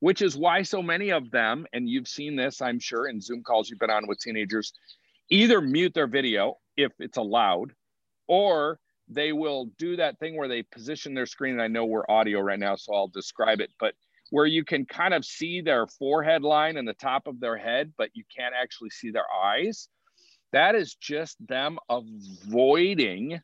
which 0.00 0.22
is 0.22 0.36
why 0.36 0.62
so 0.62 0.82
many 0.82 1.10
of 1.10 1.30
them 1.30 1.66
and 1.72 1.88
you've 1.88 2.06
seen 2.06 2.36
this 2.36 2.62
i'm 2.62 2.78
sure 2.78 3.08
in 3.08 3.20
zoom 3.20 3.42
calls 3.42 3.68
you've 3.68 3.80
been 3.80 3.90
on 3.90 4.06
with 4.06 4.20
teenagers 4.20 4.72
either 5.30 5.60
mute 5.60 5.92
their 5.94 6.06
video 6.06 6.56
if 6.76 6.92
it's 7.00 7.18
allowed 7.18 7.72
or 8.28 8.78
they 9.08 9.32
will 9.32 9.66
do 9.78 9.96
that 9.96 10.18
thing 10.18 10.36
where 10.36 10.48
they 10.48 10.62
position 10.62 11.12
their 11.12 11.26
screen 11.26 11.54
and 11.54 11.62
i 11.62 11.66
know 11.66 11.84
we're 11.84 12.08
audio 12.08 12.40
right 12.40 12.60
now 12.60 12.76
so 12.76 12.94
i'll 12.94 13.08
describe 13.08 13.60
it 13.60 13.70
but 13.80 13.94
where 14.30 14.46
you 14.46 14.64
can 14.64 14.84
kind 14.84 15.14
of 15.14 15.24
see 15.24 15.60
their 15.60 15.86
forehead 15.86 16.42
line 16.42 16.76
and 16.76 16.86
the 16.86 16.94
top 16.94 17.26
of 17.26 17.40
their 17.40 17.56
head 17.56 17.92
but 17.96 18.10
you 18.14 18.24
can't 18.34 18.54
actually 18.60 18.90
see 18.90 19.10
their 19.10 19.26
eyes. 19.32 19.88
That 20.52 20.74
is 20.74 20.94
just 20.94 21.36
them 21.46 21.78
avoiding 21.88 23.40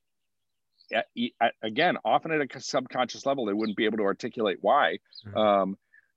again 1.62 1.96
often 2.04 2.32
at 2.32 2.54
a 2.54 2.60
subconscious 2.60 3.24
level 3.24 3.46
they 3.46 3.52
wouldn't 3.54 3.78
be 3.78 3.86
able 3.86 3.96
to 3.96 4.02
articulate 4.02 4.58
why 4.60 4.98
mm-hmm. 5.26 5.36
um, 5.38 5.76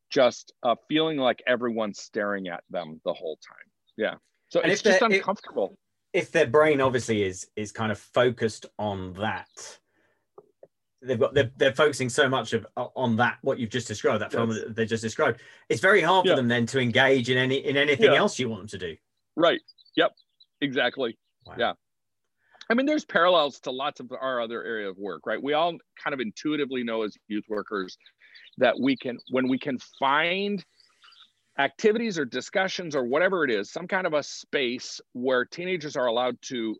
just 0.09 0.53
uh, 0.63 0.75
feeling 0.87 1.17
like 1.17 1.41
everyone's 1.47 1.99
staring 1.99 2.47
at 2.47 2.63
them 2.69 3.01
the 3.05 3.13
whole 3.13 3.37
time. 3.37 3.65
Yeah. 3.97 4.15
So 4.49 4.61
and 4.61 4.71
it's 4.71 4.81
just 4.81 5.01
uncomfortable. 5.01 5.77
if 6.13 6.31
their 6.31 6.47
brain 6.47 6.81
obviously 6.81 7.23
is 7.23 7.47
is 7.55 7.71
kind 7.71 7.91
of 7.91 7.99
focused 7.99 8.65
on 8.77 9.13
that 9.13 9.79
they've 11.05 11.19
got 11.19 11.33
they're, 11.33 11.51
they're 11.57 11.73
focusing 11.73 12.09
so 12.09 12.27
much 12.27 12.53
of 12.53 12.65
on 12.75 13.15
that 13.17 13.37
what 13.41 13.59
you've 13.59 13.69
just 13.69 13.87
described 13.87 14.21
that 14.21 14.31
film 14.31 14.49
that 14.49 14.75
they 14.75 14.85
just 14.85 15.03
described. 15.03 15.41
It's 15.69 15.81
very 15.81 16.01
hard 16.01 16.25
yeah. 16.25 16.33
for 16.33 16.35
them 16.37 16.47
then 16.47 16.65
to 16.67 16.79
engage 16.79 17.29
in 17.29 17.37
any 17.37 17.57
in 17.57 17.77
anything 17.77 18.11
yeah. 18.11 18.19
else 18.19 18.39
you 18.39 18.49
want 18.49 18.61
them 18.61 18.67
to 18.67 18.77
do. 18.77 18.97
Right. 19.35 19.61
Yep. 19.95 20.11
Exactly. 20.61 21.17
Wow. 21.45 21.55
yeah. 21.57 21.73
I 22.69 22.73
mean 22.73 22.85
there's 22.85 23.05
parallels 23.05 23.59
to 23.61 23.71
lots 23.71 23.99
of 23.99 24.11
our 24.19 24.41
other 24.41 24.63
area 24.63 24.89
of 24.89 24.97
work 24.97 25.25
right? 25.25 25.41
We 25.41 25.53
all 25.53 25.77
kind 26.03 26.13
of 26.13 26.19
intuitively 26.19 26.83
know 26.83 27.03
as 27.03 27.15
youth 27.27 27.45
workers 27.47 27.97
that 28.57 28.79
we 28.79 28.97
can 28.97 29.17
when 29.29 29.47
we 29.47 29.59
can 29.59 29.77
find 29.99 30.63
activities 31.57 32.19
or 32.19 32.25
discussions 32.25 32.95
or 32.95 33.05
whatever 33.05 33.43
it 33.43 33.51
is, 33.51 33.71
some 33.71 33.87
kind 33.87 34.05
of 34.05 34.13
a 34.13 34.23
space 34.23 34.99
where 35.13 35.45
teenagers 35.45 35.95
are 35.95 36.07
allowed 36.07 36.37
to 36.41 36.75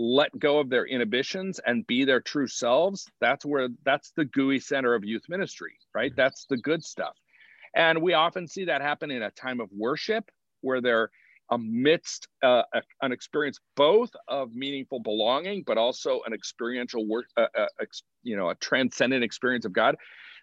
let 0.00 0.36
go 0.38 0.58
of 0.58 0.70
their 0.70 0.86
inhibitions 0.86 1.60
and 1.66 1.86
be 1.86 2.04
their 2.04 2.20
true 2.22 2.46
selves, 2.46 3.06
that's 3.20 3.44
where 3.44 3.68
that's 3.84 4.12
the 4.16 4.24
gooey 4.24 4.58
center 4.58 4.94
of 4.94 5.04
youth 5.04 5.24
ministry, 5.28 5.74
right? 5.94 6.12
That's 6.16 6.46
the 6.46 6.56
good 6.56 6.82
stuff. 6.82 7.14
And 7.76 8.00
we 8.00 8.14
often 8.14 8.48
see 8.48 8.64
that 8.64 8.80
happen 8.80 9.10
in 9.10 9.22
a 9.22 9.30
time 9.30 9.60
of 9.60 9.68
worship 9.76 10.24
where 10.62 10.80
they're 10.80 11.10
amidst 11.50 12.28
uh, 12.42 12.62
a, 12.72 12.80
an 13.02 13.12
experience 13.12 13.58
both 13.76 14.10
of 14.26 14.54
meaningful 14.54 15.00
belonging, 15.00 15.64
but 15.66 15.76
also 15.76 16.20
an 16.24 16.32
experiential 16.32 17.06
work, 17.06 17.26
uh, 17.36 17.46
uh, 17.58 17.66
ex, 17.80 18.02
you 18.22 18.36
know, 18.36 18.48
a 18.48 18.54
transcendent 18.54 19.22
experience 19.22 19.66
of 19.66 19.72
God, 19.74 19.96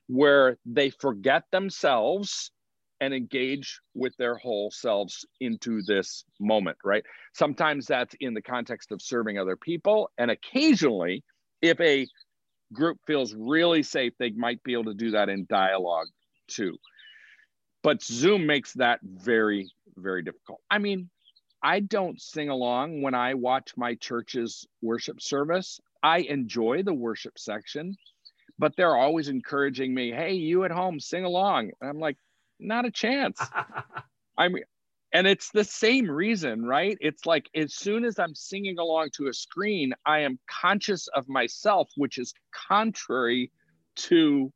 where 0.08 0.58
they 0.66 0.92
forget 0.92 1.44
themselves 1.52 2.52
and 3.00 3.14
engage 3.14 3.80
with 3.94 4.16
their 4.18 4.36
whole 4.36 4.72
selves 4.72 5.26
into 5.40 5.82
this 5.84 6.26
moment, 6.40 6.78
right? 6.84 7.04
Sometimes 7.34 7.86
that's 7.86 8.16
in 8.20 8.34
the 8.34 8.42
context 8.42 8.92
of 8.92 9.02
serving 9.02 9.38
other 9.38 9.56
people. 9.56 10.10
And 10.18 10.32
occasionally, 10.32 11.24
if 11.62 11.80
a 11.80 12.08
group 12.74 12.98
feels 13.06 13.34
really 13.34 13.84
safe, 13.84 14.14
they 14.20 14.32
might 14.32 14.62
be 14.64 14.74
able 14.74 14.86
to 14.86 14.94
do 14.94 15.12
that 15.12 15.30
in 15.30 15.46
dialogue 15.50 16.08
too. 16.48 16.78
But 17.84 18.04
Zoom 18.04 18.46
makes 18.46 18.74
that 18.74 19.00
very, 19.04 19.72
very 19.96 20.24
difficult. 20.24 20.60
I 20.70 20.80
mean, 20.80 21.10
I 21.64 21.80
don't 21.80 22.22
sing 22.22 22.50
along 22.50 23.02
when 23.02 23.16
I 23.16 23.34
watch 23.34 23.74
my 23.78 23.96
church's 23.96 24.68
worship 24.82 25.22
service. 25.22 25.80
I 26.04 26.20
enjoy 26.20 26.84
the 26.84 26.94
worship 26.94 27.40
section, 27.40 27.96
but 28.60 28.76
they're 28.76 28.96
always 28.96 29.30
encouraging 29.30 29.94
me, 29.94 30.12
hey, 30.12 30.34
you 30.34 30.64
at 30.64 30.72
home, 30.72 31.00
sing 31.00 31.26
along. 31.26 31.72
And 31.82 31.90
I'm 31.90 32.00
like, 32.00 32.18
not 32.60 32.86
a 32.86 32.92
chance. 32.92 33.40
I 34.38 34.48
mean, 34.48 34.64
and 35.14 35.26
it's 35.26 35.50
the 35.52 35.64
same 35.64 36.10
reason, 36.10 36.66
right? 36.66 36.98
It's 37.00 37.26
like 37.26 37.50
as 37.56 37.76
soon 37.76 38.04
as 38.04 38.20
I'm 38.20 38.36
singing 38.36 38.78
along 38.78 39.10
to 39.18 39.28
a 39.28 39.34
screen, 39.34 39.94
I 40.06 40.20
am 40.20 40.38
conscious 40.50 41.08
of 41.10 41.28
myself, 41.30 41.90
which 41.96 42.18
is 42.18 42.34
contrary 42.70 43.52
to 43.96 44.52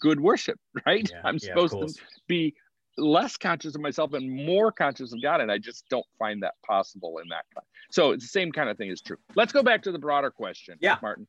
good 0.00 0.20
worship, 0.20 0.58
right? 0.86 1.08
Yeah, 1.10 1.20
I'm 1.24 1.38
supposed 1.38 1.74
yeah, 1.74 1.86
to 1.86 1.94
be 2.26 2.54
less 2.98 3.36
conscious 3.36 3.74
of 3.74 3.80
myself 3.80 4.14
and 4.14 4.46
more 4.46 4.72
conscious 4.72 5.12
of 5.12 5.22
God. 5.22 5.40
And 5.40 5.52
I 5.52 5.58
just 5.58 5.84
don't 5.88 6.06
find 6.18 6.42
that 6.42 6.54
possible 6.66 7.18
in 7.22 7.28
that. 7.28 7.44
So 7.90 8.12
it's 8.12 8.24
the 8.24 8.28
same 8.28 8.52
kind 8.52 8.68
of 8.68 8.76
thing 8.76 8.90
is 8.90 9.02
true. 9.02 9.18
Let's 9.34 9.52
go 9.52 9.62
back 9.62 9.82
to 9.82 9.92
the 9.92 9.98
broader 9.98 10.30
question, 10.30 10.78
yeah. 10.80 10.96
Martin. 11.02 11.28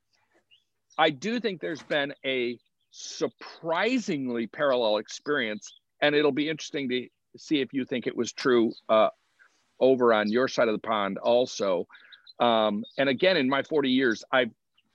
I 0.98 1.12
do 1.12 1.40
think 1.40 1.62
there's 1.62 1.84
been 1.84 2.14
a 2.26 2.58
surprisingly 2.92 4.48
parallel 4.48 4.98
experience 4.98 5.72
and 6.02 6.16
it'll 6.16 6.32
be 6.32 6.50
interesting 6.50 6.90
to 6.90 7.08
see 7.38 7.62
if 7.62 7.74
you 7.74 7.86
think 7.86 8.08
it 8.08 8.16
was 8.16 8.32
true 8.34 8.72
uh, 8.90 9.10
over 9.80 10.14
on 10.14 10.32
your 10.32 10.48
side 10.48 10.68
of 10.68 10.74
the 10.74 10.88
pond 10.88 11.18
also. 11.18 11.88
Um, 12.40 12.84
and 12.98 13.10
again, 13.10 13.38
in 13.38 13.50
my 13.50 13.64
40 13.64 13.90
years, 13.90 14.24
I've 14.32 14.52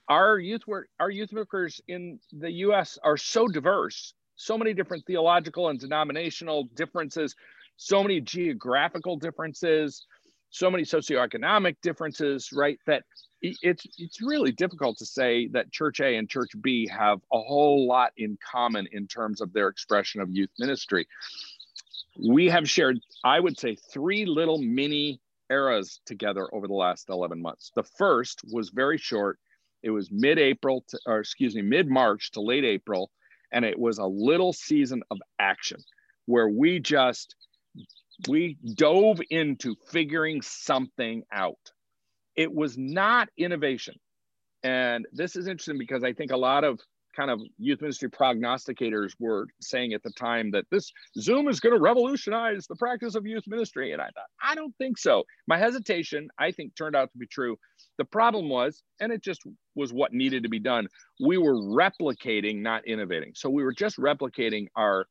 our 0.09 0.37
youth 0.37 0.67
work 0.67 0.89
our 0.99 1.09
youth 1.09 1.31
workers 1.31 1.79
in 1.87 2.19
the 2.33 2.51
U.S. 2.51 2.97
are 3.03 3.17
so 3.17 3.47
diverse, 3.47 4.13
so 4.35 4.57
many 4.57 4.73
different 4.73 5.05
theological 5.05 5.69
and 5.69 5.79
denominational 5.79 6.65
differences, 6.75 7.35
so 7.77 8.03
many 8.03 8.19
geographical 8.19 9.15
differences, 9.15 10.05
so 10.49 10.69
many 10.69 10.83
socioeconomic 10.83 11.77
differences, 11.81 12.51
right? 12.53 12.77
That 12.85 13.03
it's 13.43 13.85
it's 13.97 14.21
really 14.21 14.51
difficult 14.51 14.97
to 14.97 15.05
say 15.05 15.47
that 15.49 15.71
church 15.71 15.99
A 15.99 16.15
and 16.15 16.29
church 16.29 16.51
B 16.61 16.87
have 16.87 17.19
a 17.31 17.41
whole 17.41 17.85
lot 17.85 18.13
in 18.17 18.37
common 18.49 18.87
in 18.91 19.05
terms 19.05 19.41
of 19.41 19.51
their 19.51 19.67
expression 19.67 20.21
of 20.21 20.31
youth 20.31 20.49
ministry. 20.57 21.07
We 22.17 22.47
have 22.47 22.69
shared, 22.69 22.99
I 23.23 23.39
would 23.39 23.59
say, 23.59 23.75
three 23.75 24.25
little 24.25 24.59
mini 24.59 25.19
eras 25.49 25.99
together 26.05 26.47
over 26.53 26.67
the 26.67 26.73
last 26.73 27.09
11 27.09 27.41
months. 27.41 27.71
The 27.75 27.83
first 27.83 28.41
was 28.51 28.69
very 28.69 28.97
short. 28.97 29.39
It 29.81 29.89
was 29.89 30.09
mid-April 30.11 30.85
to, 30.89 30.99
or 31.05 31.19
excuse 31.19 31.55
me, 31.55 31.61
mid-March 31.63 32.31
to 32.31 32.41
late 32.41 32.63
April, 32.63 33.11
and 33.51 33.65
it 33.65 33.77
was 33.77 33.97
a 33.97 34.05
little 34.05 34.53
season 34.53 35.03
of 35.11 35.17
action 35.39 35.83
where 36.27 36.47
we 36.47 36.79
just 36.79 37.35
we 38.29 38.57
dove 38.75 39.19
into 39.29 39.75
figuring 39.89 40.41
something 40.41 41.23
out 41.31 41.57
it 42.35 42.53
was 42.53 42.77
not 42.77 43.29
innovation. 43.37 43.95
And 44.63 45.05
this 45.11 45.35
is 45.35 45.47
interesting 45.47 45.77
because 45.77 46.03
I 46.03 46.13
think 46.13 46.31
a 46.31 46.37
lot 46.37 46.63
of 46.63 46.79
kind 47.15 47.29
of 47.29 47.41
youth 47.57 47.81
ministry 47.81 48.09
prognosticators 48.09 49.11
were 49.19 49.47
saying 49.61 49.93
at 49.93 50.01
the 50.03 50.11
time 50.11 50.51
that 50.51 50.65
this 50.71 50.91
Zoom 51.19 51.47
is 51.47 51.59
going 51.59 51.75
to 51.75 51.81
revolutionize 51.81 52.65
the 52.67 52.75
practice 52.75 53.15
of 53.15 53.25
youth 53.25 53.43
ministry. 53.47 53.91
And 53.93 54.01
I 54.01 54.05
thought, 54.05 54.25
I 54.41 54.55
don't 54.55 54.75
think 54.77 54.97
so. 54.97 55.23
My 55.47 55.57
hesitation, 55.57 56.27
I 56.39 56.51
think, 56.51 56.75
turned 56.75 56.95
out 56.95 57.11
to 57.11 57.17
be 57.17 57.27
true. 57.27 57.57
The 57.97 58.05
problem 58.05 58.49
was, 58.49 58.81
and 58.99 59.11
it 59.11 59.21
just 59.21 59.41
was 59.75 59.93
what 59.93 60.13
needed 60.13 60.43
to 60.43 60.49
be 60.49 60.59
done, 60.59 60.87
we 61.21 61.37
were 61.37 61.55
replicating, 61.55 62.61
not 62.61 62.87
innovating. 62.87 63.33
So 63.35 63.49
we 63.49 63.63
were 63.63 63.73
just 63.73 63.97
replicating 63.97 64.67
our 64.75 65.05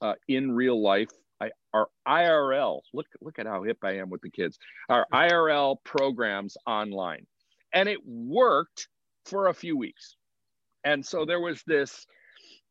uh, 0.00 0.14
in 0.28 0.52
real 0.52 0.80
life 0.80 1.10
I, 1.40 1.50
our 1.72 1.88
IRL, 2.06 2.80
look, 2.92 3.06
look 3.20 3.38
at 3.38 3.46
how 3.46 3.62
hip 3.62 3.78
I 3.82 3.98
am 3.98 4.10
with 4.10 4.22
the 4.22 4.30
kids, 4.30 4.58
our 4.88 5.06
IRL 5.12 5.76
programs 5.84 6.56
online. 6.66 7.26
And 7.72 7.88
it 7.88 7.98
worked 8.04 8.88
for 9.26 9.48
a 9.48 9.54
few 9.54 9.76
weeks. 9.76 10.16
And 10.84 11.04
so 11.04 11.24
there 11.24 11.40
was 11.40 11.62
this 11.66 12.06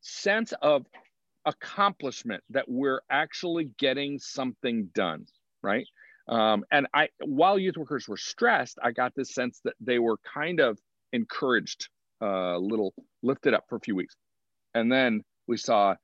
sense 0.02 0.54
of 0.62 0.86
accomplishment 1.46 2.44
that 2.50 2.66
we're 2.68 3.02
actually 3.10 3.66
getting 3.78 4.20
something 4.20 4.90
done, 4.94 5.26
right? 5.62 5.88
Um, 6.28 6.66
and 6.72 6.88
I, 6.94 7.10
while 7.24 7.58
youth 7.58 7.78
workers 7.78 8.08
were 8.08 8.18
stressed, 8.18 8.78
I 8.84 8.92
got 8.92 9.14
this 9.16 9.34
sense 9.34 9.62
that 9.64 9.76
they 9.80 10.00
were 10.00 10.18
kind 10.34 10.60
of 10.60 10.78
encouraged, 11.14 11.90
a 12.22 12.26
uh, 12.26 12.58
little 12.58 12.94
lifted 13.24 13.54
up 13.54 13.66
for 13.70 13.78
a 13.78 13.80
few 13.80 13.96
weeks. 13.96 14.16
And 14.74 14.92
then 14.92 15.24
we 15.48 15.58
saw 15.58 15.96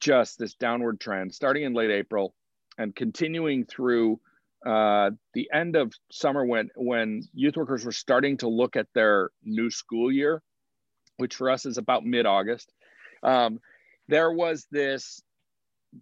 just 0.00 0.38
this 0.38 0.54
downward 0.54 1.00
trend 1.00 1.34
starting 1.34 1.64
in 1.64 1.72
late 1.72 1.90
April 1.90 2.34
and 2.78 2.94
continuing 2.94 3.64
through 3.64 4.20
uh, 4.66 5.10
the 5.34 5.48
end 5.52 5.76
of 5.76 5.92
summer 6.10 6.44
when 6.44 6.70
when 6.74 7.22
youth 7.34 7.56
workers 7.56 7.84
were 7.84 7.92
starting 7.92 8.36
to 8.38 8.48
look 8.48 8.76
at 8.76 8.86
their 8.94 9.30
new 9.42 9.70
school 9.70 10.10
year, 10.10 10.42
which 11.18 11.34
for 11.34 11.50
us 11.50 11.66
is 11.66 11.78
about 11.78 12.04
mid 12.04 12.26
August. 12.26 12.72
Um, 13.22 13.60
there 14.08 14.32
was 14.32 14.66
this 14.70 15.22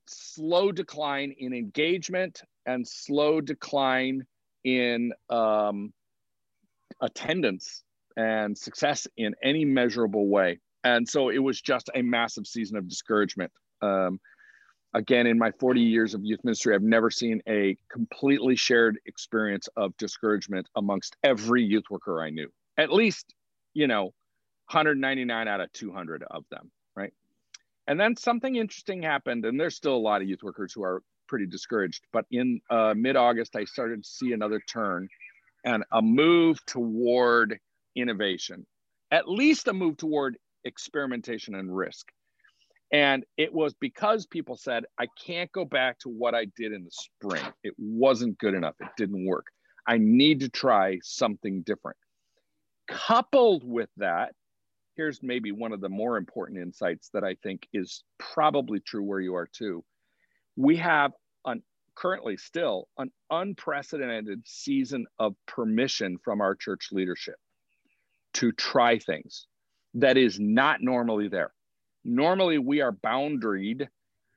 slow 0.07 0.73
decline 0.73 1.35
in 1.39 1.53
engagement 1.53 2.43
and 2.67 2.87
slow 2.87 3.41
decline 3.41 4.25
in 4.65 5.13
um, 5.29 5.93
attendance 7.01 7.83
and 8.17 8.57
success 8.57 9.07
in 9.17 9.35
any 9.43 9.65
measurable 9.65 10.29
way. 10.29 10.61
And 10.85 11.09
so 11.09 11.29
it 11.29 11.39
was 11.39 11.61
just 11.61 11.91
a 11.95 12.03
massive 12.03 12.47
season 12.47 12.77
of 12.77 12.89
discouragement. 12.89 13.53
Um, 13.83 14.21
again, 14.95 15.27
in 15.27 15.39
my 15.39 15.53
40 15.53 15.81
years 15.81 16.15
of 16.15 16.25
youth 16.25 16.41
ministry, 16.45 16.75
I've 16.75 16.83
never 16.83 17.11
seen 17.11 17.43
a 17.49 17.77
completely 17.91 18.57
shared 18.57 18.99
experience 19.07 19.69
of 19.77 19.97
discouragement 19.97 20.67
amongst 20.77 21.17
every 21.23 21.63
youth 21.63 21.85
worker 21.91 22.23
I 22.23 22.31
knew. 22.31 22.49
At 22.79 22.93
least, 22.93 23.35
you 23.75 23.87
know, 23.87 24.05
199 24.71 25.49
out 25.49 25.61
of 25.61 25.73
200 25.73 26.25
of 26.31 26.45
them, 26.51 26.71
right? 26.97 27.13
And 27.87 27.99
then 27.99 28.17
something 28.17 28.57
interesting 28.57 29.03
happened, 29.03 29.45
and 29.45 29.59
there's 29.59 29.77
still 29.77 29.97
a 29.97 29.99
lot 29.99 30.23
of 30.23 30.29
youth 30.29 30.43
workers 30.43 30.73
who 30.73 30.83
are 30.83 31.03
pretty 31.29 31.47
discouraged. 31.47 32.05
But 32.13 32.27
in 32.31 32.61
uh, 32.71 32.95
mid 32.97 33.17
August, 33.17 33.57
I 33.57 33.65
started 33.65 34.05
to 34.05 34.09
see 34.09 34.33
another 34.33 34.61
turn 34.61 35.09
and 35.65 35.85
a 35.93 36.03
move 36.03 36.65
toward 36.67 37.59
innovation, 37.95 38.67
at 39.11 39.29
least 39.29 39.69
a 39.69 39.73
move 39.73 39.97
toward 39.97 40.39
experimentation 40.65 41.55
and 41.55 41.75
risk. 41.75 42.09
And 42.93 43.25
it 43.39 43.53
was 43.53 43.75
because 43.75 44.27
people 44.27 44.55
said, 44.55 44.85
I 44.99 45.07
can't 45.25 45.51
go 45.53 45.65
back 45.65 45.99
to 46.01 46.11
what 46.11 46.35
I 46.35 46.45
did 46.57 46.73
in 46.73 46.85
the 46.85 46.91
spring. 46.91 47.43
It 47.65 47.75
wasn't 47.79 48.39
good 48.39 48.55
enough. 48.55 48.75
It 48.81 48.89
didn't 48.99 49.25
work. 49.25 49.47
I 49.87 49.97
need 49.99 50.41
to 50.41 50.51
try 50.51 50.99
something 51.03 51.63
different. 51.63 51.97
Coupled 52.87 53.65
with 53.65 53.89
that, 53.97 54.35
here's 54.95 55.23
maybe 55.23 55.53
one 55.53 55.73
of 55.73 55.81
the 55.81 55.89
more 55.89 56.19
important 56.19 56.61
insights 56.61 57.09
that 57.15 57.25
I 57.25 57.37
think 57.43 57.67
is 57.73 58.05
probably 58.19 58.81
true 58.81 59.03
where 59.03 59.21
you 59.21 59.35
are 59.35 59.49
too. 59.51 59.83
We 60.57 60.77
have 60.77 61.13
an 61.47 61.63
currently 61.95 62.37
still 62.37 62.89
an 62.99 63.11
unprecedented 63.31 64.43
season 64.47 65.07
of 65.19 65.35
permission 65.47 66.19
from 66.23 66.41
our 66.41 66.55
church 66.55 66.89
leadership 66.93 67.37
to 68.35 68.53
try 68.53 68.99
things 68.99 69.47
that 69.95 70.17
is 70.17 70.39
not 70.39 70.83
normally 70.83 71.29
there. 71.29 71.53
Normally, 72.05 72.59
we 72.59 72.81
are 72.81 72.93
boundaried 72.93 73.89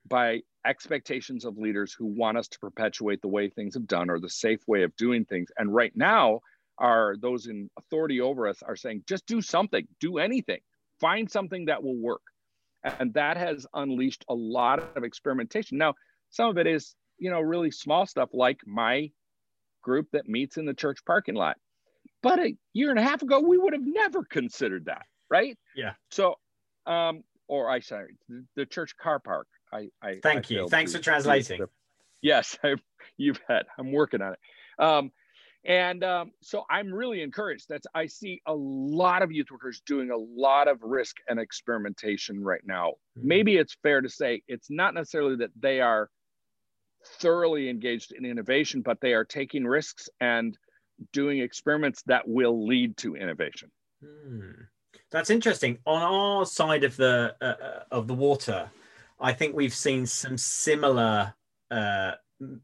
by 0.08 0.40
expectations 0.64 1.44
of 1.44 1.58
leaders 1.58 1.92
who 1.92 2.06
want 2.06 2.38
us 2.38 2.48
to 2.48 2.58
perpetuate 2.58 3.22
the 3.22 3.28
way 3.28 3.48
things 3.48 3.74
have 3.74 3.86
done 3.86 4.10
or 4.10 4.20
the 4.20 4.30
safe 4.30 4.60
way 4.66 4.82
of 4.82 4.96
doing 4.96 5.24
things. 5.24 5.50
And 5.58 5.74
right 5.74 5.92
now, 5.94 6.40
are 6.78 7.16
those 7.20 7.46
in 7.46 7.70
authority 7.78 8.20
over 8.20 8.46
us 8.48 8.62
are 8.62 8.76
saying, 8.76 9.02
just 9.08 9.26
do 9.26 9.40
something, 9.40 9.86
do 10.00 10.18
anything, 10.18 10.60
find 11.00 11.30
something 11.30 11.66
that 11.66 11.82
will 11.82 11.96
work. 11.96 12.22
And 12.84 13.14
that 13.14 13.36
has 13.36 13.66
unleashed 13.74 14.24
a 14.28 14.34
lot 14.34 14.96
of 14.96 15.02
experimentation. 15.02 15.78
Now, 15.78 15.94
some 16.30 16.50
of 16.50 16.58
it 16.58 16.66
is, 16.66 16.94
you 17.18 17.30
know, 17.30 17.40
really 17.40 17.70
small 17.70 18.06
stuff 18.06 18.30
like 18.32 18.60
my 18.66 19.10
group 19.82 20.08
that 20.12 20.28
meets 20.28 20.56
in 20.56 20.66
the 20.66 20.74
church 20.74 20.98
parking 21.06 21.34
lot. 21.34 21.56
But 22.22 22.38
a 22.38 22.56
year 22.74 22.90
and 22.90 22.98
a 22.98 23.02
half 23.02 23.22
ago, 23.22 23.40
we 23.40 23.58
would 23.58 23.72
have 23.72 23.84
never 23.84 24.24
considered 24.24 24.84
that, 24.86 25.06
right? 25.30 25.58
Yeah. 25.74 25.92
So, 26.10 26.36
um, 26.86 27.22
or 27.48 27.70
I 27.70 27.80
sorry, 27.80 28.16
the, 28.28 28.44
the 28.56 28.66
church 28.66 28.96
car 28.96 29.18
park. 29.18 29.46
I, 29.72 29.88
I 30.02 30.20
thank 30.22 30.50
I 30.50 30.54
you. 30.54 30.68
Thanks 30.68 30.92
to, 30.92 30.98
for 30.98 31.04
translating. 31.04 31.62
yes, 32.22 32.58
I, 32.64 32.74
you 33.16 33.34
bet. 33.48 33.66
I'm 33.78 33.92
working 33.92 34.22
on 34.22 34.34
it. 34.34 34.82
Um, 34.82 35.10
and 35.64 36.04
um, 36.04 36.30
so 36.42 36.64
I'm 36.70 36.94
really 36.94 37.22
encouraged 37.22 37.66
That's 37.68 37.86
I 37.92 38.06
see 38.06 38.40
a 38.46 38.54
lot 38.54 39.22
of 39.22 39.32
youth 39.32 39.48
workers 39.50 39.82
doing 39.84 40.10
a 40.10 40.16
lot 40.16 40.68
of 40.68 40.78
risk 40.82 41.16
and 41.28 41.40
experimentation 41.40 42.42
right 42.42 42.60
now. 42.64 42.90
Mm-hmm. 43.18 43.28
Maybe 43.28 43.56
it's 43.56 43.76
fair 43.82 44.00
to 44.00 44.08
say 44.08 44.42
it's 44.46 44.70
not 44.70 44.94
necessarily 44.94 45.36
that 45.36 45.50
they 45.58 45.80
are 45.80 46.08
thoroughly 47.20 47.68
engaged 47.68 48.12
in 48.12 48.24
innovation, 48.24 48.82
but 48.82 49.00
they 49.00 49.12
are 49.12 49.24
taking 49.24 49.64
risks 49.64 50.08
and 50.20 50.56
doing 51.12 51.40
experiments 51.40 52.02
that 52.06 52.28
will 52.28 52.66
lead 52.66 52.96
to 52.98 53.16
innovation. 53.16 53.70
Hmm. 54.02 54.50
That's 55.10 55.30
interesting. 55.30 55.78
On 55.86 56.02
our 56.02 56.46
side 56.46 56.84
of 56.84 56.96
the 56.96 57.34
uh, 57.40 57.44
uh 57.44 57.82
of 57.90 58.08
the 58.08 58.14
water, 58.14 58.68
I 59.20 59.32
think 59.32 59.54
we've 59.54 59.74
seen 59.74 60.06
some 60.06 60.36
similar 60.36 61.34
uh, 61.70 62.12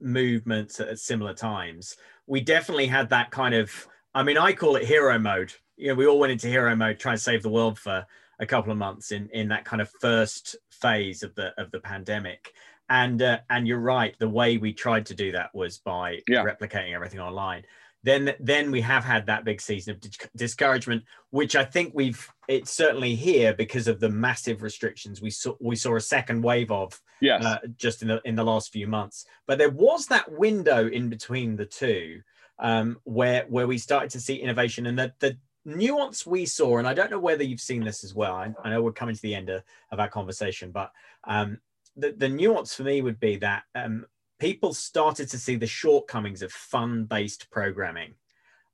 movements 0.01 0.81
at 0.81 0.99
similar 0.99 1.35
times. 1.35 1.97
We 2.27 2.41
definitely 2.41 2.87
had 2.87 3.11
that 3.11 3.31
kind 3.31 3.55
of. 3.55 3.87
I 4.15 4.23
mean, 4.23 4.37
I 4.37 4.53
call 4.53 4.77
it 4.77 4.85
hero 4.85 5.19
mode. 5.19 5.53
You 5.77 5.89
know, 5.89 5.95
we 5.95 6.07
all 6.07 6.19
went 6.19 6.33
into 6.33 6.49
hero 6.49 6.75
mode, 6.77 6.99
trying 6.99 7.17
to 7.17 7.23
save 7.23 7.43
the 7.43 7.49
world 7.49 7.79
for 7.79 8.07
a 8.39 8.47
couple 8.47 8.73
of 8.73 8.79
months 8.79 9.13
in 9.13 9.29
in 9.33 9.49
that 9.49 9.65
kind 9.65 9.81
of 9.81 9.91
first 10.01 10.57
phase 10.71 11.23
of 11.23 11.35
the 11.35 11.53
of 11.61 11.71
the 11.71 11.81
pandemic 11.81 12.53
and 12.93 13.23
uh, 13.23 13.39
and 13.51 13.67
you're 13.67 13.79
right 13.79 14.15
the 14.19 14.29
way 14.29 14.59
we 14.59 14.73
tried 14.73 15.07
to 15.07 15.15
do 15.15 15.33
that 15.33 15.55
was 15.55 15.79
by 15.79 16.19
yeah. 16.29 16.45
replicating 16.45 16.95
everything 16.95 17.21
online 17.21 17.63
then 18.03 18.35
then 18.41 18.71
we 18.71 18.81
have 18.81 19.05
had 19.05 19.27
that 19.27 19.45
big 19.45 19.61
season 19.61 19.95
of 19.95 20.31
discouragement 20.37 21.03
which 21.31 21.55
i 21.57 21.65
think 21.65 21.93
we've 21.95 22.29
it's 22.49 22.71
certainly 22.71 23.15
here 23.15 23.55
because 23.55 23.89
of 23.89 24.01
the 24.01 24.09
massive 24.09 24.63
restrictions 24.63 25.23
we 25.23 25.31
saw 25.31 25.55
we 25.61 25.77
saw 25.77 25.97
a 25.97 26.01
second 26.01 26.43
wave 26.43 26.71
of 26.71 27.01
yes. 27.21 27.45
Uh, 27.45 27.59
just 27.77 28.03
in 28.03 28.09
the 28.09 28.21
in 28.25 28.35
the 28.35 28.45
last 28.45 28.73
few 28.73 28.87
months 28.87 29.27
but 29.47 29.59
there 29.59 29.71
was 29.71 30.07
that 30.07 30.31
window 30.33 30.89
in 30.89 31.09
between 31.09 31.57
the 31.57 31.67
two 31.67 32.21
um, 32.59 32.99
where 33.05 33.45
where 33.49 33.67
we 33.67 33.79
started 33.79 34.11
to 34.11 34.21
see 34.21 34.37
innovation 34.37 34.87
and 34.87 34.99
the, 34.99 35.13
the 35.21 35.37
nuance 35.65 36.27
we 36.27 36.45
saw 36.45 36.79
and 36.79 36.89
i 36.89 36.95
don't 36.95 37.11
know 37.11 37.21
whether 37.21 37.45
you've 37.45 37.61
seen 37.61 37.85
this 37.85 38.03
as 38.03 38.15
well 38.15 38.35
i, 38.35 38.53
I 38.65 38.71
know 38.71 38.83
we're 38.83 38.93
coming 38.93 39.15
to 39.15 39.23
the 39.23 39.35
end 39.35 39.49
of, 39.49 39.63
of 39.91 40.01
our 40.01 40.09
conversation 40.09 40.71
but 40.71 40.93
um, 41.25 41.59
the, 41.97 42.13
the 42.13 42.29
nuance 42.29 42.75
for 42.75 42.83
me 42.83 43.01
would 43.03 43.21
be 43.21 43.37
that 43.37 43.63
um, 43.75 44.07
people 44.43 44.75
started 44.75 45.29
to 45.31 45.39
see 45.39 45.55
the 45.55 45.69
shortcomings 45.69 46.43
of 46.43 46.51
fun-based 46.51 47.49
programming, 47.53 48.13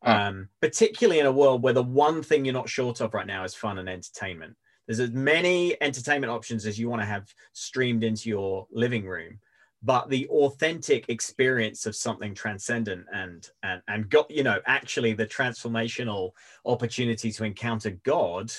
oh. 0.02 0.10
um, 0.10 0.48
particularly 0.62 1.20
in 1.20 1.26
a 1.26 1.32
world 1.32 1.62
where 1.62 1.74
the 1.74 1.82
one 1.82 2.22
thing 2.22 2.46
you're 2.46 2.54
not 2.54 2.70
short 2.70 3.02
of 3.02 3.12
right 3.12 3.26
now 3.26 3.44
is 3.44 3.54
fun 3.54 3.76
and 3.76 3.86
entertainment. 3.86 4.56
There's 4.86 4.98
as 4.98 5.10
many 5.10 5.76
entertainment 5.82 6.32
options 6.32 6.64
as 6.64 6.78
you 6.78 6.88
want 6.88 7.02
to 7.02 7.06
have 7.06 7.34
streamed 7.52 8.02
into 8.02 8.30
your 8.30 8.66
living 8.72 9.04
room, 9.04 9.40
but 9.82 10.08
the 10.08 10.26
authentic 10.28 11.10
experience 11.10 11.84
of 11.84 11.94
something 11.94 12.34
transcendent 12.34 13.04
and 13.12 13.46
and 13.62 13.82
and 13.88 14.08
got 14.08 14.30
you 14.30 14.42
know 14.42 14.60
actually 14.64 15.12
the 15.12 15.26
transformational 15.26 16.30
opportunity 16.64 17.30
to 17.30 17.44
encounter 17.44 17.90
God 17.90 18.50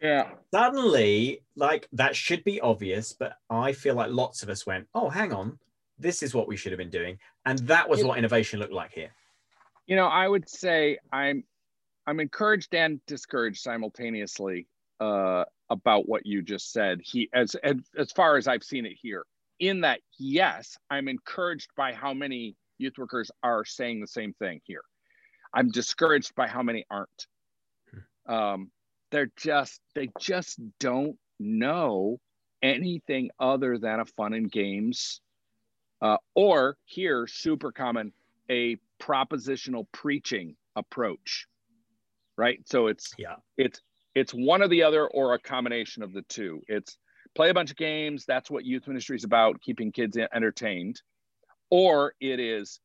yeah. 0.00 0.30
Suddenly, 0.54 1.42
like 1.56 1.88
that 1.92 2.14
should 2.14 2.44
be 2.44 2.60
obvious, 2.60 3.12
but 3.12 3.32
I 3.50 3.72
feel 3.72 3.96
like 3.96 4.12
lots 4.12 4.44
of 4.44 4.48
us 4.48 4.64
went, 4.64 4.86
oh, 4.94 5.08
hang 5.08 5.32
on, 5.32 5.58
this 5.98 6.22
is 6.22 6.34
what 6.34 6.48
we 6.48 6.56
should 6.56 6.72
have 6.72 6.78
been 6.78 6.90
doing. 6.90 7.18
And 7.44 7.58
that 7.60 7.88
was 7.88 8.04
what 8.04 8.18
innovation 8.18 8.60
looked 8.60 8.72
like 8.72 8.92
here. 8.92 9.10
You 9.86 9.96
know, 9.96 10.06
I 10.06 10.28
would 10.28 10.48
say 10.48 10.98
I'm 11.12 11.44
I'm 12.06 12.20
encouraged 12.20 12.74
and 12.74 13.00
discouraged 13.06 13.60
simultaneously 13.60 14.66
uh, 15.00 15.44
about 15.70 16.08
what 16.08 16.24
you 16.26 16.42
just 16.42 16.72
said. 16.72 17.00
He 17.02 17.28
as, 17.32 17.54
as 17.56 17.76
as 17.96 18.12
far 18.12 18.36
as 18.36 18.46
I've 18.46 18.64
seen 18.64 18.86
it 18.86 18.96
here. 19.00 19.24
In 19.60 19.80
that, 19.80 20.00
yes, 20.18 20.78
I'm 20.88 21.08
encouraged 21.08 21.70
by 21.76 21.92
how 21.92 22.14
many 22.14 22.54
youth 22.78 22.94
workers 22.96 23.28
are 23.42 23.64
saying 23.64 24.00
the 24.00 24.06
same 24.06 24.32
thing 24.34 24.60
here. 24.64 24.82
I'm 25.52 25.70
discouraged 25.70 26.34
by 26.36 26.46
how 26.46 26.62
many 26.62 26.86
aren't. 26.90 27.26
Hmm. 28.26 28.32
Um, 28.32 28.70
they're 29.10 29.32
just 29.36 29.80
they 29.94 30.10
just 30.20 30.60
don't 30.78 31.16
know 31.40 32.18
anything 32.62 33.30
other 33.40 33.78
than 33.78 34.00
a 34.00 34.04
fun 34.04 34.32
and 34.32 34.50
games 34.50 35.20
uh, 36.00 36.16
or 36.34 36.76
here 36.84 37.26
super 37.26 37.72
common 37.72 38.12
a 38.50 38.76
propositional 39.00 39.86
preaching 39.92 40.56
approach 40.76 41.46
right? 42.38 42.60
So 42.64 42.86
it's 42.86 43.12
yeah. 43.18 43.34
it's 43.58 43.82
it's 44.14 44.32
one 44.32 44.62
or 44.62 44.68
the 44.68 44.84
other 44.84 45.06
or 45.06 45.34
a 45.34 45.38
combination 45.38 46.02
of 46.02 46.14
the 46.14 46.22
two. 46.22 46.62
It's 46.68 46.96
play 47.34 47.50
a 47.50 47.54
bunch 47.54 47.70
of 47.70 47.76
games. 47.76 48.24
That's 48.24 48.50
what 48.50 48.64
youth 48.64 48.86
ministry 48.88 49.16
is 49.16 49.24
about 49.24 49.60
keeping 49.60 49.92
kids 49.92 50.16
entertained. 50.16 51.02
Or 51.68 52.14
it 52.20 52.40
is 52.40 52.80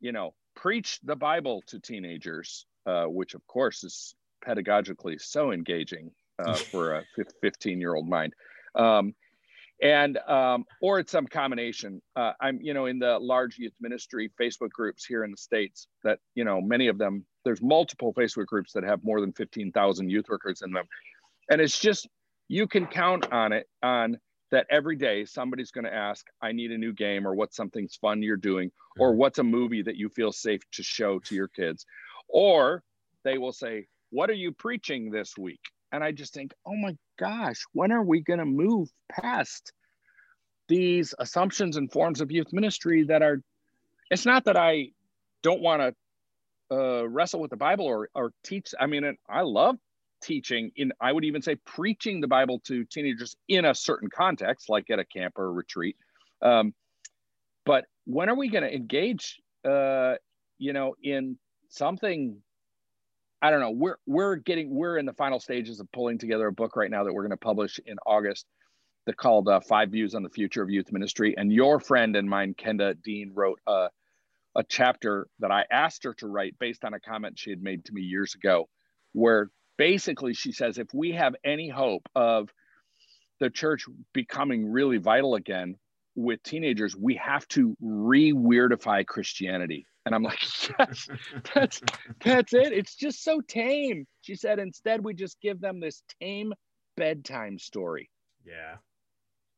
you 0.00 0.10
know 0.10 0.34
preach 0.56 0.98
the 1.04 1.14
bible 1.14 1.62
to 1.66 1.78
teenagers 1.78 2.66
uh, 2.86 3.04
which 3.04 3.34
of 3.34 3.46
course 3.46 3.84
is 3.84 4.14
pedagogically 4.46 5.20
so 5.20 5.52
engaging 5.52 6.10
uh, 6.38 6.54
for 6.72 6.96
a 6.96 7.04
15 7.42 7.80
year 7.80 7.94
old 7.94 8.08
mind. 8.08 8.32
Um, 8.74 9.14
and 9.82 10.18
um, 10.26 10.64
or 10.80 10.98
it's 10.98 11.12
some 11.12 11.26
combination. 11.26 12.00
Uh, 12.14 12.32
I'm 12.40 12.58
you 12.62 12.74
know 12.74 12.86
in 12.86 12.98
the 12.98 13.18
large 13.18 13.58
youth 13.58 13.74
ministry 13.80 14.30
Facebook 14.40 14.70
groups 14.70 15.04
here 15.04 15.24
in 15.24 15.30
the 15.30 15.36
states 15.36 15.88
that 16.04 16.18
you 16.34 16.44
know 16.44 16.60
many 16.60 16.88
of 16.88 16.98
them. 16.98 17.24
There's 17.44 17.62
multiple 17.62 18.12
Facebook 18.14 18.46
groups 18.46 18.72
that 18.72 18.82
have 18.82 19.04
more 19.04 19.20
than 19.20 19.32
15,000 19.32 20.10
youth 20.10 20.28
workers 20.28 20.62
in 20.62 20.72
them, 20.72 20.86
and 21.50 21.60
it's 21.60 21.78
just 21.78 22.08
you 22.48 22.66
can 22.66 22.86
count 22.86 23.32
on 23.32 23.52
it 23.52 23.68
on 23.82 24.18
that 24.52 24.66
every 24.70 24.96
day 24.96 25.24
somebody's 25.24 25.70
going 25.70 25.84
to 25.84 25.94
ask, 25.94 26.24
I 26.40 26.52
need 26.52 26.70
a 26.70 26.78
new 26.78 26.92
game, 26.92 27.26
or 27.26 27.34
what's 27.34 27.56
something's 27.56 27.96
fun 27.96 28.22
you're 28.22 28.36
doing, 28.36 28.70
or 28.98 29.14
what's 29.14 29.38
a 29.38 29.44
movie 29.44 29.82
that 29.82 29.96
you 29.96 30.08
feel 30.08 30.32
safe 30.32 30.60
to 30.72 30.82
show 30.82 31.18
to 31.20 31.34
your 31.34 31.48
kids, 31.48 31.84
or 32.28 32.82
they 33.24 33.38
will 33.38 33.52
say, 33.52 33.86
what 34.10 34.30
are 34.30 34.34
you 34.34 34.52
preaching 34.52 35.10
this 35.10 35.36
week? 35.36 35.60
And 35.92 36.02
I 36.04 36.12
just 36.12 36.32
think, 36.32 36.52
oh 36.64 36.76
my 36.76 36.96
gosh, 37.18 37.64
when 37.72 37.92
are 37.92 38.02
we 38.02 38.20
going 38.20 38.38
to 38.38 38.44
move 38.44 38.88
past 39.10 39.72
these 40.68 41.14
assumptions 41.18 41.76
and 41.76 41.90
forms 41.90 42.20
of 42.20 42.30
youth 42.30 42.52
ministry 42.52 43.04
that 43.04 43.22
are, 43.22 43.40
it's 44.10 44.26
not 44.26 44.44
that 44.44 44.56
I 44.56 44.90
don't 45.42 45.60
want 45.60 45.82
to 45.82 45.94
uh, 46.76 47.04
wrestle 47.04 47.40
with 47.40 47.50
the 47.50 47.56
Bible 47.56 47.86
or 47.86 48.08
or 48.14 48.32
teach. 48.42 48.74
I 48.78 48.86
mean, 48.86 49.16
I 49.28 49.42
love 49.42 49.76
teaching 50.22 50.70
in 50.76 50.92
i 51.00 51.12
would 51.12 51.24
even 51.24 51.42
say 51.42 51.54
preaching 51.66 52.20
the 52.20 52.26
bible 52.26 52.58
to 52.60 52.84
teenagers 52.84 53.36
in 53.48 53.64
a 53.64 53.74
certain 53.74 54.08
context 54.08 54.68
like 54.68 54.88
at 54.90 54.98
a 54.98 55.04
camp 55.04 55.34
or 55.36 55.46
a 55.46 55.50
retreat 55.50 55.96
um, 56.42 56.74
but 57.64 57.84
when 58.04 58.28
are 58.28 58.34
we 58.34 58.48
going 58.48 58.64
to 58.64 58.74
engage 58.74 59.40
uh, 59.64 60.14
you 60.58 60.72
know 60.72 60.94
in 61.02 61.38
something 61.68 62.40
i 63.46 63.50
don't 63.50 63.60
know. 63.60 63.70
We're 63.70 63.96
we're 64.06 64.36
getting 64.36 64.74
we're 64.74 64.98
in 64.98 65.06
the 65.06 65.12
final 65.12 65.38
stages 65.38 65.78
of 65.78 65.90
pulling 65.92 66.18
together 66.18 66.48
a 66.48 66.52
book 66.52 66.74
right 66.74 66.90
now 66.90 67.04
that 67.04 67.12
we're 67.12 67.22
going 67.22 67.30
to 67.30 67.36
publish 67.36 67.78
in 67.86 67.96
august 68.04 68.44
that 69.06 69.16
called 69.16 69.48
uh, 69.48 69.60
five 69.60 69.90
views 69.90 70.16
on 70.16 70.24
the 70.24 70.28
future 70.28 70.62
of 70.62 70.68
youth 70.68 70.90
ministry. 70.90 71.36
And 71.36 71.52
your 71.52 71.78
friend 71.78 72.16
and 72.16 72.28
mine 72.28 72.54
kenda 72.58 73.00
dean 73.00 73.30
wrote 73.32 73.60
a, 73.68 73.88
a 74.56 74.64
chapter 74.68 75.28
that 75.38 75.52
i 75.52 75.64
asked 75.70 76.02
her 76.04 76.14
to 76.14 76.26
write 76.26 76.58
based 76.58 76.84
on 76.84 76.92
a 76.94 77.00
comment 77.00 77.38
she 77.38 77.50
had 77.50 77.62
made 77.62 77.84
to 77.84 77.92
me 77.92 78.02
years 78.02 78.34
ago 78.34 78.68
where 79.12 79.48
basically 79.78 80.34
she 80.34 80.50
says 80.50 80.78
if 80.78 80.92
we 80.92 81.12
have 81.12 81.36
any 81.44 81.68
hope 81.68 82.08
of 82.16 82.48
the 83.38 83.50
church 83.50 83.84
becoming 84.12 84.72
really 84.72 84.98
vital 84.98 85.36
again 85.36 85.76
with 86.16 86.42
teenagers 86.42 86.96
we 86.96 87.14
have 87.14 87.46
to 87.48 87.76
re-weirdify 87.80 89.06
christianity 89.06 89.86
and 90.06 90.14
i'm 90.14 90.22
like 90.22 90.40
yes 90.78 91.08
that's 91.54 91.82
that's 92.24 92.54
it 92.54 92.72
it's 92.72 92.94
just 92.94 93.22
so 93.22 93.40
tame 93.46 94.06
she 94.22 94.34
said 94.34 94.58
instead 94.58 95.04
we 95.04 95.12
just 95.12 95.38
give 95.42 95.60
them 95.60 95.78
this 95.80 96.02
tame 96.20 96.54
bedtime 96.96 97.58
story 97.58 98.08
Yeah. 98.46 98.76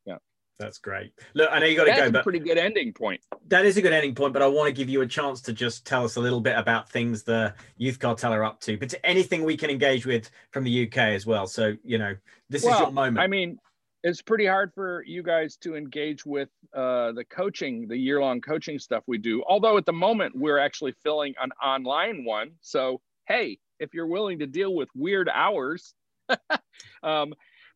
Yeah. 0.05 0.17
That's 0.57 0.79
great. 0.79 1.13
Look, 1.35 1.49
I 1.49 1.59
know 1.59 1.67
you 1.67 1.77
got 1.77 1.85
to 1.85 1.91
that's 1.91 2.01
go, 2.01 2.07
a 2.07 2.11
but 2.11 2.23
pretty 2.23 2.39
good 2.39 2.57
ending 2.57 2.91
point 2.91 3.21
that 3.47 3.65
is 3.65 3.77
a 3.77 3.81
good 3.81 3.93
ending 3.93 4.13
point. 4.13 4.33
But 4.33 4.41
I 4.41 4.47
want 4.47 4.67
to 4.67 4.73
give 4.73 4.89
you 4.89 5.01
a 5.01 5.07
chance 5.07 5.41
to 5.43 5.53
just 5.53 5.85
tell 5.85 6.03
us 6.03 6.17
a 6.17 6.19
little 6.19 6.41
bit 6.41 6.57
about 6.57 6.89
things 6.89 7.23
the 7.23 7.53
Youth 7.77 7.99
Cartel 7.99 8.33
are 8.33 8.43
up 8.43 8.59
to, 8.61 8.77
but 8.77 8.89
to 8.89 9.05
anything 9.05 9.43
we 9.45 9.55
can 9.55 9.69
engage 9.69 10.05
with 10.05 10.29
from 10.51 10.65
the 10.65 10.85
UK 10.87 10.97
as 10.97 11.25
well. 11.25 11.47
So, 11.47 11.75
you 11.83 11.97
know, 11.97 12.15
this 12.49 12.63
is 12.63 12.77
your 12.79 12.91
moment. 12.91 13.19
I 13.19 13.27
mean, 13.27 13.57
it's 14.03 14.21
pretty 14.21 14.45
hard 14.45 14.73
for 14.73 15.03
you 15.05 15.21
guys 15.23 15.57
to 15.57 15.75
engage 15.75 16.25
with 16.25 16.49
uh, 16.73 17.11
the 17.11 17.25
coaching, 17.25 17.87
the 17.87 17.97
year 17.97 18.21
long 18.21 18.39
coaching 18.39 18.79
stuff 18.79 19.03
we 19.07 19.17
do. 19.17 19.43
Although 19.47 19.77
at 19.77 19.85
the 19.85 19.93
moment 19.93 20.35
we're 20.35 20.57
actually 20.57 20.93
filling 21.03 21.33
an 21.41 21.51
online 21.63 22.23
one. 22.23 22.51
So, 22.61 23.01
hey, 23.27 23.59
if 23.79 23.93
you're 23.93 24.07
willing 24.07 24.39
to 24.39 24.47
deal 24.47 24.73
with 24.73 24.89
weird 24.95 25.29
hours, 25.29 25.93
um, 27.03 27.33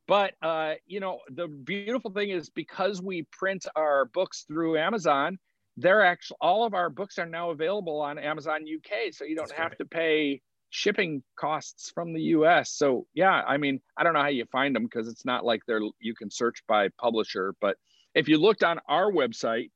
but 0.08 0.34
uh, 0.42 0.74
you 0.86 1.00
know, 1.00 1.20
the 1.30 1.48
beautiful 1.48 2.12
thing 2.12 2.30
is 2.30 2.50
because 2.50 3.02
we 3.02 3.28
print 3.32 3.66
our 3.76 4.06
books 4.06 4.46
through 4.48 4.78
Amazon, 4.78 5.38
they're 5.76 6.06
actually 6.06 6.38
all 6.40 6.66
of 6.66 6.74
our 6.74 6.90
books 6.90 7.18
are 7.18 7.26
now 7.26 7.50
available 7.50 8.00
on 8.00 8.18
Amazon 8.18 8.62
UK, 8.64 9.14
so 9.14 9.26
you 9.26 9.36
don't 9.36 9.48
That's 9.50 9.60
have 9.60 9.78
to 9.78 9.86
pay 9.86 10.42
shipping 10.74 11.22
costs 11.40 11.92
from 11.94 12.14
the 12.14 12.22
US. 12.38 12.72
So 12.72 13.06
yeah, 13.14 13.44
I 13.48 13.58
mean, 13.58 13.80
I 13.96 14.04
don't 14.04 14.14
know 14.14 14.22
how 14.22 14.30
you 14.30 14.46
find 14.52 14.76
them 14.76 14.84
because 14.84 15.08
it's 15.08 15.24
not 15.24 15.46
like 15.46 15.62
they're 15.68 15.82
you 16.00 16.16
can 16.16 16.32
search 16.32 16.64
by 16.68 16.90
publisher, 17.00 17.54
but 17.62 17.78
if 18.16 18.28
you 18.28 18.40
looked 18.40 18.64
on 18.64 18.80
our 18.88 19.12
website, 19.12 19.70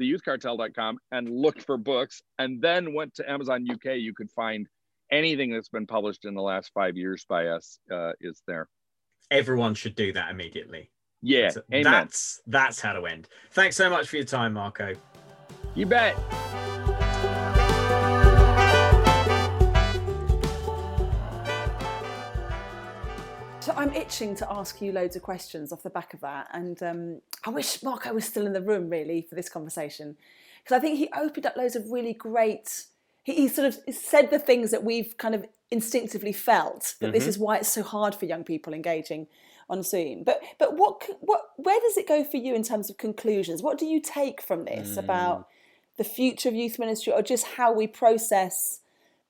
theyouthcartel.com 0.00 0.98
and 1.12 1.28
looked 1.28 1.62
for 1.62 1.76
books 1.76 2.22
and 2.38 2.62
then 2.62 2.94
went 2.94 3.14
to 3.16 3.30
Amazon 3.30 3.66
UK, 3.70 3.96
you 3.96 4.14
could 4.14 4.30
find 4.30 4.66
anything 5.12 5.52
that's 5.52 5.68
been 5.68 5.86
published 5.86 6.24
in 6.24 6.34
the 6.34 6.42
last 6.42 6.70
5 6.72 6.96
years 6.96 7.26
by 7.28 7.48
us 7.48 7.78
uh, 7.92 8.12
is 8.20 8.42
there. 8.46 8.68
Everyone 9.30 9.74
should 9.74 9.96
do 9.96 10.12
that 10.14 10.30
immediately. 10.30 10.90
Yeah, 11.20 11.50
So 11.50 11.62
amen. 11.72 11.84
That's 11.84 12.40
that's 12.46 12.80
how 12.80 12.94
to 12.94 13.04
end. 13.04 13.28
Thanks 13.50 13.76
so 13.76 13.90
much 13.90 14.08
for 14.08 14.16
your 14.16 14.24
time, 14.24 14.54
Marko. 14.54 14.94
You 15.74 15.84
bet. 15.84 16.16
I'm 23.78 23.92
itching 23.94 24.34
to 24.36 24.52
ask 24.52 24.82
you 24.82 24.90
loads 24.90 25.14
of 25.14 25.22
questions 25.22 25.72
off 25.72 25.84
the 25.84 25.90
back 25.90 26.12
of 26.12 26.20
that, 26.20 26.48
and 26.52 26.82
um, 26.82 27.20
I 27.44 27.50
wish 27.50 27.80
Marko 27.82 28.12
was 28.12 28.24
still 28.24 28.44
in 28.44 28.52
the 28.52 28.60
room 28.60 28.90
really 28.90 29.22
for 29.22 29.36
this 29.36 29.48
conversation 29.48 30.16
because 30.64 30.76
I 30.76 30.80
think 30.80 30.98
he 30.98 31.08
opened 31.16 31.46
up 31.46 31.56
loads 31.56 31.76
of 31.76 31.90
really 31.90 32.12
great. 32.12 32.86
He, 33.22 33.34
he 33.34 33.48
sort 33.48 33.68
of 33.68 33.94
said 33.94 34.30
the 34.30 34.40
things 34.40 34.72
that 34.72 34.82
we've 34.82 35.16
kind 35.16 35.34
of 35.34 35.46
instinctively 35.70 36.32
felt 36.32 36.96
that 37.00 37.12
this 37.12 37.26
is 37.26 37.38
why 37.38 37.58
it's 37.58 37.68
so 37.68 37.84
hard 37.84 38.14
for 38.16 38.24
young 38.24 38.42
people 38.42 38.72
engaging 38.72 39.28
on 39.70 39.84
Zoom. 39.84 40.24
But 40.24 40.42
but 40.58 40.76
what 40.76 41.08
what 41.20 41.42
where 41.56 41.80
does 41.80 41.96
it 41.96 42.08
go 42.08 42.24
for 42.24 42.38
you 42.38 42.56
in 42.56 42.64
terms 42.64 42.90
of 42.90 42.98
conclusions? 42.98 43.62
What 43.62 43.78
do 43.78 43.86
you 43.86 44.00
take 44.00 44.40
from 44.42 44.64
this 44.64 44.96
about 44.96 45.46
the 45.98 46.04
future 46.04 46.48
of 46.48 46.54
youth 46.56 46.80
ministry, 46.80 47.12
or 47.12 47.22
just 47.22 47.46
how 47.46 47.72
we 47.72 47.86
process 47.86 48.80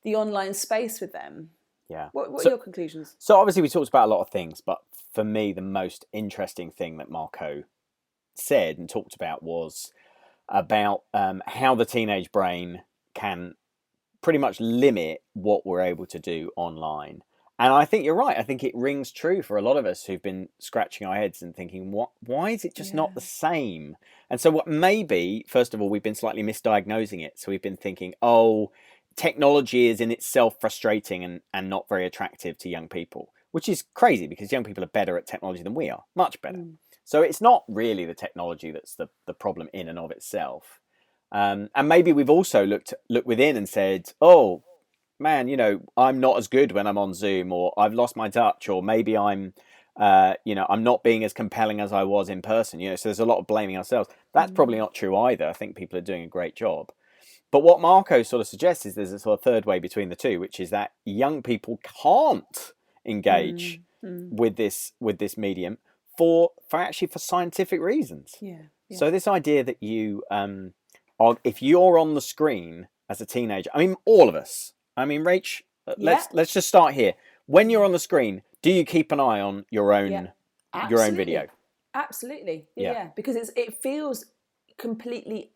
the 0.03 0.15
online 0.15 0.55
space 0.55 0.99
with 0.99 1.13
them? 1.13 1.51
Yeah. 1.89 2.09
What, 2.11 2.31
what 2.31 2.43
So- 2.43 2.49
are 2.49 2.51
your 2.53 2.59
conclusions? 2.59 3.15
So 3.19 3.39
obviously 3.39 3.61
we 3.61 3.69
talked 3.69 3.89
about 3.89 4.07
a 4.07 4.11
lot 4.13 4.21
of 4.21 4.29
things, 4.29 4.61
but 4.61 4.79
for 5.13 5.23
me 5.23 5.51
the 5.51 5.61
most 5.61 6.05
interesting 6.13 6.71
thing 6.71 6.97
that 6.97 7.09
Marko 7.09 7.63
said 8.35 8.77
and 8.77 8.87
talked 8.89 9.15
about 9.15 9.43
was 9.43 9.91
about 10.47 11.01
um, 11.13 11.41
how 11.45 11.75
the 11.75 11.85
teenage 11.85 12.31
brain 12.31 12.83
can 13.13 13.55
pretty 14.21 14.39
much 14.39 14.59
limit 14.59 15.21
what 15.33 15.65
we're 15.65 15.81
able 15.81 16.05
to 16.05 16.19
do 16.19 16.51
online. 16.55 17.21
And 17.57 17.73
I 17.73 17.83
think 17.83 18.05
you're 18.05 18.15
right. 18.15 18.37
I 18.37 18.43
think 18.43 18.63
it 18.63 18.73
rings 18.73 19.11
true 19.11 19.41
for 19.41 19.57
a 19.57 19.61
lot 19.61 19.75
of 19.75 19.85
us 19.85 20.05
who've 20.05 20.21
been 20.21 20.47
scratching 20.59 21.05
our 21.05 21.15
heads 21.15 21.41
and 21.41 21.53
thinking, 21.53 21.91
"What? 21.91 22.11
Why 22.25 22.51
is 22.51 22.63
it 22.63 22.73
just 22.73 22.93
not 22.93 23.15
the 23.15 23.21
same?" 23.21 23.97
And 24.29 24.39
so, 24.39 24.49
what 24.49 24.65
maybe 24.65 25.43
first 25.45 25.73
of 25.73 25.81
all, 25.81 25.89
we've 25.89 26.01
been 26.01 26.15
slightly 26.15 26.41
misdiagnosing 26.41 27.21
it. 27.25 27.37
So 27.37 27.51
we've 27.51 27.61
been 27.61 27.75
thinking, 27.75 28.13
"Oh, 28.21 28.71
technology 29.19 29.87
is 29.87 29.99
in 29.99 30.11
itself 30.11 30.55
frustrating 30.61 31.25
and, 31.25 31.41
and 31.53 31.69
not 31.69 31.89
very 31.89 32.05
attractive 32.05 32.57
to 32.57 32.69
young 32.69 32.87
people, 32.87 33.33
which 33.51 33.67
is 33.67 33.83
crazy 33.93 34.27
because 34.27 34.49
young 34.49 34.63
people 34.63 34.81
are 34.81 34.87
better 34.87 35.17
at 35.17 35.27
technology 35.27 35.61
than 35.61 35.75
we 35.75 35.89
are, 35.89 36.05
much 36.15 36.41
better. 36.41 36.59
Mm. 36.59 36.75
So 37.03 37.21
it's 37.21 37.41
not 37.41 37.65
really 37.67 38.05
the 38.05 38.13
technology 38.13 38.71
that's 38.71 38.95
the, 38.95 39.09
the 39.27 39.33
problem 39.33 39.67
in 39.73 39.89
and 39.89 39.99
of 39.99 40.11
itself. 40.11 40.79
Um, 41.33 41.69
and 41.75 41.89
maybe 41.89 42.13
we've 42.13 42.29
also 42.29 42.65
looked 42.65 42.93
looked 43.09 43.27
within 43.27 43.57
and 43.57 43.67
said, 43.67 44.13
oh 44.21 44.63
man, 45.19 45.49
you 45.49 45.57
know, 45.57 45.81
I'm 45.97 46.21
not 46.21 46.37
as 46.37 46.47
good 46.47 46.71
when 46.71 46.87
I'm 46.87 46.97
on 46.97 47.13
Zoom, 47.13 47.51
or 47.51 47.73
I've 47.77 47.93
lost 47.93 48.15
my 48.15 48.29
touch, 48.29 48.69
or 48.69 48.81
maybe 48.81 49.17
I'm, 49.17 49.53
uh, 49.99 50.35
you 50.45 50.55
know, 50.55 50.65
I'm 50.69 50.83
not 50.83 51.03
being 51.03 51.25
as 51.25 51.33
compelling 51.33 51.81
as 51.81 51.91
I 51.91 52.03
was 52.03 52.29
in 52.29 52.41
person. 52.41 52.79
You 52.79 52.91
know, 52.91 52.95
so 52.95 53.09
there's 53.09 53.19
a 53.19 53.25
lot 53.25 53.39
of 53.39 53.47
blaming 53.47 53.75
ourselves. 53.75 54.09
That's 54.33 54.53
probably 54.53 54.77
not 54.77 54.93
true 54.93 55.17
either. 55.17 55.45
I 55.49 55.53
think 55.53 55.75
people 55.75 55.99
are 55.99 56.09
doing 56.09 56.23
a 56.23 56.27
great 56.27 56.55
job. 56.55 56.91
But 57.51 57.63
what 57.63 57.81
Marko 57.81 58.21
sort 58.23 58.41
of 58.41 58.47
suggests 58.47 58.85
is 58.85 58.95
there's 58.95 59.11
a 59.11 59.19
sort 59.19 59.39
of 59.39 59.43
third 59.43 59.65
way 59.65 59.79
between 59.79 60.09
the 60.09 60.15
two, 60.15 60.39
which 60.39 60.59
is 60.59 60.69
that 60.69 60.91
young 61.05 61.41
people 61.41 61.79
can't 61.83 62.71
engage 63.05 63.81
Mm. 64.03 64.29
with 64.31 64.55
this 64.55 64.93
with 65.01 65.17
this 65.17 65.37
medium 65.37 65.77
for 66.17 66.51
for 66.69 66.79
actually 66.79 67.09
for 67.09 67.19
scientific 67.19 67.81
reasons. 67.81 68.33
Yeah. 68.39 68.53
yeah. 68.87 68.97
So 68.97 69.11
this 69.11 69.27
idea 69.27 69.61
that 69.65 69.83
you 69.83 70.23
um 70.31 70.73
are 71.19 71.35
if 71.43 71.61
you're 71.61 71.97
on 71.99 72.13
the 72.13 72.21
screen 72.21 72.87
as 73.09 73.19
a 73.19 73.25
teenager, 73.25 73.69
I 73.73 73.79
mean 73.79 73.97
all 74.05 74.29
of 74.29 74.35
us. 74.35 74.71
I 74.95 75.03
mean 75.03 75.25
Rach, 75.25 75.63
uh, 75.85 75.95
let's 75.97 76.29
let's 76.31 76.53
just 76.53 76.69
start 76.69 76.93
here. 76.93 77.15
When 77.45 77.69
you're 77.69 77.83
on 77.83 77.91
the 77.91 77.99
screen, 77.99 78.41
do 78.61 78.71
you 78.71 78.85
keep 78.85 79.11
an 79.11 79.19
eye 79.19 79.41
on 79.41 79.65
your 79.69 79.91
own 79.91 80.11
Yeah. 80.11 80.87
your 80.89 81.01
own 81.01 81.15
video? 81.17 81.47
Absolutely. 81.93 82.67
Yeah. 82.77 83.09
Because 83.17 83.35
it's 83.35 83.51
it 83.57 83.81
feels 83.81 84.27
completely 84.77 85.51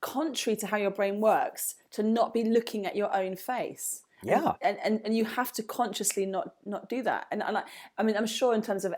contrary 0.00 0.56
to 0.56 0.66
how 0.66 0.76
your 0.76 0.90
brain 0.90 1.20
works 1.20 1.74
to 1.92 2.02
not 2.02 2.32
be 2.34 2.44
looking 2.44 2.86
at 2.86 2.96
your 2.96 3.14
own 3.14 3.36
face. 3.36 4.02
Yeah. 4.22 4.54
And, 4.62 4.78
and, 4.82 5.00
and 5.04 5.16
you 5.16 5.24
have 5.24 5.52
to 5.52 5.62
consciously 5.62 6.26
not 6.26 6.54
not 6.64 6.88
do 6.88 7.02
that. 7.02 7.26
And, 7.30 7.42
and 7.42 7.58
I, 7.58 7.62
I 7.96 8.02
mean 8.02 8.16
I'm 8.16 8.26
sure 8.26 8.54
in 8.54 8.62
terms 8.62 8.84
of 8.84 8.94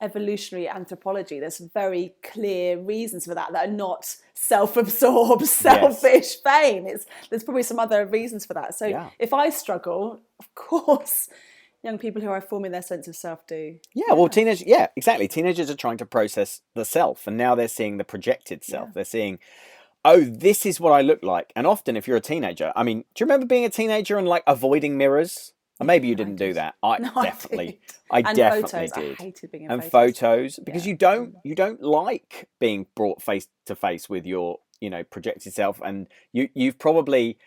evolutionary 0.00 0.68
anthropology 0.68 1.40
there's 1.40 1.58
very 1.58 2.14
clear 2.22 2.78
reasons 2.78 3.24
for 3.24 3.34
that 3.34 3.52
that 3.52 3.68
are 3.68 3.72
not 3.72 4.16
self-absorbed 4.34 5.44
selfish 5.44 6.36
vain 6.44 6.86
it's 6.86 7.04
there's 7.30 7.42
probably 7.42 7.64
some 7.64 7.80
other 7.80 8.06
reasons 8.06 8.46
for 8.46 8.54
that 8.54 8.76
so 8.76 8.86
Yeah. 8.86 9.10
if 9.18 9.32
i 9.32 9.50
struggle 9.50 10.20
of 10.38 10.54
course 10.54 11.28
young 11.82 11.98
people 11.98 12.22
who 12.22 12.28
are 12.28 12.40
forming 12.40 12.70
their 12.70 12.82
sense 12.82 13.08
of 13.08 13.16
self 13.16 13.44
do 13.48 13.78
Yeah, 13.94 14.12
well, 14.14 14.28
teenagers, 14.28 14.66
yeah, 14.66 14.88
exactly. 14.96 15.28
Teenagers 15.28 15.70
are 15.70 15.76
trying 15.76 15.96
to 15.98 16.06
process 16.06 16.60
the 16.74 16.84
self, 16.84 17.26
and 17.26 17.36
now 17.36 17.54
they're 17.54 17.68
seeing 17.68 17.98
the 17.98 18.04
projected 18.04 18.64
self. 18.64 18.88
Yeah. 18.88 18.92
They're 18.94 19.04
seeing, 19.04 19.38
oh, 20.04 20.20
this 20.20 20.64
is 20.66 20.80
what 20.80 20.92
I 20.92 21.02
look 21.02 21.22
like. 21.22 21.52
And 21.56 21.66
often, 21.66 21.96
if 21.96 22.06
you're 22.06 22.16
a 22.16 22.20
teenager, 22.20 22.72
I 22.76 22.82
mean, 22.82 23.00
do 23.14 23.22
you 23.22 23.26
remember 23.26 23.46
being 23.46 23.64
a 23.64 23.70
teenager 23.70 24.18
and 24.18 24.26
like 24.28 24.42
avoiding 24.46 24.96
mirrors? 24.96 25.52
Or 25.80 25.86
maybe 25.86 26.08
you 26.08 26.14
didn't 26.14 26.36
do 26.36 26.54
that. 26.54 26.74
I 26.82 26.98
No, 26.98 27.12
I 27.14 27.22
definitely, 27.26 27.66
did. 27.66 27.78
I, 28.10 28.22
definitely 28.34 28.88
photos. 28.88 28.92
did. 28.92 29.16
I 29.20 29.22
hated 29.22 29.50
being 29.52 29.64
in 29.64 29.70
and 29.70 29.82
photos. 29.82 30.18
photos 30.18 30.60
because 30.64 30.86
Yeah, 30.86 30.90
you 30.90 30.96
don't 30.96 31.34
you 31.44 31.54
don't 31.54 31.82
like 31.82 32.48
being 32.58 32.86
brought 32.96 33.22
face 33.22 33.48
to 33.66 33.76
face 33.76 34.08
with 34.08 34.26
your 34.26 34.58
you 34.80 34.90
know 34.90 35.04
projected 35.04 35.52
self 35.52 35.80
and 35.84 36.06
you 36.32 36.48
you've 36.54 36.78
probably 36.78 37.38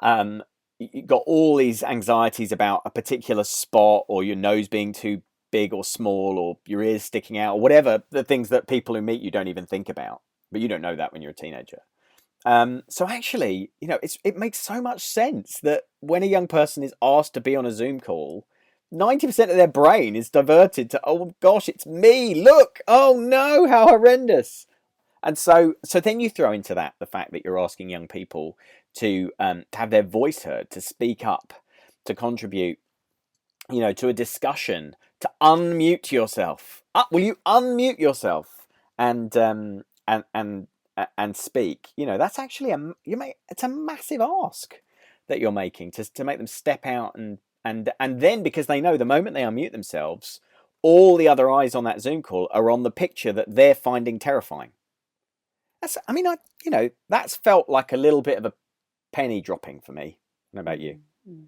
um 0.00 0.42
got 1.06 1.22
all 1.26 1.56
these 1.56 1.82
anxieties 1.82 2.52
about 2.52 2.82
a 2.84 2.90
particular 2.90 3.44
spot 3.44 4.04
or 4.08 4.24
your 4.24 4.36
nose 4.36 4.68
being 4.68 4.92
too 4.92 5.22
big 5.50 5.72
or 5.72 5.84
small 5.84 6.38
or 6.38 6.58
your 6.66 6.82
ears 6.82 7.04
sticking 7.04 7.38
out 7.38 7.54
or 7.54 7.60
whatever 7.60 8.02
the 8.10 8.24
things 8.24 8.48
that 8.48 8.66
people 8.66 8.94
who 8.94 9.00
meet 9.02 9.20
you 9.20 9.30
don't 9.30 9.48
even 9.48 9.66
think 9.66 9.88
about 9.88 10.20
but 10.50 10.60
you 10.60 10.68
don't 10.68 10.82
know 10.82 10.96
that 10.96 11.12
when 11.12 11.22
you're 11.22 11.30
a 11.30 11.34
teenager 11.34 11.78
Um, 12.44 12.82
so 12.90 13.08
actually, 13.08 13.70
you 13.80 13.88
know, 13.88 13.98
it 14.02 14.36
makes 14.36 14.58
so 14.58 14.82
much 14.82 15.02
sense 15.02 15.60
that 15.62 15.84
when 16.00 16.22
a 16.22 16.26
young 16.26 16.46
person 16.46 16.82
is 16.82 16.94
asked 17.00 17.34
to 17.34 17.40
be 17.40 17.56
on 17.56 17.66
a 17.66 17.72
Zoom 17.72 18.00
call, 18.00 18.46
ninety 18.92 19.26
percent 19.26 19.50
of 19.50 19.56
their 19.56 19.66
brain 19.66 20.14
is 20.14 20.28
diverted 20.28 20.90
to, 20.90 21.00
oh 21.04 21.34
gosh, 21.40 21.68
it's 21.68 21.86
me. 21.86 22.34
Look, 22.34 22.80
oh 22.86 23.18
no, 23.18 23.66
how 23.66 23.88
horrendous. 23.88 24.66
And 25.22 25.38
so, 25.38 25.74
so 25.84 26.00
then 26.00 26.20
you 26.20 26.28
throw 26.28 26.52
into 26.52 26.74
that 26.74 26.94
the 27.00 27.06
fact 27.06 27.32
that 27.32 27.46
you're 27.46 27.58
asking 27.58 27.88
young 27.88 28.08
people 28.08 28.58
to 28.96 29.32
um, 29.38 29.64
to 29.72 29.78
have 29.78 29.90
their 29.90 30.02
voice 30.02 30.42
heard, 30.42 30.70
to 30.70 30.82
speak 30.82 31.24
up, 31.24 31.54
to 32.04 32.14
contribute, 32.14 32.78
you 33.70 33.80
know, 33.80 33.94
to 33.94 34.08
a 34.08 34.12
discussion, 34.12 34.96
to 35.20 35.30
unmute 35.42 36.12
yourself. 36.12 36.82
Uh, 36.94 37.04
will 37.10 37.20
you 37.20 37.38
unmute 37.46 37.98
yourself 37.98 38.66
and 38.98 39.34
um, 39.34 39.84
and 40.06 40.24
and 40.34 40.66
and 41.18 41.36
speak? 41.36 41.88
You 41.96 42.06
know, 42.06 42.18
that's 42.18 42.38
actually 42.38 42.70
a 42.70 42.92
you 43.04 43.16
make 43.16 43.36
it's 43.50 43.62
a 43.62 43.68
massive 43.68 44.20
ask 44.20 44.74
that 45.28 45.40
you're 45.40 45.52
making 45.52 45.90
to 45.92 46.04
to 46.12 46.24
make 46.24 46.38
them 46.38 46.46
step 46.46 46.86
out 46.86 47.14
and 47.14 47.38
and 47.64 47.90
and 47.98 48.20
then 48.20 48.42
because 48.42 48.66
they 48.66 48.80
know 48.80 48.96
the 48.96 49.04
moment 49.04 49.34
they 49.34 49.42
unmute 49.42 49.72
themselves, 49.72 50.40
all 50.82 51.16
the 51.16 51.28
other 51.28 51.50
eyes 51.50 51.74
on 51.74 51.84
that 51.84 52.02
Zoom 52.02 52.22
call 52.22 52.48
are 52.52 52.70
on 52.70 52.82
the 52.82 52.90
picture 52.90 53.32
that 53.32 53.46
they're 53.48 53.74
finding 53.74 54.18
terrifying. 54.18 54.72
That's, 55.80 55.96
I 56.06 56.12
mean, 56.12 56.26
I, 56.26 56.36
you 56.64 56.70
know, 56.70 56.90
that's 57.08 57.36
felt 57.36 57.68
like 57.68 57.92
a 57.92 57.96
little 57.96 58.20
bit 58.22 58.36
of 58.36 58.44
a 58.44 58.52
penny 59.12 59.40
dropping 59.40 59.80
for 59.80 59.92
me. 59.92 60.18
What 60.50 60.60
about 60.60 60.80
you? 60.80 61.00
Mm-hmm. 61.28 61.44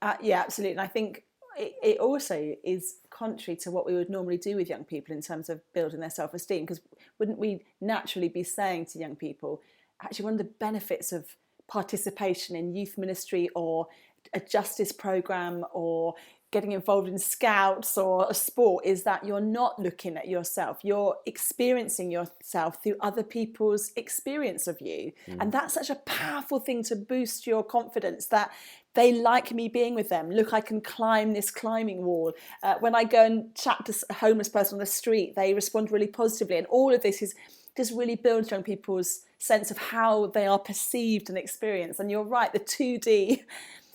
Uh, 0.00 0.14
yeah, 0.22 0.40
absolutely. 0.40 0.72
And 0.72 0.80
I 0.80 0.86
think 0.86 1.24
it, 1.56 1.74
it, 1.82 1.98
also 1.98 2.54
is 2.64 2.96
contrary 3.10 3.56
to 3.56 3.70
what 3.70 3.86
we 3.86 3.94
would 3.94 4.10
normally 4.10 4.36
do 4.36 4.56
with 4.56 4.68
young 4.68 4.84
people 4.84 5.14
in 5.14 5.22
terms 5.22 5.48
of 5.48 5.60
building 5.72 6.00
their 6.00 6.10
self 6.10 6.34
esteem. 6.34 6.62
Because 6.62 6.80
wouldn't 7.18 7.38
we 7.38 7.62
naturally 7.80 8.28
be 8.28 8.42
saying 8.42 8.86
to 8.86 8.98
young 8.98 9.16
people, 9.16 9.62
actually, 10.02 10.24
one 10.24 10.34
of 10.34 10.38
the 10.38 10.44
benefits 10.44 11.12
of 11.12 11.36
participation 11.68 12.56
in 12.56 12.74
youth 12.74 12.96
ministry 12.96 13.48
or 13.54 13.88
a 14.34 14.40
justice 14.40 14.92
program 14.92 15.64
or 15.72 16.14
getting 16.56 16.72
involved 16.72 17.06
in 17.06 17.18
scouts 17.18 17.98
or 17.98 18.26
a 18.30 18.32
sport 18.32 18.82
is 18.86 19.02
that 19.02 19.22
you're 19.26 19.42
not 19.42 19.78
looking 19.78 20.16
at 20.16 20.26
yourself. 20.26 20.78
You're 20.82 21.14
experiencing 21.26 22.10
yourself 22.10 22.82
through 22.82 22.96
other 23.02 23.22
people's 23.22 23.92
experience 23.94 24.66
of 24.66 24.80
you. 24.80 25.12
Mm. 25.28 25.36
and 25.42 25.52
that's 25.52 25.74
such 25.74 25.90
a 25.90 25.96
powerful 26.06 26.58
thing 26.58 26.82
to 26.84 26.96
boost 26.96 27.46
your 27.46 27.62
confidence 27.62 28.24
that 28.28 28.52
they 28.94 29.12
like 29.12 29.52
me 29.52 29.68
being 29.68 29.94
with 29.94 30.08
them. 30.08 30.30
Look 30.30 30.54
i 30.54 30.62
can 30.62 30.80
climb 30.80 31.34
this 31.34 31.50
climbing 31.50 32.00
wall. 32.06 32.32
Uh, 32.62 32.76
when 32.80 32.94
i 32.94 33.04
go 33.04 33.22
and 33.26 33.54
chat 33.54 33.84
to 33.84 33.94
a 34.08 34.14
homeless 34.14 34.48
person 34.48 34.76
on 34.76 34.78
the 34.78 34.86
street 34.86 35.34
they 35.36 35.52
respond 35.52 35.92
really 35.92 36.06
positively. 36.06 36.56
And 36.56 36.66
all 36.68 36.90
of 36.94 37.02
this 37.02 37.20
is 37.20 37.34
just 37.76 37.92
really 37.92 38.16
builds 38.16 38.50
young 38.50 38.62
people's 38.62 39.20
sense 39.38 39.70
of 39.70 39.76
how 39.76 40.28
they 40.28 40.46
are 40.46 40.58
perceived 40.58 41.28
and 41.28 41.36
experienced. 41.36 42.00
And 42.00 42.10
you're 42.10 42.30
right 42.38 42.50
the 42.50 42.60
2d 42.60 43.44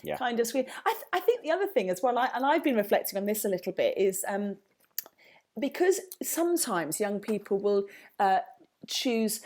yeah. 0.03 0.17
kind 0.17 0.39
of 0.39 0.47
screen. 0.47 0.65
I, 0.85 0.93
th- 0.93 1.05
I 1.13 1.19
think 1.19 1.43
the 1.43 1.51
other 1.51 1.67
thing 1.67 1.89
as 1.89 2.01
well, 2.01 2.17
I, 2.17 2.29
and 2.35 2.45
I've 2.45 2.63
been 2.63 2.75
reflecting 2.75 3.17
on 3.17 3.25
this 3.25 3.45
a 3.45 3.49
little 3.49 3.73
bit, 3.73 3.97
is 3.97 4.25
um, 4.27 4.57
because 5.59 5.99
sometimes 6.21 6.99
young 6.99 7.19
people 7.19 7.59
will 7.59 7.85
uh, 8.19 8.39
choose 8.87 9.41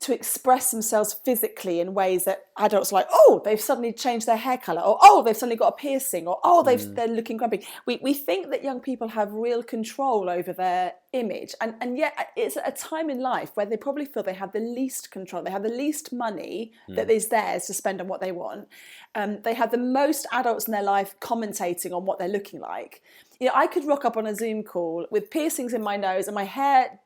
to 0.00 0.14
express 0.14 0.70
themselves 0.70 1.12
physically 1.12 1.80
in 1.80 1.92
ways 1.92 2.24
that 2.24 2.46
adults 2.56 2.92
are 2.92 2.96
like, 2.96 3.08
oh, 3.10 3.42
they've 3.44 3.60
suddenly 3.60 3.92
changed 3.92 4.26
their 4.26 4.36
hair 4.36 4.56
color, 4.56 4.80
or 4.80 4.96
oh, 5.02 5.22
they've 5.24 5.36
suddenly 5.36 5.56
got 5.56 5.68
a 5.68 5.76
piercing, 5.76 6.28
or 6.28 6.38
oh, 6.44 6.62
they've, 6.62 6.80
mm. 6.80 6.94
they're 6.94 7.08
looking 7.08 7.36
grumpy. 7.36 7.66
We, 7.84 7.98
we 8.00 8.14
think 8.14 8.50
that 8.50 8.62
young 8.62 8.80
people 8.80 9.08
have 9.08 9.32
real 9.32 9.62
control 9.62 10.30
over 10.30 10.52
their 10.52 10.92
image, 11.12 11.54
and, 11.60 11.74
and 11.80 11.96
yet 11.96 12.14
uh, 12.18 12.24
it's 12.36 12.56
a 12.56 12.70
time 12.70 13.08
in 13.10 13.20
life 13.20 13.50
where 13.54 13.66
they 13.66 13.76
probably 13.76 14.04
feel 14.04 14.22
they 14.22 14.34
have 14.34 14.52
the 14.52 14.60
least 14.60 15.10
control, 15.10 15.42
they 15.42 15.50
have 15.50 15.62
the 15.62 15.68
least 15.68 16.12
money 16.12 16.72
mm. 16.88 16.96
that 16.96 17.10
is 17.10 17.28
theirs 17.28 17.66
to 17.66 17.74
spend 17.74 18.00
on 18.00 18.08
what 18.08 18.20
they 18.20 18.32
want. 18.32 18.68
Um, 19.14 19.40
they 19.42 19.54
have 19.54 19.70
the 19.70 19.78
most 19.78 20.26
adults 20.32 20.66
in 20.66 20.72
their 20.72 20.82
life 20.82 21.18
commentating 21.20 21.92
on 21.92 22.04
what 22.04 22.18
they're 22.18 22.28
looking 22.28 22.60
like 22.60 23.02
you 23.40 23.46
know, 23.46 23.52
I 23.54 23.68
could 23.68 23.84
rock 23.84 24.04
up 24.04 24.16
on 24.16 24.26
a 24.26 24.34
Zoom 24.34 24.64
call 24.64 25.06
with 25.10 25.30
piercings 25.30 25.72
in 25.72 25.80
my 25.80 25.96
nose 25.96 26.26
and 26.26 26.34
my 26.34 26.44
hair, 26.44 26.98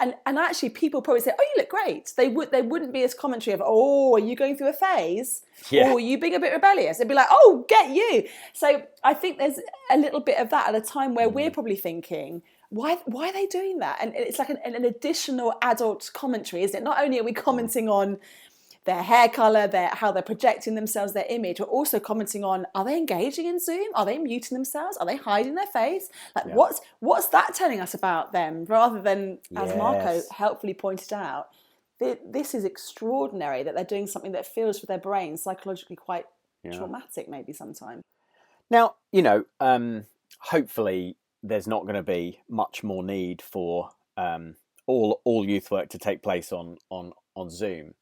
and 0.00 0.14
and 0.26 0.38
actually 0.38 0.70
people 0.70 1.00
probably 1.00 1.20
say, 1.20 1.30
"Oh, 1.38 1.42
you 1.42 1.62
look 1.62 1.68
great." 1.68 2.12
They 2.16 2.28
would 2.28 2.50
they 2.50 2.62
wouldn't 2.62 2.92
be 2.92 3.04
as 3.04 3.14
commentary 3.14 3.54
of, 3.54 3.62
"Oh, 3.64 4.14
are 4.14 4.18
you 4.18 4.34
going 4.34 4.56
through 4.56 4.70
a 4.70 4.72
phase?" 4.72 5.42
Yeah. 5.70 5.90
Or 5.90 5.96
are 5.96 6.00
you 6.00 6.18
being 6.18 6.34
a 6.34 6.40
bit 6.40 6.52
rebellious? 6.52 6.98
They'd 6.98 7.06
be 7.06 7.14
like, 7.14 7.28
"Oh, 7.30 7.64
get 7.68 7.90
you." 7.90 8.28
So 8.52 8.82
I 9.04 9.14
think 9.14 9.38
there's 9.38 9.60
a 9.92 9.96
little 9.96 10.20
bit 10.20 10.38
of 10.38 10.50
that 10.50 10.68
at 10.68 10.74
a 10.74 10.80
time 10.80 11.14
where 11.14 11.28
we're 11.28 11.50
mm. 11.50 11.54
probably 11.54 11.76
thinking, 11.76 12.42
why 12.70 12.98
why 13.04 13.28
are 13.28 13.32
they 13.32 13.46
doing 13.46 13.80
that? 13.80 13.98
And 14.00 14.14
it's 14.14 14.38
like 14.38 14.48
an, 14.48 14.58
an, 14.64 14.84
additional 14.84 15.54
adult 15.60 16.10
commentary, 16.14 16.62
isn't 16.62 16.80
it? 16.80 16.84
Not 16.84 17.02
only 17.02 17.18
are 17.18 17.24
we 17.24 17.32
commenting 17.32 17.88
on 17.88 18.18
their 18.84 19.02
hair 19.02 19.28
color, 19.28 19.66
their 19.66 19.88
how 19.88 20.10
they're 20.12 20.22
projecting 20.22 20.74
themselves, 20.74 21.12
their 21.12 21.26
image. 21.28 21.60
We're 21.60 21.66
also 21.66 22.00
commenting 22.00 22.44
on 22.44 22.66
are 22.74 22.84
they 22.84 22.96
engaging 22.96 23.46
in 23.46 23.58
Zoom? 23.58 23.88
Are 23.94 24.06
they 24.06 24.18
muting 24.18 24.56
themselves? 24.56 24.96
Are 24.96 25.06
they 25.06 25.16
hiding 25.16 25.54
their 25.54 25.66
face? 25.66 26.08
Like 26.34 26.46
yeah. 26.46 26.54
what's 26.54 26.80
what's 27.00 27.26
that 27.28 27.54
telling 27.54 27.80
us 27.80 27.92
about 27.92 28.32
them? 28.32 28.64
Rather 28.66 29.02
than 29.02 29.38
as 29.56 29.68
yes. 29.68 29.76
Marko 29.76 30.22
helpfully 30.30 30.74
pointed 30.74 31.12
out, 31.12 31.48
this 31.98 32.54
is 32.54 32.64
extraordinary 32.64 33.62
that 33.62 33.74
they're 33.74 33.84
doing 33.84 34.06
something 34.06 34.32
that 34.32 34.46
feels 34.46 34.78
for 34.78 34.86
their 34.86 34.98
brain 34.98 35.36
psychologically 35.36 35.96
quite 35.96 36.24
yeah. 36.62 36.76
traumatic, 36.76 37.28
maybe 37.28 37.52
sometimes. 37.52 38.02
Now 38.70 38.94
you 39.12 39.22
know, 39.22 39.44
um, 39.58 40.06
hopefully 40.38 41.16
there's 41.42 41.66
not 41.66 41.82
going 41.82 41.94
to 41.94 42.02
be 42.02 42.40
much 42.48 42.82
more 42.82 43.02
need 43.02 43.42
for 43.42 43.90
um, 44.16 44.56
all 44.86 45.20
all 45.24 45.48
youth 45.48 45.70
work 45.70 45.88
to 45.90 45.98
take 45.98 46.22
place 46.22 46.52
on 46.52 46.76
on 46.90 47.12
on 47.34 47.50
Zoom 47.50 47.94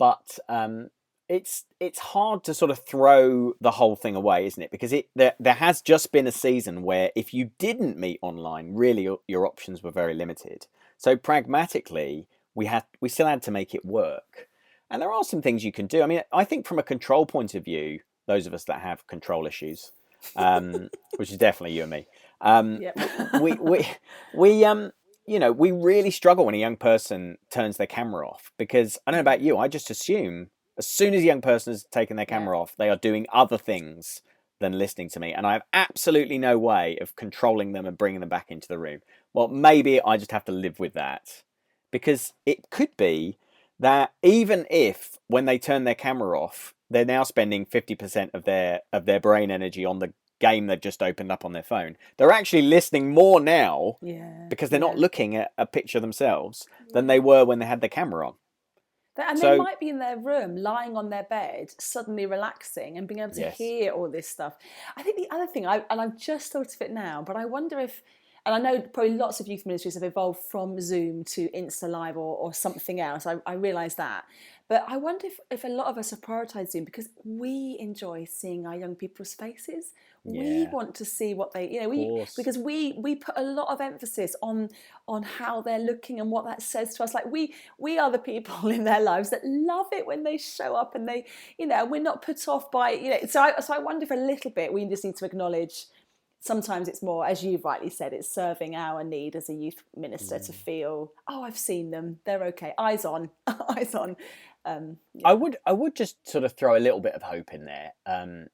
but 0.00 0.38
um, 0.48 0.88
it's 1.28 1.66
it's 1.78 1.98
hard 1.98 2.42
to 2.44 2.54
sort 2.54 2.70
of 2.70 2.78
throw 2.78 3.52
the 3.60 3.72
whole 3.72 3.94
thing 3.94 4.16
away, 4.16 4.46
isn't 4.46 4.62
it? 4.62 4.70
Because 4.70 4.94
it 4.94 5.10
there 5.14 5.34
there 5.38 5.54
has 5.54 5.82
just 5.82 6.10
been 6.10 6.26
a 6.26 6.32
season 6.32 6.82
where 6.82 7.10
if 7.14 7.34
you 7.34 7.50
didn't 7.58 7.98
meet 7.98 8.18
online, 8.22 8.74
really 8.74 9.02
your, 9.28 9.46
options 9.46 9.82
were 9.82 9.90
very 9.90 10.14
limited. 10.14 10.66
So 10.96 11.16
pragmatically, 11.16 12.26
we 12.54 12.64
had 12.64 12.84
we 13.02 13.10
still 13.10 13.26
had 13.26 13.42
to 13.42 13.50
make 13.50 13.74
it 13.74 13.84
work, 13.84 14.48
and 14.90 15.02
there 15.02 15.12
are 15.12 15.22
some 15.22 15.42
things 15.42 15.64
you 15.64 15.70
can 15.70 15.86
do. 15.86 16.02
I 16.02 16.06
mean, 16.06 16.22
I 16.32 16.44
think 16.44 16.66
from 16.66 16.78
a 16.78 16.82
control 16.82 17.26
point 17.26 17.54
of 17.54 17.62
view, 17.62 18.00
those 18.26 18.46
of 18.46 18.54
us 18.54 18.64
that 18.64 18.80
have 18.80 19.06
control 19.06 19.46
issues, 19.46 19.92
um, 20.34 20.88
which 21.18 21.30
is 21.30 21.36
definitely 21.36 21.76
you 21.76 21.82
and 21.82 21.90
me, 21.90 22.06
um, 22.40 22.80
yep. 22.80 22.96
we 23.40 23.52
we 23.54 23.88
we 24.34 24.64
um 24.64 24.92
you 25.26 25.38
know, 25.38 25.52
we 25.52 25.70
really 25.70 26.10
struggle 26.10 26.44
when 26.44 26.56
a 26.56 26.58
young 26.58 26.76
person 26.76 27.38
turns 27.52 27.76
their 27.76 27.86
camera 27.86 28.26
off 28.28 28.50
because 28.58 28.98
I 29.06 29.12
don't 29.12 29.18
know 29.18 29.20
about 29.20 29.40
you, 29.40 29.58
I 29.58 29.68
just 29.68 29.88
assume 29.88 30.48
as 30.76 30.86
soon 30.86 31.14
as 31.14 31.22
a 31.22 31.26
young 31.26 31.40
person 31.40 31.72
has 31.72 31.84
taken 31.84 32.16
their 32.16 32.26
camera 32.26 32.56
yeah. 32.56 32.62
off, 32.62 32.74
they 32.76 32.88
are 32.88 32.96
doing 32.96 33.26
other 33.32 33.58
things 33.58 34.22
than 34.60 34.78
listening 34.78 35.08
to 35.10 35.20
me. 35.20 35.32
And 35.32 35.46
I 35.46 35.52
have 35.52 35.62
absolutely 35.72 36.38
no 36.38 36.58
way 36.58 36.98
of 37.00 37.16
controlling 37.16 37.72
them 37.72 37.86
and 37.86 37.98
bringing 37.98 38.20
them 38.20 38.28
back 38.28 38.50
into 38.50 38.66
the 38.66 38.78
room. 38.78 39.00
Well, 39.32 39.48
maybe 39.48 40.02
I 40.02 40.16
just 40.16 40.32
have 40.32 40.44
to 40.46 40.52
live 40.52 40.80
with 40.80 40.94
that 40.94 41.42
because 41.90 42.32
it 42.46 42.70
could 42.70 42.96
be 42.96 43.38
that 43.78 44.12
even 44.22 44.66
if 44.70 45.18
when 45.28 45.44
they 45.44 45.58
turn 45.58 45.84
their 45.84 45.94
camera 45.94 46.40
off, 46.40 46.74
they're 46.90 47.04
now 47.04 47.22
spending 47.22 47.64
50% 47.66 48.30
of 48.34 48.44
their 48.44 48.80
of 48.92 49.06
their 49.06 49.20
brain 49.20 49.50
energy 49.50 49.84
on 49.84 49.98
the 50.00 50.12
game 50.40 50.66
they've 50.66 50.80
just 50.80 51.02
opened 51.02 51.30
up 51.30 51.44
on 51.44 51.52
their 51.52 51.62
phone. 51.62 51.96
They're 52.16 52.32
actually 52.32 52.62
listening 52.62 53.12
more 53.14 53.40
now 53.40 53.96
yeah, 54.02 54.46
because 54.48 54.70
they're 54.70 54.80
yeah. 54.80 54.86
not 54.86 54.98
looking 54.98 55.36
at 55.36 55.52
a 55.56 55.66
picture 55.66 56.00
themselves 56.00 56.66
than 56.92 57.06
they 57.06 57.20
were 57.20 57.44
when 57.44 57.60
they 57.60 57.66
had 57.66 57.80
the 57.80 57.88
camera 57.88 58.26
on. 58.26 58.34
And 59.16 59.38
so, 59.38 59.50
they 59.50 59.58
might 59.58 59.80
be 59.80 59.88
in 59.88 59.98
their 59.98 60.16
room, 60.16 60.56
lying 60.56 60.96
on 60.96 61.10
their 61.10 61.24
bed, 61.24 61.72
suddenly 61.78 62.26
relaxing 62.26 62.96
and 62.96 63.06
being 63.06 63.20
able 63.20 63.34
to 63.34 63.40
yes. 63.40 63.58
hear 63.58 63.92
all 63.92 64.08
this 64.08 64.28
stuff. 64.28 64.56
I 64.96 65.02
think 65.02 65.16
the 65.16 65.34
other 65.34 65.46
thing, 65.46 65.66
I, 65.66 65.84
and 65.90 66.00
I've 66.00 66.16
just 66.16 66.52
thought 66.52 66.74
of 66.74 66.80
it 66.80 66.90
now, 66.90 67.22
but 67.22 67.36
I 67.36 67.44
wonder 67.44 67.78
if, 67.78 68.02
and 68.46 68.54
I 68.54 68.58
know 68.58 68.80
probably 68.80 69.14
lots 69.14 69.40
of 69.40 69.48
youth 69.48 69.66
ministries 69.66 69.94
have 69.94 70.02
evolved 70.02 70.40
from 70.50 70.80
Zoom 70.80 71.24
to 71.24 71.48
Insta 71.50 71.90
Live 71.90 72.16
or, 72.16 72.36
or 72.36 72.54
something 72.54 73.00
else. 73.00 73.26
I, 73.26 73.36
I 73.44 73.54
realise 73.54 73.94
that. 73.94 74.24
But 74.70 74.84
I 74.86 74.98
wonder 74.98 75.26
if, 75.26 75.40
if 75.50 75.64
a 75.64 75.68
lot 75.68 75.88
of 75.88 75.98
us 75.98 76.10
have 76.10 76.20
prioritised 76.20 76.70
Zoom 76.70 76.84
because 76.84 77.08
we 77.24 77.76
enjoy 77.80 78.24
seeing 78.24 78.66
our 78.68 78.76
young 78.76 78.94
people's 78.94 79.34
faces. 79.34 79.90
Yeah. 80.24 80.42
We 80.42 80.66
want 80.68 80.94
to 80.94 81.04
see 81.04 81.34
what 81.34 81.52
they, 81.52 81.68
you 81.68 81.80
know, 81.80 81.88
we 81.88 82.24
because 82.36 82.56
we 82.56 82.94
we 82.96 83.16
put 83.16 83.34
a 83.36 83.42
lot 83.42 83.66
of 83.66 83.80
emphasis 83.80 84.36
on 84.40 84.68
on 85.08 85.24
how 85.24 85.60
they're 85.60 85.80
looking 85.80 86.20
and 86.20 86.30
what 86.30 86.44
that 86.44 86.62
says 86.62 86.94
to 86.94 87.02
us. 87.02 87.14
Like 87.14 87.26
we 87.26 87.52
we 87.78 87.98
are 87.98 88.12
the 88.12 88.20
people 88.20 88.68
in 88.76 88.84
their 88.84 89.00
lives 89.00 89.30
that 89.30 89.40
love 89.44 89.86
it 89.90 90.06
when 90.06 90.22
they 90.22 90.38
show 90.38 90.76
up 90.76 90.94
and 90.94 91.08
they, 91.08 91.26
you 91.58 91.66
know, 91.66 91.84
we're 91.84 92.00
not 92.00 92.22
put 92.22 92.46
off 92.46 92.70
by, 92.70 92.90
you 92.90 93.10
know. 93.10 93.18
So 93.28 93.40
I, 93.40 93.58
so 93.58 93.74
I 93.74 93.80
wonder 93.80 94.04
if 94.04 94.12
a 94.12 94.14
little 94.14 94.52
bit 94.52 94.72
we 94.72 94.84
just 94.84 95.02
need 95.02 95.16
to 95.16 95.24
acknowledge 95.24 95.86
sometimes 96.40 96.88
it's 96.88 97.02
more, 97.02 97.24
as 97.26 97.44
you've 97.44 97.64
rightly 97.64 97.90
said, 97.90 98.12
it's 98.12 98.32
serving 98.32 98.74
our 98.74 99.04
need 99.04 99.36
as 99.36 99.48
a 99.48 99.52
youth 99.52 99.82
minister 99.94 100.36
mm. 100.36 100.46
to 100.46 100.52
feel, 100.52 101.12
oh, 101.28 101.42
I've 101.42 101.58
seen 101.58 101.90
them, 101.90 102.18
they're 102.24 102.44
okay, 102.44 102.72
eyes 102.78 103.04
on, 103.04 103.30
eyes 103.76 103.94
on. 103.94 104.16
Um, 104.64 104.98
yeah. 105.14 105.28
I 105.28 105.32
would, 105.34 105.56
I 105.66 105.72
would 105.72 105.94
just 105.94 106.28
sort 106.28 106.44
of 106.44 106.52
throw 106.52 106.76
a 106.76 106.80
little 106.80 107.00
bit 107.00 107.14
of 107.14 107.22
hope 107.22 107.52
in 107.52 107.64
there. 107.64 107.92
Um, 108.06 108.46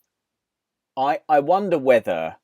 I, 0.96 1.20
I 1.28 1.40
wonder 1.40 1.78
whether 1.78 2.36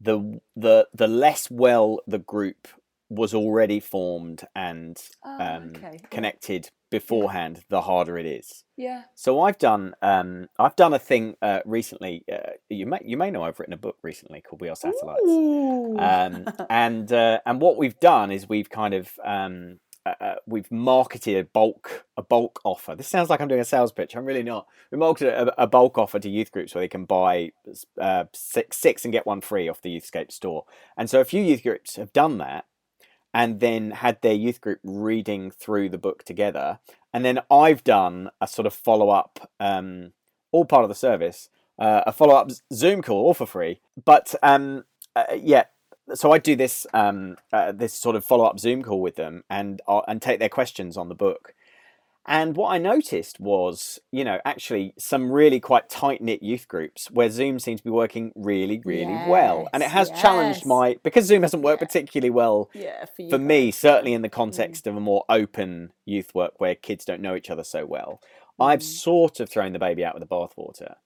the 0.00 0.40
the 0.54 0.86
the 0.92 1.08
less 1.08 1.50
well 1.50 2.00
the 2.06 2.18
group 2.18 2.68
was 3.08 3.34
already 3.34 3.80
formed 3.80 4.42
and 4.54 5.00
oh, 5.24 5.38
um, 5.40 5.72
okay. 5.76 5.98
connected 6.10 6.70
beforehand, 6.90 7.62
the 7.68 7.82
harder 7.82 8.18
it 8.18 8.26
is. 8.26 8.64
Yeah. 8.76 9.02
So 9.14 9.40
I've 9.40 9.58
done 9.58 9.94
um, 10.02 10.48
I've 10.58 10.76
done 10.76 10.94
a 10.94 10.98
thing 10.98 11.36
uh, 11.42 11.60
recently. 11.64 12.24
Uh, 12.30 12.52
you 12.68 12.86
may 12.86 13.00
you 13.04 13.16
may 13.16 13.30
know 13.30 13.42
I've 13.42 13.58
written 13.58 13.74
a 13.74 13.78
book 13.78 13.98
recently 14.02 14.40
called 14.40 14.60
We 14.60 14.68
Are 14.68 14.76
Satellites. 14.76 15.22
Um, 15.26 16.66
and 16.70 17.12
uh, 17.12 17.40
and 17.46 17.60
what 17.60 17.76
we've 17.76 17.98
done 18.00 18.30
is 18.30 18.48
we've 18.48 18.70
kind 18.70 18.94
of 18.94 19.10
um, 19.24 19.80
uh, 20.06 20.14
uh, 20.20 20.34
we've 20.46 20.70
marketed 20.70 21.36
a 21.36 21.44
bulk 21.44 22.04
a 22.16 22.22
bulk 22.22 22.60
offer. 22.64 22.94
This 22.94 23.08
sounds 23.08 23.30
like 23.30 23.40
I'm 23.40 23.48
doing 23.48 23.60
a 23.60 23.64
sales 23.64 23.92
pitch. 23.92 24.14
I'm 24.14 24.24
really 24.24 24.42
not. 24.42 24.66
We 24.90 24.98
marketed 24.98 25.32
a, 25.32 25.62
a 25.62 25.66
bulk 25.66 25.98
offer 25.98 26.18
to 26.18 26.28
youth 26.28 26.52
groups 26.52 26.74
where 26.74 26.82
they 26.82 26.88
can 26.88 27.04
buy 27.04 27.52
uh, 28.00 28.24
six 28.32 28.76
six 28.76 29.04
and 29.04 29.12
get 29.12 29.26
one 29.26 29.40
free 29.40 29.68
off 29.68 29.82
the 29.82 29.94
Youthscape 29.96 30.30
store. 30.30 30.64
And 30.96 31.08
so 31.08 31.20
a 31.20 31.24
few 31.24 31.42
youth 31.42 31.62
groups 31.62 31.96
have 31.96 32.12
done 32.12 32.38
that, 32.38 32.66
and 33.32 33.60
then 33.60 33.90
had 33.90 34.20
their 34.22 34.34
youth 34.34 34.60
group 34.60 34.78
reading 34.84 35.50
through 35.50 35.88
the 35.88 35.98
book 35.98 36.24
together. 36.24 36.78
And 37.12 37.24
then 37.24 37.40
I've 37.50 37.84
done 37.84 38.30
a 38.40 38.46
sort 38.46 38.66
of 38.66 38.74
follow 38.74 39.10
up, 39.10 39.50
um, 39.58 40.12
all 40.52 40.64
part 40.64 40.84
of 40.84 40.88
the 40.88 40.94
service, 40.94 41.48
uh, 41.78 42.02
a 42.06 42.12
follow 42.12 42.34
up 42.34 42.50
Zoom 42.72 43.02
call, 43.02 43.24
all 43.24 43.34
for 43.34 43.46
free. 43.46 43.80
But 44.04 44.34
um, 44.42 44.84
uh, 45.16 45.24
yeah, 45.36 45.64
so 46.12 46.32
I 46.32 46.38
do 46.38 46.56
this 46.56 46.86
um, 46.92 47.36
uh, 47.52 47.72
this 47.72 47.94
sort 47.94 48.16
of 48.16 48.24
follow 48.24 48.44
up 48.44 48.58
Zoom 48.58 48.82
call 48.82 49.00
with 49.00 49.16
them 49.16 49.44
and 49.48 49.80
uh, 49.88 50.02
and 50.06 50.20
take 50.20 50.38
their 50.38 50.48
questions 50.48 50.96
on 50.96 51.08
the 51.08 51.14
book. 51.14 51.54
And 52.26 52.56
what 52.56 52.70
I 52.72 52.78
noticed 52.78 53.38
was, 53.38 53.98
you 54.10 54.24
know, 54.24 54.40
actually 54.46 54.94
some 54.98 55.30
really 55.30 55.60
quite 55.60 55.90
tight 55.90 56.22
knit 56.22 56.42
youth 56.42 56.68
groups 56.68 57.10
where 57.10 57.30
Zoom 57.30 57.58
seems 57.58 57.80
to 57.80 57.84
be 57.84 57.90
working 57.90 58.32
really, 58.34 58.80
really 58.84 59.18
well. 59.18 59.68
And 59.74 59.82
it 59.82 59.90
has 59.90 60.10
Yes, 60.10 60.20
challenged 60.22 60.64
my 60.64 60.96
because 61.02 61.26
Zoom 61.26 61.42
hasn't 61.42 61.62
worked 61.62 61.80
Yeah. 61.80 61.86
particularly 61.86 62.30
well 62.30 62.70
yeah, 62.74 63.04
for, 63.06 63.22
for 63.30 63.38
me, 63.38 63.70
certainly 63.70 64.14
in 64.14 64.22
the 64.22 64.28
Mm. 64.28 64.30
context 64.30 64.86
of 64.86 64.96
a 64.96 65.00
more 65.00 65.24
open 65.28 65.92
youth 66.06 66.34
work 66.34 66.60
where 66.60 66.74
kids 66.74 67.04
don't 67.04 67.20
know 67.22 67.34
each 67.36 67.50
other 67.50 67.64
so 67.64 67.84
well, 67.86 68.20
I've 68.58 68.82
Mm. 68.82 68.82
sort 68.82 69.40
of 69.40 69.50
thrown 69.50 69.72
the 69.72 69.78
baby 69.78 70.04
out 70.04 70.14
with 70.14 70.22
the 70.28 70.34
bathwater. 70.34 70.96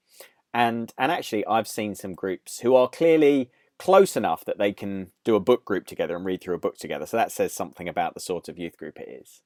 And 0.54 0.92
and 0.98 1.12
actually 1.12 1.46
I've 1.46 1.68
seen 1.68 1.94
some 1.94 2.14
groups 2.14 2.60
who 2.60 2.74
are 2.74 2.88
clearly 2.88 3.50
close 3.78 4.16
enough 4.16 4.44
that 4.44 4.58
they 4.58 4.72
can 4.72 5.12
do 5.24 5.36
a 5.36 5.40
book 5.40 5.64
group 5.64 5.86
together 5.86 6.16
and 6.16 6.24
read 6.24 6.40
through 6.40 6.56
a 6.56 6.60
book 6.60 6.76
together. 6.76 7.06
So 7.06 7.16
that 7.16 7.32
says 7.32 7.52
something 7.52 7.88
about 7.88 8.14
the 8.14 8.20
sort 8.20 8.48
of 8.48 8.58
youth 8.58 8.76
group 8.76 8.98
it 8.98 9.08
is. 9.08 9.42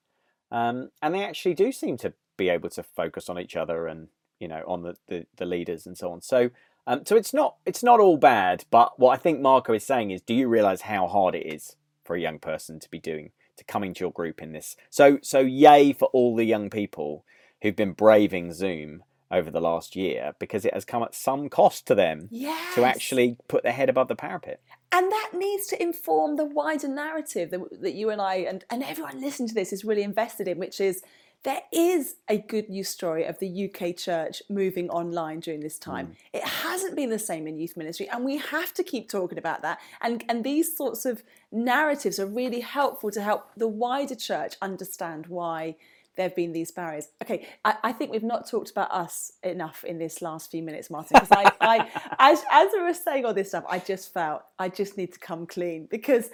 Um, 0.51 0.91
and 1.01 1.15
they 1.15 1.25
actually 1.25 1.55
do 1.55 1.73
seem 1.73 1.97
to 1.99 2.15
be 2.37 2.49
able 2.49 2.71
to 2.71 2.83
focus 2.83 3.29
on 3.29 3.39
each 3.39 3.57
other 3.57 3.87
and 3.87 4.09
you 4.39 4.49
know 4.49 4.65
on 4.67 4.83
the, 4.83 4.97
the, 5.09 5.27
the 5.37 5.47
leaders 5.47 5.87
and 5.87 5.97
so 5.97 6.13
on. 6.13 6.23
So 6.23 6.51
um, 6.87 7.03
so 7.07 7.17
it's 7.17 7.33
not 7.33 7.57
it's 7.65 7.83
not 7.83 8.01
all 8.01 8.17
bad. 8.17 8.65
But 8.71 8.99
what 8.99 9.13
I 9.13 9.17
think 9.17 9.41
Marko 9.41 9.73
is 9.75 9.85
saying 9.85 10.11
is, 10.11 10.21
do 10.21 10.35
you 10.35 10.49
realise 10.49 10.83
how 10.83 11.07
hard 11.07 11.35
it 11.35 11.47
is 11.47 11.77
for 12.05 12.17
a 12.17 12.21
young 12.21 12.39
person 12.39 12.81
to 12.81 12.91
be 12.91 12.99
doing 12.99 13.31
to 13.57 13.65
come 13.65 13.85
into 13.85 14.01
your 14.01 14.13
group 14.13 14.43
in 14.43 14.53
this? 14.53 14.77
So 14.91 15.19
so 15.23 15.41
yay 15.41 15.93
for 15.93 16.07
all 16.07 16.35
the 16.35 16.45
young 16.45 16.71
people 16.71 17.25
who've 17.63 17.77
been 17.77 17.93
braving 17.93 18.53
Zoom 18.53 19.05
over 19.33 19.51
the 19.51 19.61
last 19.61 19.97
year 19.97 20.35
because 20.39 20.65
it 20.65 20.75
has 20.75 20.85
come 20.85 21.03
at 21.03 21.15
some 21.15 21.49
cost 21.49 21.87
to 21.87 21.95
them 21.95 22.29
Yes. 22.31 22.75
to 22.75 22.85
actually 22.85 23.37
put 23.49 23.63
their 23.63 23.73
head 23.73 23.89
above 23.89 24.09
the 24.09 24.17
parapet. 24.17 24.61
And 24.93 25.11
that 25.11 25.31
needs 25.35 25.67
to 25.69 25.83
inform 25.83 26.37
the 26.37 26.45
wider 26.45 26.89
narrative 26.89 27.51
that, 27.51 27.81
that 27.81 27.95
you 27.95 28.11
and 28.11 28.21
I 28.21 28.37
and, 28.37 28.65
and 28.71 28.83
everyone 28.83 29.21
listening 29.21 29.49
to 29.49 29.55
this 29.55 29.73
is 29.73 29.85
really 29.85 30.03
invested 30.03 30.47
in, 30.47 30.59
which 30.59 30.81
is 30.81 31.03
there 31.45 31.63
is 31.73 32.17
a 32.29 32.39
good 32.39 32.69
news 32.69 32.89
story 32.89 33.25
of 33.25 33.39
the 33.41 33.65
UK 33.69 33.97
church 33.97 34.43
moving 34.49 34.89
online 34.91 35.41
during 35.41 35.61
this 35.61 35.79
time. 35.79 36.09
Mm. 36.09 36.15
It 36.35 36.45
hasn't 36.45 36.95
been 36.95 37.11
the 37.11 37.19
same 37.19 37.49
in 37.49 37.59
youth 37.59 37.77
ministry, 37.77 38.09
and 38.09 38.25
we 38.25 38.37
have 38.37 38.73
to 38.75 38.85
keep 38.85 39.09
talking 39.09 39.39
about 39.39 39.63
that. 39.63 39.81
And, 40.01 40.25
and 40.29 40.45
these 40.45 40.77
sorts 40.77 41.05
of 41.05 41.25
narratives 41.51 42.21
are 42.21 42.27
really 42.27 42.61
helpful 42.61 43.11
to 43.11 43.21
help 43.21 43.51
the 43.57 43.67
wider 43.67 44.15
church 44.15 44.55
understand 44.63 45.27
why 45.27 45.77
there 46.17 46.25
have 46.25 46.37
been 46.37 46.53
these 46.53 46.71
barriers. 46.71 47.09
Okay, 47.23 47.47
I, 47.65 47.77
I 47.85 47.93
think 47.93 48.13
we've 48.13 48.23
not 48.23 48.49
talked 48.49 48.71
about 48.71 48.91
us 48.91 49.33
enough 49.43 49.83
in 49.85 49.99
this 49.99 50.21
last 50.21 50.51
few 50.51 50.63
minutes, 50.63 50.91
Martin, 50.91 51.19
because 51.21 51.31
I, 51.31 51.53
I 51.61 51.89
as, 52.33 52.45
as 52.51 52.69
we 52.75 52.83
were 52.83 52.95
saying 52.95 53.25
all 53.25 53.33
this 53.33 53.49
stuff, 53.49 53.65
I 53.69 53.79
just 53.79 54.13
felt 54.13 54.43
I 54.59 54.69
just 54.69 54.99
need 54.99 55.13
to 55.15 55.19
come 55.19 55.47
clean 55.47 55.89
because 55.91 56.31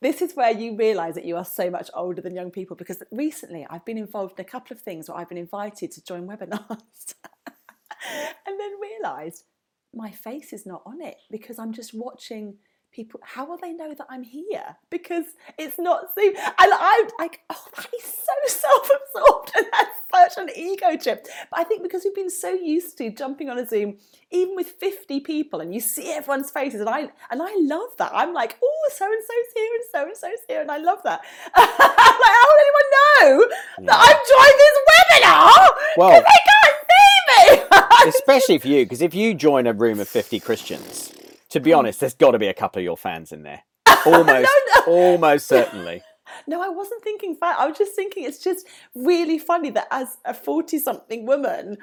this 0.00 0.20
is 0.20 0.34
where 0.34 0.50
you 0.50 0.76
realise 0.76 1.14
that 1.14 1.24
you 1.24 1.36
are 1.36 1.44
so 1.44 1.70
much 1.70 1.90
older 1.94 2.20
than 2.20 2.34
young 2.34 2.50
people. 2.50 2.76
Because 2.76 3.02
recently 3.12 3.66
I've 3.70 3.84
been 3.84 3.98
involved 3.98 4.38
in 4.38 4.44
a 4.44 4.48
couple 4.48 4.74
of 4.74 4.80
things 4.82 5.08
where 5.08 5.18
I've 5.18 5.28
been 5.28 5.38
invited 5.38 5.92
to 5.92 6.04
join 6.04 6.26
webinars 6.26 7.14
and 7.46 8.58
then 8.58 8.70
realised 8.80 9.44
my 9.94 10.10
face 10.10 10.52
is 10.52 10.66
not 10.66 10.82
on 10.86 11.00
it 11.00 11.18
because 11.30 11.58
I'm 11.58 11.72
just 11.72 11.94
watching 11.94 12.56
people. 12.92 13.20
How 13.22 13.46
will 13.46 13.56
they 13.56 13.72
know 13.72 13.94
that 13.94 14.06
I'm 14.08 14.22
here? 14.22 14.76
Because 14.90 15.24
it's 15.58 15.78
not 15.78 16.14
Zoom. 16.14 16.34
And 16.36 16.54
I'm 16.58 17.08
like, 17.18 17.40
oh, 17.50 17.64
that 17.76 17.88
is 17.96 18.04
so 18.04 18.58
self-absorbed 18.58 19.52
and 19.56 19.66
that's 19.72 20.34
such 20.34 20.42
an 20.42 20.50
ego 20.56 20.96
trip. 20.96 21.26
But 21.50 21.60
I 21.60 21.64
think 21.64 21.82
because 21.82 22.04
we've 22.04 22.14
been 22.14 22.30
so 22.30 22.50
used 22.52 22.98
to 22.98 23.10
jumping 23.10 23.48
on 23.48 23.58
a 23.58 23.66
Zoom, 23.66 23.96
even 24.30 24.56
with 24.56 24.68
50 24.68 25.20
people, 25.20 25.60
and 25.60 25.72
you 25.74 25.80
see 25.80 26.12
everyone's 26.12 26.50
faces, 26.50 26.80
and 26.80 26.88
I 26.88 27.00
and 27.30 27.42
I 27.42 27.54
love 27.60 27.96
that. 27.98 28.10
I'm 28.14 28.32
like, 28.32 28.58
oh, 28.62 28.90
so 28.94 29.04
and 29.06 29.22
so's 29.22 29.52
here 29.54 29.70
and 29.74 29.84
so 29.90 30.06
and 30.06 30.16
so's 30.16 30.44
here, 30.48 30.60
and 30.60 30.70
I 30.70 30.78
love 30.78 31.02
that. 31.04 31.20
I'm 31.54 31.68
like, 31.68 31.78
how 31.78 32.44
will 32.46 32.60
anyone 32.60 32.88
know 33.00 33.86
that 33.86 33.98
I've 34.00 34.22
joined 34.28 34.58
this 34.58 34.78
webinar? 34.90 35.68
Well- 35.96 36.10
they 36.10 36.40
can't 36.50 36.76
see 36.90 37.56
me. 37.56 38.08
Especially 38.08 38.58
for 38.58 38.68
you, 38.68 38.84
because 38.84 39.02
if 39.02 39.14
you 39.14 39.34
join 39.34 39.66
a 39.66 39.72
room 39.72 40.00
of 40.00 40.08
50 40.08 40.40
Christians, 40.40 41.12
to 41.50 41.60
be 41.60 41.72
honest, 41.72 42.00
there's 42.00 42.14
got 42.14 42.32
to 42.32 42.38
be 42.38 42.46
a 42.46 42.54
couple 42.54 42.80
of 42.80 42.84
your 42.84 42.96
fans 42.96 43.32
in 43.32 43.42
there. 43.42 43.62
Almost, 44.06 44.50
almost 44.86 45.46
certainly. 45.46 46.02
No, 46.46 46.62
I 46.62 46.68
wasn't 46.68 47.02
thinking 47.02 47.34
fat. 47.34 47.56
I 47.58 47.66
was 47.66 47.76
just 47.76 47.94
thinking 47.94 48.22
it's 48.22 48.38
just 48.38 48.64
really 48.94 49.36
funny 49.36 49.70
that 49.70 49.88
as 49.90 50.16
a 50.24 50.32
40 50.32 50.78
something 50.78 51.26
woman, 51.26 51.76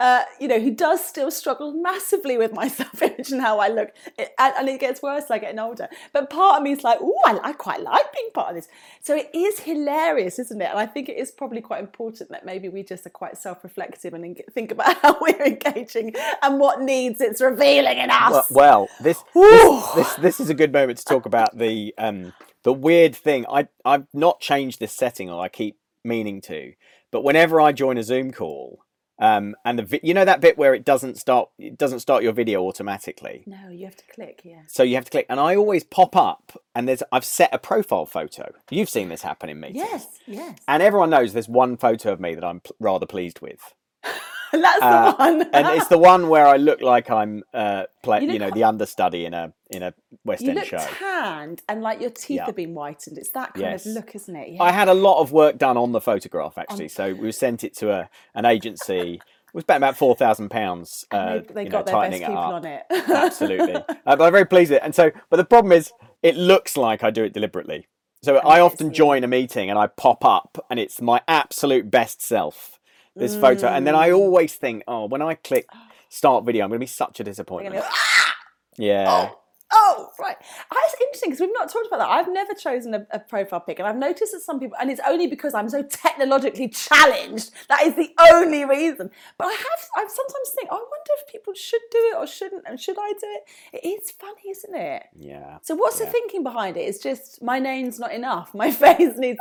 uh, 0.00 0.24
you 0.40 0.48
know, 0.48 0.58
who 0.58 0.70
does 0.70 1.04
still 1.04 1.30
struggle 1.30 1.72
massively 1.72 2.36
with 2.36 2.52
my 2.52 2.66
self 2.80 3.00
image 3.02 3.30
and 3.30 3.40
how 3.40 3.58
I 3.58 3.68
look, 3.68 3.90
it, 4.18 4.32
and, 4.38 4.54
and 4.58 4.68
it 4.68 4.80
gets 4.80 5.00
worse 5.00 5.24
as 5.24 5.30
I 5.30 5.38
getting 5.38 5.58
older. 5.58 5.88
But 6.12 6.28
part 6.28 6.58
of 6.58 6.62
me 6.64 6.72
is 6.72 6.82
like, 6.82 6.98
oh, 7.00 7.20
I, 7.24 7.38
I 7.42 7.52
quite 7.52 7.82
like 7.82 8.12
being 8.12 8.30
part 8.34 8.50
of 8.50 8.56
this. 8.56 8.68
So 9.00 9.16
it 9.16 9.30
is 9.32 9.60
hilarious, 9.60 10.38
isn't 10.38 10.60
it? 10.60 10.68
And 10.70 10.78
I 10.78 10.86
think 10.86 11.08
it 11.08 11.16
is 11.16 11.30
probably 11.30 11.60
quite 11.60 11.80
important 11.80 12.30
that 12.30 12.44
maybe 12.44 12.68
we 12.68 12.82
just 12.82 13.06
are 13.06 13.10
quite 13.10 13.36
self 13.36 13.62
reflective 13.62 14.12
and 14.14 14.40
think 14.52 14.72
about 14.72 14.96
how 15.02 15.18
we're 15.20 15.44
engaging 15.44 16.14
and 16.42 16.58
what 16.58 16.80
needs 16.80 17.20
it's 17.20 17.40
revealing 17.40 17.98
in 17.98 18.10
us. 18.10 18.50
Well, 18.50 18.50
well 18.50 18.88
this, 19.00 19.22
this 19.34 19.92
this 19.94 20.14
this 20.14 20.40
is 20.40 20.50
a 20.50 20.54
good 20.54 20.72
moment 20.72 20.98
to 20.98 21.04
talk 21.04 21.26
about 21.26 21.56
the 21.56 21.94
um 21.98 22.32
the 22.64 22.72
weird 22.72 23.14
thing. 23.14 23.46
I 23.48 23.68
I've 23.84 24.06
not 24.12 24.40
changed 24.40 24.80
this 24.80 24.92
setting, 24.92 25.30
or 25.30 25.42
I 25.42 25.48
keep 25.48 25.78
meaning 26.04 26.40
to. 26.42 26.72
But 27.10 27.24
whenever 27.24 27.60
I 27.60 27.72
join 27.72 27.98
a 27.98 28.02
Zoom 28.02 28.32
call, 28.32 28.81
um, 29.22 29.54
and 29.64 29.78
the 29.78 29.84
vi- 29.84 30.00
you 30.02 30.12
know 30.12 30.24
that 30.24 30.40
bit 30.40 30.58
where 30.58 30.74
it 30.74 30.84
doesn't 30.84 31.16
start 31.16 31.48
it 31.58 31.78
doesn't 31.78 32.00
start 32.00 32.22
your 32.22 32.32
video 32.32 32.62
automatically. 32.62 33.44
no, 33.46 33.68
you 33.70 33.84
have 33.86 33.96
to 33.96 34.04
click, 34.14 34.40
yeah. 34.44 34.62
So 34.66 34.82
you 34.82 34.96
have 34.96 35.04
to 35.06 35.10
click, 35.10 35.26
and 35.30 35.38
I 35.40 35.54
always 35.56 35.84
pop 35.84 36.16
up, 36.16 36.52
and 36.74 36.88
there's 36.88 37.02
I've 37.12 37.24
set 37.24 37.50
a 37.54 37.58
profile 37.58 38.04
photo. 38.04 38.52
You've 38.70 38.88
seen 38.90 39.08
this 39.08 39.22
happen 39.22 39.48
in 39.48 39.60
meetings. 39.60 39.78
Yes, 39.90 40.06
yes. 40.26 40.58
And 40.66 40.82
everyone 40.82 41.10
knows 41.10 41.32
there's 41.32 41.48
one 41.48 41.76
photo 41.76 42.12
of 42.12 42.20
me 42.20 42.34
that 42.34 42.44
I'm 42.44 42.60
pl- 42.60 42.76
rather 42.80 43.06
pleased 43.06 43.40
with. 43.40 43.74
That's 44.62 44.82
Uh, 44.82 45.12
the 45.12 45.16
one. 45.18 45.42
and 45.52 45.66
it's 45.68 45.88
the 45.88 45.98
one 45.98 46.28
where 46.28 46.46
I 46.46 46.56
look 46.56 46.80
like 46.80 47.10
I'm 47.10 47.42
uh 47.54 47.84
play, 48.02 48.22
You 48.22 48.32
you, 48.32 48.38
know 48.38 48.50
the 48.50 48.64
understudy 48.64 49.24
in 49.24 49.34
a 49.34 49.52
in 49.70 49.82
a 49.82 49.94
West 50.24 50.42
You 50.42 50.50
End 50.50 50.58
look 50.58 50.66
show. 50.68 50.78
tanned 50.78 51.62
and 51.68 51.82
like 51.82 52.00
your 52.00 52.10
teeth 52.10 52.36
Yeah. 52.36 52.46
have 52.46 52.56
been 52.56 52.74
whitened. 52.74 53.16
It's 53.18 53.30
that 53.30 53.54
kind 53.54 53.62
Yes. 53.66 53.86
of 53.86 53.92
look, 53.94 54.14
isn't 54.14 54.36
it? 54.36 54.48
Yeah. 54.50 54.62
I 54.62 54.70
had 54.72 54.88
a 54.88 54.94
lot 54.94 55.20
of 55.20 55.32
work 55.32 55.58
done 55.58 55.76
on 55.76 55.92
the 55.92 56.00
photograph 56.00 56.58
actually, 56.58 56.88
so 56.88 57.14
we 57.14 57.32
sent 57.32 57.64
it 57.64 57.74
to 57.78 57.90
a 57.92 58.10
an 58.34 58.44
agency. 58.44 59.14
It 59.14 59.54
was 59.54 59.64
about 59.64 59.76
about 59.78 59.96
four 59.96 60.14
thousand 60.14 60.50
pounds. 60.50 61.04
Uh, 61.12 61.16
And 61.16 61.46
they, 61.48 61.54
they 61.54 61.64
got 61.66 61.86
know, 61.86 61.92
their 62.00 62.10
best 62.10 62.20
people 62.22 62.38
up. 62.38 62.52
on 62.54 62.64
it. 62.66 62.82
Absolutely, 62.90 63.74
uh, 64.06 64.16
but 64.16 64.20
I'm 64.22 64.32
very 64.32 64.46
pleased 64.46 64.70
with 64.70 64.78
it. 64.78 64.84
And 64.84 64.94
so, 64.94 65.10
but 65.30 65.36
the 65.36 65.44
problem 65.44 65.72
is, 65.72 65.92
it 66.22 66.36
looks 66.36 66.76
like 66.76 67.02
I 67.04 67.10
do 67.10 67.24
it 67.24 67.32
deliberately. 67.32 67.86
So 68.22 68.36
I 68.38 68.60
often 68.60 68.92
join 68.92 69.24
a 69.24 69.26
meeting 69.28 69.68
and 69.68 69.78
I 69.78 69.88
pop 69.88 70.24
up, 70.24 70.64
and 70.70 70.78
it's 70.78 71.00
my 71.02 71.20
absolute 71.26 71.90
best 71.90 72.22
self. 72.22 72.71
This 73.14 73.36
photo, 73.36 73.66
and 73.68 73.86
then 73.86 73.94
I 73.94 74.08
Mm. 74.10 74.16
always 74.18 74.54
think, 74.54 74.84
oh, 74.88 75.04
when 75.06 75.20
I 75.22 75.34
click 75.34 75.66
start 76.08 76.44
video, 76.44 76.64
I'm 76.64 76.70
going 76.70 76.78
to 76.80 76.82
be 76.82 76.86
such 76.86 77.20
a 77.20 77.24
disappointment. 77.24 77.76
go, 77.76 77.82
"Ah!" 77.90 78.34
Yeah. 78.78 79.30
oh, 79.32 79.38
oh, 79.72 80.10
right. 80.18 80.36
That's 80.70 80.94
interesting 81.00 81.30
because 81.30 81.40
we've 81.40 81.52
not 81.52 81.70
talked 81.70 81.86
about 81.86 81.98
that. 81.98 82.08
I've 82.08 82.32
never 82.32 82.54
chosen 82.54 82.94
a, 82.94 83.06
a 83.10 83.18
profile 83.18 83.60
pic, 83.60 83.78
and 83.78 83.88
I've 83.88 83.96
noticed 83.96 84.32
that 84.32 84.40
some 84.40 84.60
people, 84.60 84.76
and 84.80 84.90
it's 84.90 85.00
only 85.06 85.26
because 85.26 85.54
I'm 85.54 85.68
so 85.68 85.82
technologically 85.82 86.68
challenged. 86.68 87.50
That 87.68 87.82
is 87.82 87.94
the 87.94 88.10
only 88.32 88.64
reason. 88.64 89.10
But 89.38 89.46
I 89.46 89.52
have, 89.52 89.88
I 89.96 90.06
sometimes 90.08 90.50
think, 90.54 90.68
oh, 90.70 90.76
I 90.76 90.78
wonder 90.78 91.10
if 91.18 91.32
people 91.32 91.54
should 91.54 91.80
do 91.90 91.98
it 92.12 92.16
or 92.16 92.26
shouldn't, 92.26 92.64
and 92.66 92.80
should 92.80 92.96
I 92.98 93.12
do 93.12 93.26
it? 93.26 93.82
It 93.82 93.86
is 93.86 94.10
funny, 94.10 94.50
isn't 94.50 94.74
it? 94.74 95.04
Yeah. 95.14 95.58
So 95.62 95.74
what's 95.74 95.98
the 95.98 96.06
thinking 96.06 96.42
behind 96.42 96.76
it? 96.76 96.80
It's 96.80 96.98
just 96.98 97.42
my 97.42 97.58
name's 97.58 97.98
not 97.98 98.12
enough. 98.12 98.54
My 98.54 98.70
face 98.82 99.16
needs. 99.16 99.38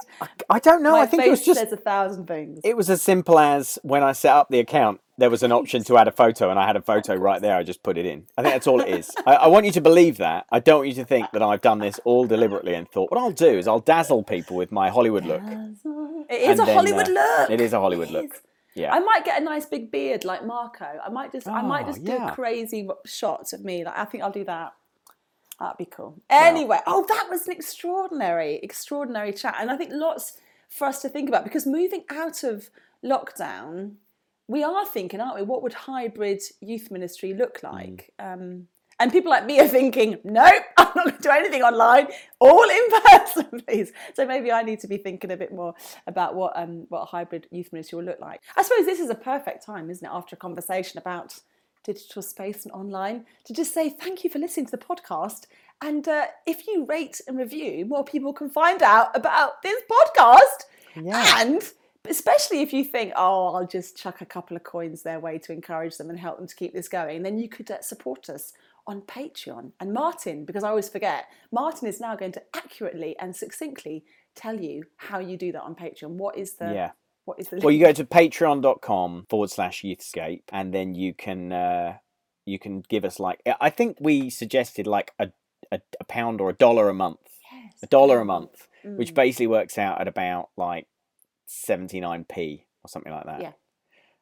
I 0.49 0.59
don't 0.59 0.83
know. 0.83 0.95
I 0.95 1.05
think 1.05 1.23
it 1.23 1.29
was 1.29 1.45
just 1.45 1.61
a 1.71 1.77
thousand 1.77 2.27
things. 2.27 2.61
it 2.63 2.75
was 2.77 2.89
as 2.89 3.01
simple 3.01 3.39
as 3.39 3.77
when 3.83 4.03
I 4.03 4.13
set 4.13 4.33
up 4.35 4.49
the 4.49 4.59
account, 4.59 5.01
there 5.21 5.29
was 5.29 5.43
an 5.43 5.51
option 5.51 5.83
to 5.85 5.97
add 5.97 6.07
a 6.07 6.11
photo, 6.11 6.49
and 6.49 6.59
I 6.59 6.65
had 6.67 6.75
a 6.75 6.81
photo 6.81 7.15
right 7.15 7.41
there. 7.41 7.55
I 7.55 7.63
just 7.63 7.83
put 7.83 7.97
it 7.97 8.05
in. 8.05 8.25
I 8.37 8.41
think 8.41 8.53
that's 8.55 8.67
all 8.67 8.81
it 8.81 8.89
is. 8.89 9.09
I, 9.25 9.35
I 9.35 9.47
want 9.47 9.65
you 9.65 9.71
to 9.73 9.81
believe 9.81 10.17
that. 10.17 10.45
I 10.51 10.59
don't 10.59 10.79
want 10.79 10.89
you 10.89 10.95
to 10.95 11.05
think 11.05 11.31
that 11.31 11.41
I've 11.41 11.61
done 11.61 11.79
this 11.79 11.99
all 12.03 12.25
deliberately 12.25 12.73
and 12.73 12.89
thought, 12.89 13.11
what 13.11 13.19
I'll 13.19 13.31
do 13.31 13.57
is 13.57 13.67
I'll 13.67 13.79
dazzle 13.79 14.23
people 14.23 14.57
with 14.57 14.71
my 14.71 14.89
Hollywood 14.89 15.25
look. 15.25 15.41
It 16.29 16.41
is 16.41 16.59
And 16.59 16.59
a 16.61 16.65
then, 16.65 16.75
Hollywood 16.75 17.07
uh, 17.09 17.11
look. 17.11 17.49
it 17.51 17.61
is 17.61 17.73
a 17.73 17.79
Hollywood 17.79 18.09
It 18.09 18.13
look. 18.13 18.31
Yeah. 18.75 18.93
I 18.93 18.99
might 18.99 19.25
get 19.25 19.41
a 19.41 19.43
nice 19.43 19.65
big 19.65 19.91
beard 19.91 20.23
like 20.25 20.45
Marko. 20.45 20.85
I 21.05 21.09
might 21.09 21.31
just, 21.31 21.47
I 21.47 21.61
might 21.61 21.83
Oh, 21.85 21.87
just 21.87 22.03
do 22.03 22.17
crazy 22.33 22.87
shots 23.05 23.53
of 23.53 23.63
me. 23.63 23.83
Like 23.85 23.97
I 23.97 24.05
think 24.05 24.23
I'll 24.23 24.31
do 24.31 24.45
that. 24.45 24.73
That'd 25.59 25.77
be 25.77 25.85
cool. 25.85 26.21
Anyway, 26.29 26.79
oh, 26.87 27.05
that 27.07 27.27
was 27.29 27.45
an 27.47 27.53
extraordinary, 27.53 28.59
extraordinary 28.63 29.33
chat, 29.33 29.57
and 29.59 29.69
I 29.69 29.77
think 29.77 29.91
lots 29.93 30.39
for 30.69 30.87
us 30.87 31.01
to 31.03 31.09
think 31.09 31.29
about 31.29 31.43
because 31.43 31.67
moving 31.67 32.03
out 32.09 32.43
of 32.43 32.69
lockdown, 33.05 33.95
we 34.51 34.63
are 34.63 34.85
thinking, 34.85 35.19
aren't 35.21 35.35
we? 35.39 35.43
What 35.43 35.61
would 35.63 35.73
hybrid 35.73 36.41
youth 36.59 36.91
ministry 36.91 37.33
look 37.33 37.59
Mm. 37.61 37.71
like? 37.73 38.13
Um, 38.19 38.67
and 38.99 39.11
people 39.11 39.31
like 39.31 39.45
me 39.47 39.59
are 39.59 39.67
thinking, 39.67 40.19
nope, 40.23 40.63
I'm 40.77 40.91
not 40.95 41.05
going 41.05 41.15
to 41.17 41.21
do 41.23 41.29
anything 41.31 41.63
online, 41.63 42.07
all 42.39 42.69
in 42.79 42.85
person, 43.07 43.61
please. 43.67 43.91
So 44.13 44.27
maybe 44.27 44.51
I 44.51 44.61
need 44.61 44.79
to 44.81 44.87
be 44.87 44.97
thinking 44.97 45.31
a 45.31 45.37
bit 45.37 45.51
more 45.53 45.73
about 46.05 46.35
what 46.35 46.51
um, 46.55 46.85
what 46.89 47.01
a 47.01 47.05
hybrid 47.05 47.47
youth 47.49 47.71
ministry 47.73 47.95
will 47.97 48.05
look 48.05 48.19
like. 48.19 48.41
I 48.55 48.61
suppose 48.61 48.85
this 48.85 48.99
is 48.99 49.09
a 49.09 49.15
perfect 49.15 49.65
time, 49.65 49.89
isn't 49.89 50.05
it, 50.05 50.11
after 50.13 50.35
a 50.35 50.39
conversation 50.47 50.99
about 50.99 51.39
digital 51.83 52.21
space 52.21 52.63
and 52.65 52.71
online, 52.73 53.25
to 53.45 53.53
just 53.53 53.73
say 53.73 53.89
thank 53.89 54.23
you 54.23 54.29
for 54.29 54.37
listening 54.37 54.67
to 54.67 54.71
the 54.77 54.85
podcast. 54.89 55.47
And 55.81 56.07
uh, 56.07 56.25
if 56.45 56.67
you 56.67 56.85
rate 56.85 57.19
and 57.27 57.39
review, 57.39 57.85
more 57.87 58.03
people 58.03 58.33
can 58.33 58.49
find 58.51 58.83
out 58.83 59.07
about 59.15 59.63
this 59.63 59.81
podcast. 59.95 60.59
Yeah. 60.95 61.41
And 61.41 61.63
especially 62.09 62.61
if 62.61 62.73
you 62.73 62.83
think, 62.83 63.13
oh, 63.15 63.53
I'll 63.55 63.67
just 63.67 63.97
chuck 63.97 64.21
a 64.21 64.25
couple 64.25 64.57
of 64.57 64.63
coins 64.63 65.03
their 65.03 65.19
way 65.19 65.37
to 65.39 65.53
encourage 65.53 65.97
them 65.97 66.09
and 66.09 66.19
help 66.19 66.37
them 66.37 66.47
to 66.47 66.55
keep 66.55 66.73
this 66.73 66.87
going, 66.87 67.23
then 67.23 67.37
you 67.39 67.47
could 67.49 67.69
uh, 67.69 67.81
support 67.81 68.29
us 68.29 68.53
on 68.87 69.01
Patreon. 69.01 69.71
And 69.79 69.93
Martin, 69.93 70.43
because 70.45 70.63
I 70.63 70.69
always 70.69 70.89
forget, 70.89 71.25
Martin 71.51 71.87
is 71.87 71.99
now 72.01 72.15
going 72.15 72.31
to 72.33 72.41
accurately 72.55 73.15
and 73.19 73.35
succinctly 73.35 74.03
tell 74.35 74.59
you 74.59 74.83
how 74.97 75.19
you 75.19 75.37
do 75.37 75.51
that 75.51 75.61
on 75.61 75.75
Patreon. 75.75 76.11
What 76.11 76.37
is 76.37 76.53
the 76.53 76.73
Yeah. 76.73 76.91
what 77.25 77.39
is 77.39 77.49
the 77.49 77.57
Well, 77.57 77.71
you 77.71 77.85
go 77.85 77.91
to 77.93 78.03
patreon.com 78.05 79.27
forward 79.29 79.51
slash 79.51 79.83
youthscape 79.83 80.43
and 80.51 80.73
then 80.73 80.95
you 80.95 81.13
can 81.13 81.51
uh, 81.53 81.97
you 82.45 82.57
can 82.57 82.81
give 82.89 83.05
us 83.05 83.19
like 83.19 83.41
I 83.59 83.69
think 83.69 83.97
we 84.01 84.29
suggested 84.31 84.87
like 84.87 85.11
a, 85.19 85.29
a, 85.71 85.79
a 85.99 86.03
pound 86.05 86.41
or 86.41 86.49
a 86.49 86.53
dollar 86.53 86.89
a 86.89 86.93
month. 86.93 87.19
Yes. 87.53 87.73
A 87.83 87.87
dollar 87.87 88.19
a 88.19 88.25
month, 88.25 88.67
which 88.83 89.11
Mm. 89.11 89.15
basically 89.15 89.47
works 89.47 89.77
out 89.77 90.01
at 90.01 90.07
about 90.07 90.49
like 90.57 90.87
79p 91.51 92.63
or 92.83 92.87
something 92.87 93.11
like 93.11 93.25
that. 93.25 93.41
Yeah. 93.41 93.51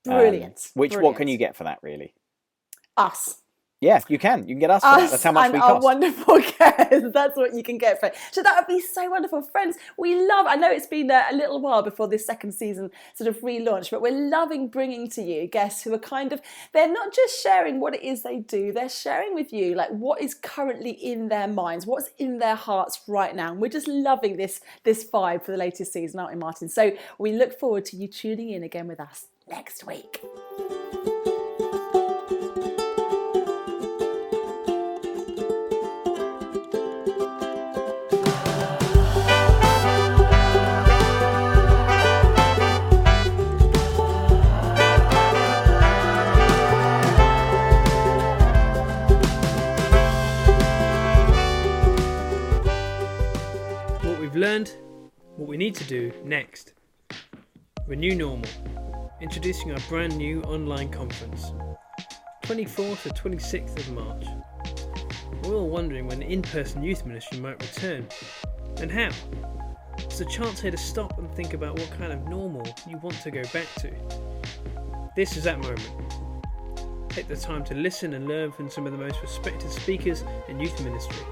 Um, 0.08 0.20
Brilliant. 0.20 0.72
which 0.74 0.96
what 0.96 1.16
can 1.16 1.28
you 1.28 1.38
get 1.38 1.56
for 1.56 1.66
that 1.66 1.80
really? 1.82 2.14
Us. 2.98 3.42
Yeah, 3.82 4.02
you 4.10 4.20
can. 4.20 4.42
You 4.42 4.56
can 4.56 4.60
get 4.60 4.72
us. 4.72 4.84
Us 4.84 5.12
That's 5.12 5.24
how 5.24 5.32
much 5.32 5.46
and 5.46 5.54
we 5.54 5.60
our 5.60 5.80
wonderful 5.80 6.40
guests. 6.60 7.14
That's 7.14 7.38
what 7.38 7.54
you 7.54 7.64
can 7.64 7.78
get 7.78 7.98
for 7.98 8.08
it. 8.08 8.16
So 8.32 8.44
that 8.44 8.56
would 8.58 8.68
be 8.68 8.82
so 8.82 9.10
wonderful, 9.10 9.42
friends. 9.42 9.78
We 9.98 10.28
love. 10.28 10.48
I 10.50 10.56
know 10.56 10.70
it's 10.70 10.86
been 10.88 11.10
a, 11.10 11.24
a 11.32 11.34
little 11.34 11.62
while 11.62 11.82
before 11.82 12.10
this 12.10 12.26
second 12.26 12.52
season 12.52 12.92
sort 13.16 13.30
of 13.30 13.40
relaunch, 13.40 13.90
but 13.90 14.02
we're 14.02 14.30
loving 14.30 14.68
bringing 14.68 15.10
to 15.12 15.22
you 15.22 15.48
guests 15.48 15.82
who 15.82 15.94
are 15.94 16.00
kind 16.00 16.34
of. 16.34 16.42
They're 16.74 16.92
not 16.92 17.14
just 17.14 17.42
sharing 17.42 17.80
what 17.80 17.96
it 17.96 18.04
is 18.04 18.22
they 18.22 18.40
do. 18.40 18.74
They're 18.74 18.90
sharing 18.90 19.34
with 19.34 19.54
you 19.54 19.76
like 19.76 19.92
what 19.92 20.22
is 20.22 20.34
currently 20.34 20.92
in 20.92 21.30
their 21.30 21.48
minds, 21.48 21.86
what's 21.86 22.10
in 22.18 22.40
their 22.40 22.56
hearts 22.56 23.00
right 23.08 23.34
now. 23.34 23.52
And 23.52 23.62
we're 23.62 23.70
just 23.70 23.88
loving 23.88 24.36
this 24.36 24.60
this 24.84 25.10
vibe 25.10 25.44
for 25.46 25.54
the 25.54 25.58
latest 25.58 25.94
season, 25.94 26.20
aren't 26.20 26.34
we, 26.34 26.40
Martin? 26.40 26.68
So 26.68 26.92
we 27.18 27.32
look 27.32 27.58
forward 27.58 27.86
to 27.86 27.96
you 27.96 28.10
tuning 28.10 28.50
in 28.50 28.64
again 28.64 28.90
with 28.90 29.00
us 29.00 29.28
next 29.48 29.88
week. 29.88 30.22
Renew 57.90 58.14
Normal, 58.14 58.52
introducing 59.20 59.72
our 59.72 59.80
brand 59.90 60.16
new 60.16 60.44
online 60.44 60.92
conference. 60.92 61.54
24th 62.44 63.02
to 63.02 63.10
26th 63.10 63.80
of 63.80 63.92
March. 63.94 64.28
We're 65.42 65.56
all 65.56 65.70
wondering 65.70 66.06
when 66.06 66.22
in 66.22 66.44
person 66.44 66.84
youth 66.84 67.04
ministry 67.04 67.40
might 67.40 67.60
return, 67.60 68.08
and 68.78 68.92
how. 68.92 69.10
It's 69.98 70.22
a 70.22 70.26
chance 70.26 70.62
here 70.62 70.70
to 70.70 70.78
stop 70.78 71.18
and 71.18 71.32
think 71.32 71.56
about 71.56 71.80
what 71.80 71.90
kind 71.98 72.14
of 72.14 72.28
normal 72.28 72.64
you 72.88 72.98
want 72.98 73.20
to 73.24 73.32
go 73.32 73.42
back 73.54 73.66
to. 73.80 73.92
This 75.16 75.36
is 75.36 75.46
that 75.46 75.58
moment. 75.58 75.90
Take 77.10 77.28
the 77.28 77.38
time 77.38 77.64
to 77.64 77.74
listen 77.74 78.14
and 78.14 78.28
learn 78.28 78.52
from 78.52 78.70
some 78.70 78.86
of 78.86 78.92
the 78.92 79.00
most 79.00 79.20
respected 79.20 79.72
speakers 79.72 80.24
in 80.48 80.60
youth 80.60 80.80
ministry. 80.84 81.26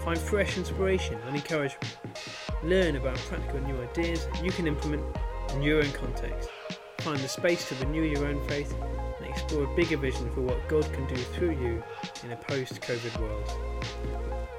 Find 0.00 0.18
fresh 0.18 0.58
inspiration 0.58 1.18
and 1.28 1.36
encouragement. 1.36 1.96
Learn 2.64 2.96
about 2.96 3.16
practical 3.18 3.60
new 3.60 3.80
ideas 3.80 4.26
you 4.42 4.50
can 4.50 4.66
implement 4.66 5.04
in 5.54 5.62
your 5.62 5.82
own 5.82 5.92
context. 5.92 6.50
Find 6.98 7.18
the 7.18 7.28
space 7.28 7.68
to 7.68 7.74
renew 7.76 8.02
your 8.02 8.26
own 8.26 8.46
faith 8.48 8.74
and 9.18 9.26
explore 9.26 9.64
a 9.64 9.76
bigger 9.76 9.96
vision 9.96 10.30
for 10.32 10.40
what 10.40 10.68
God 10.68 10.84
can 10.92 11.06
do 11.06 11.16
through 11.16 11.52
you 11.52 11.82
in 12.24 12.32
a 12.32 12.36
post 12.36 12.80
COVID 12.80 13.20
world. 13.20 13.50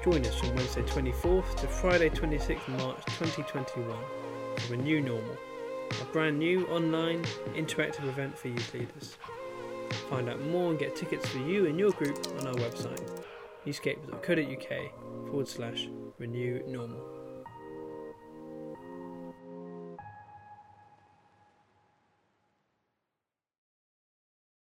Join 0.04 0.24
us 0.24 0.38
from 0.38 0.54
Wednesday 0.54 0.82
24th 0.82 1.56
to 1.56 1.66
Friday 1.66 2.08
26th 2.10 2.68
March 2.78 3.04
2021 3.18 3.98
for 4.56 4.72
Renew 4.72 5.00
Normal, 5.00 5.36
a 6.00 6.04
brand 6.06 6.38
new 6.38 6.66
online 6.68 7.24
interactive 7.54 8.08
event 8.08 8.38
for 8.38 8.48
youth 8.48 8.72
leaders. 8.72 9.16
Find 10.08 10.28
out 10.28 10.40
more 10.40 10.70
and 10.70 10.78
get 10.78 10.94
tickets 10.94 11.28
for 11.28 11.38
you 11.38 11.66
and 11.66 11.78
your 11.78 11.90
group 11.92 12.18
on 12.38 12.46
our 12.46 12.54
website, 12.54 13.24
escape.co.uk 13.66 15.26
forward 15.26 15.48
slash 15.48 15.88
renew 16.18 16.62
normal. 16.66 17.05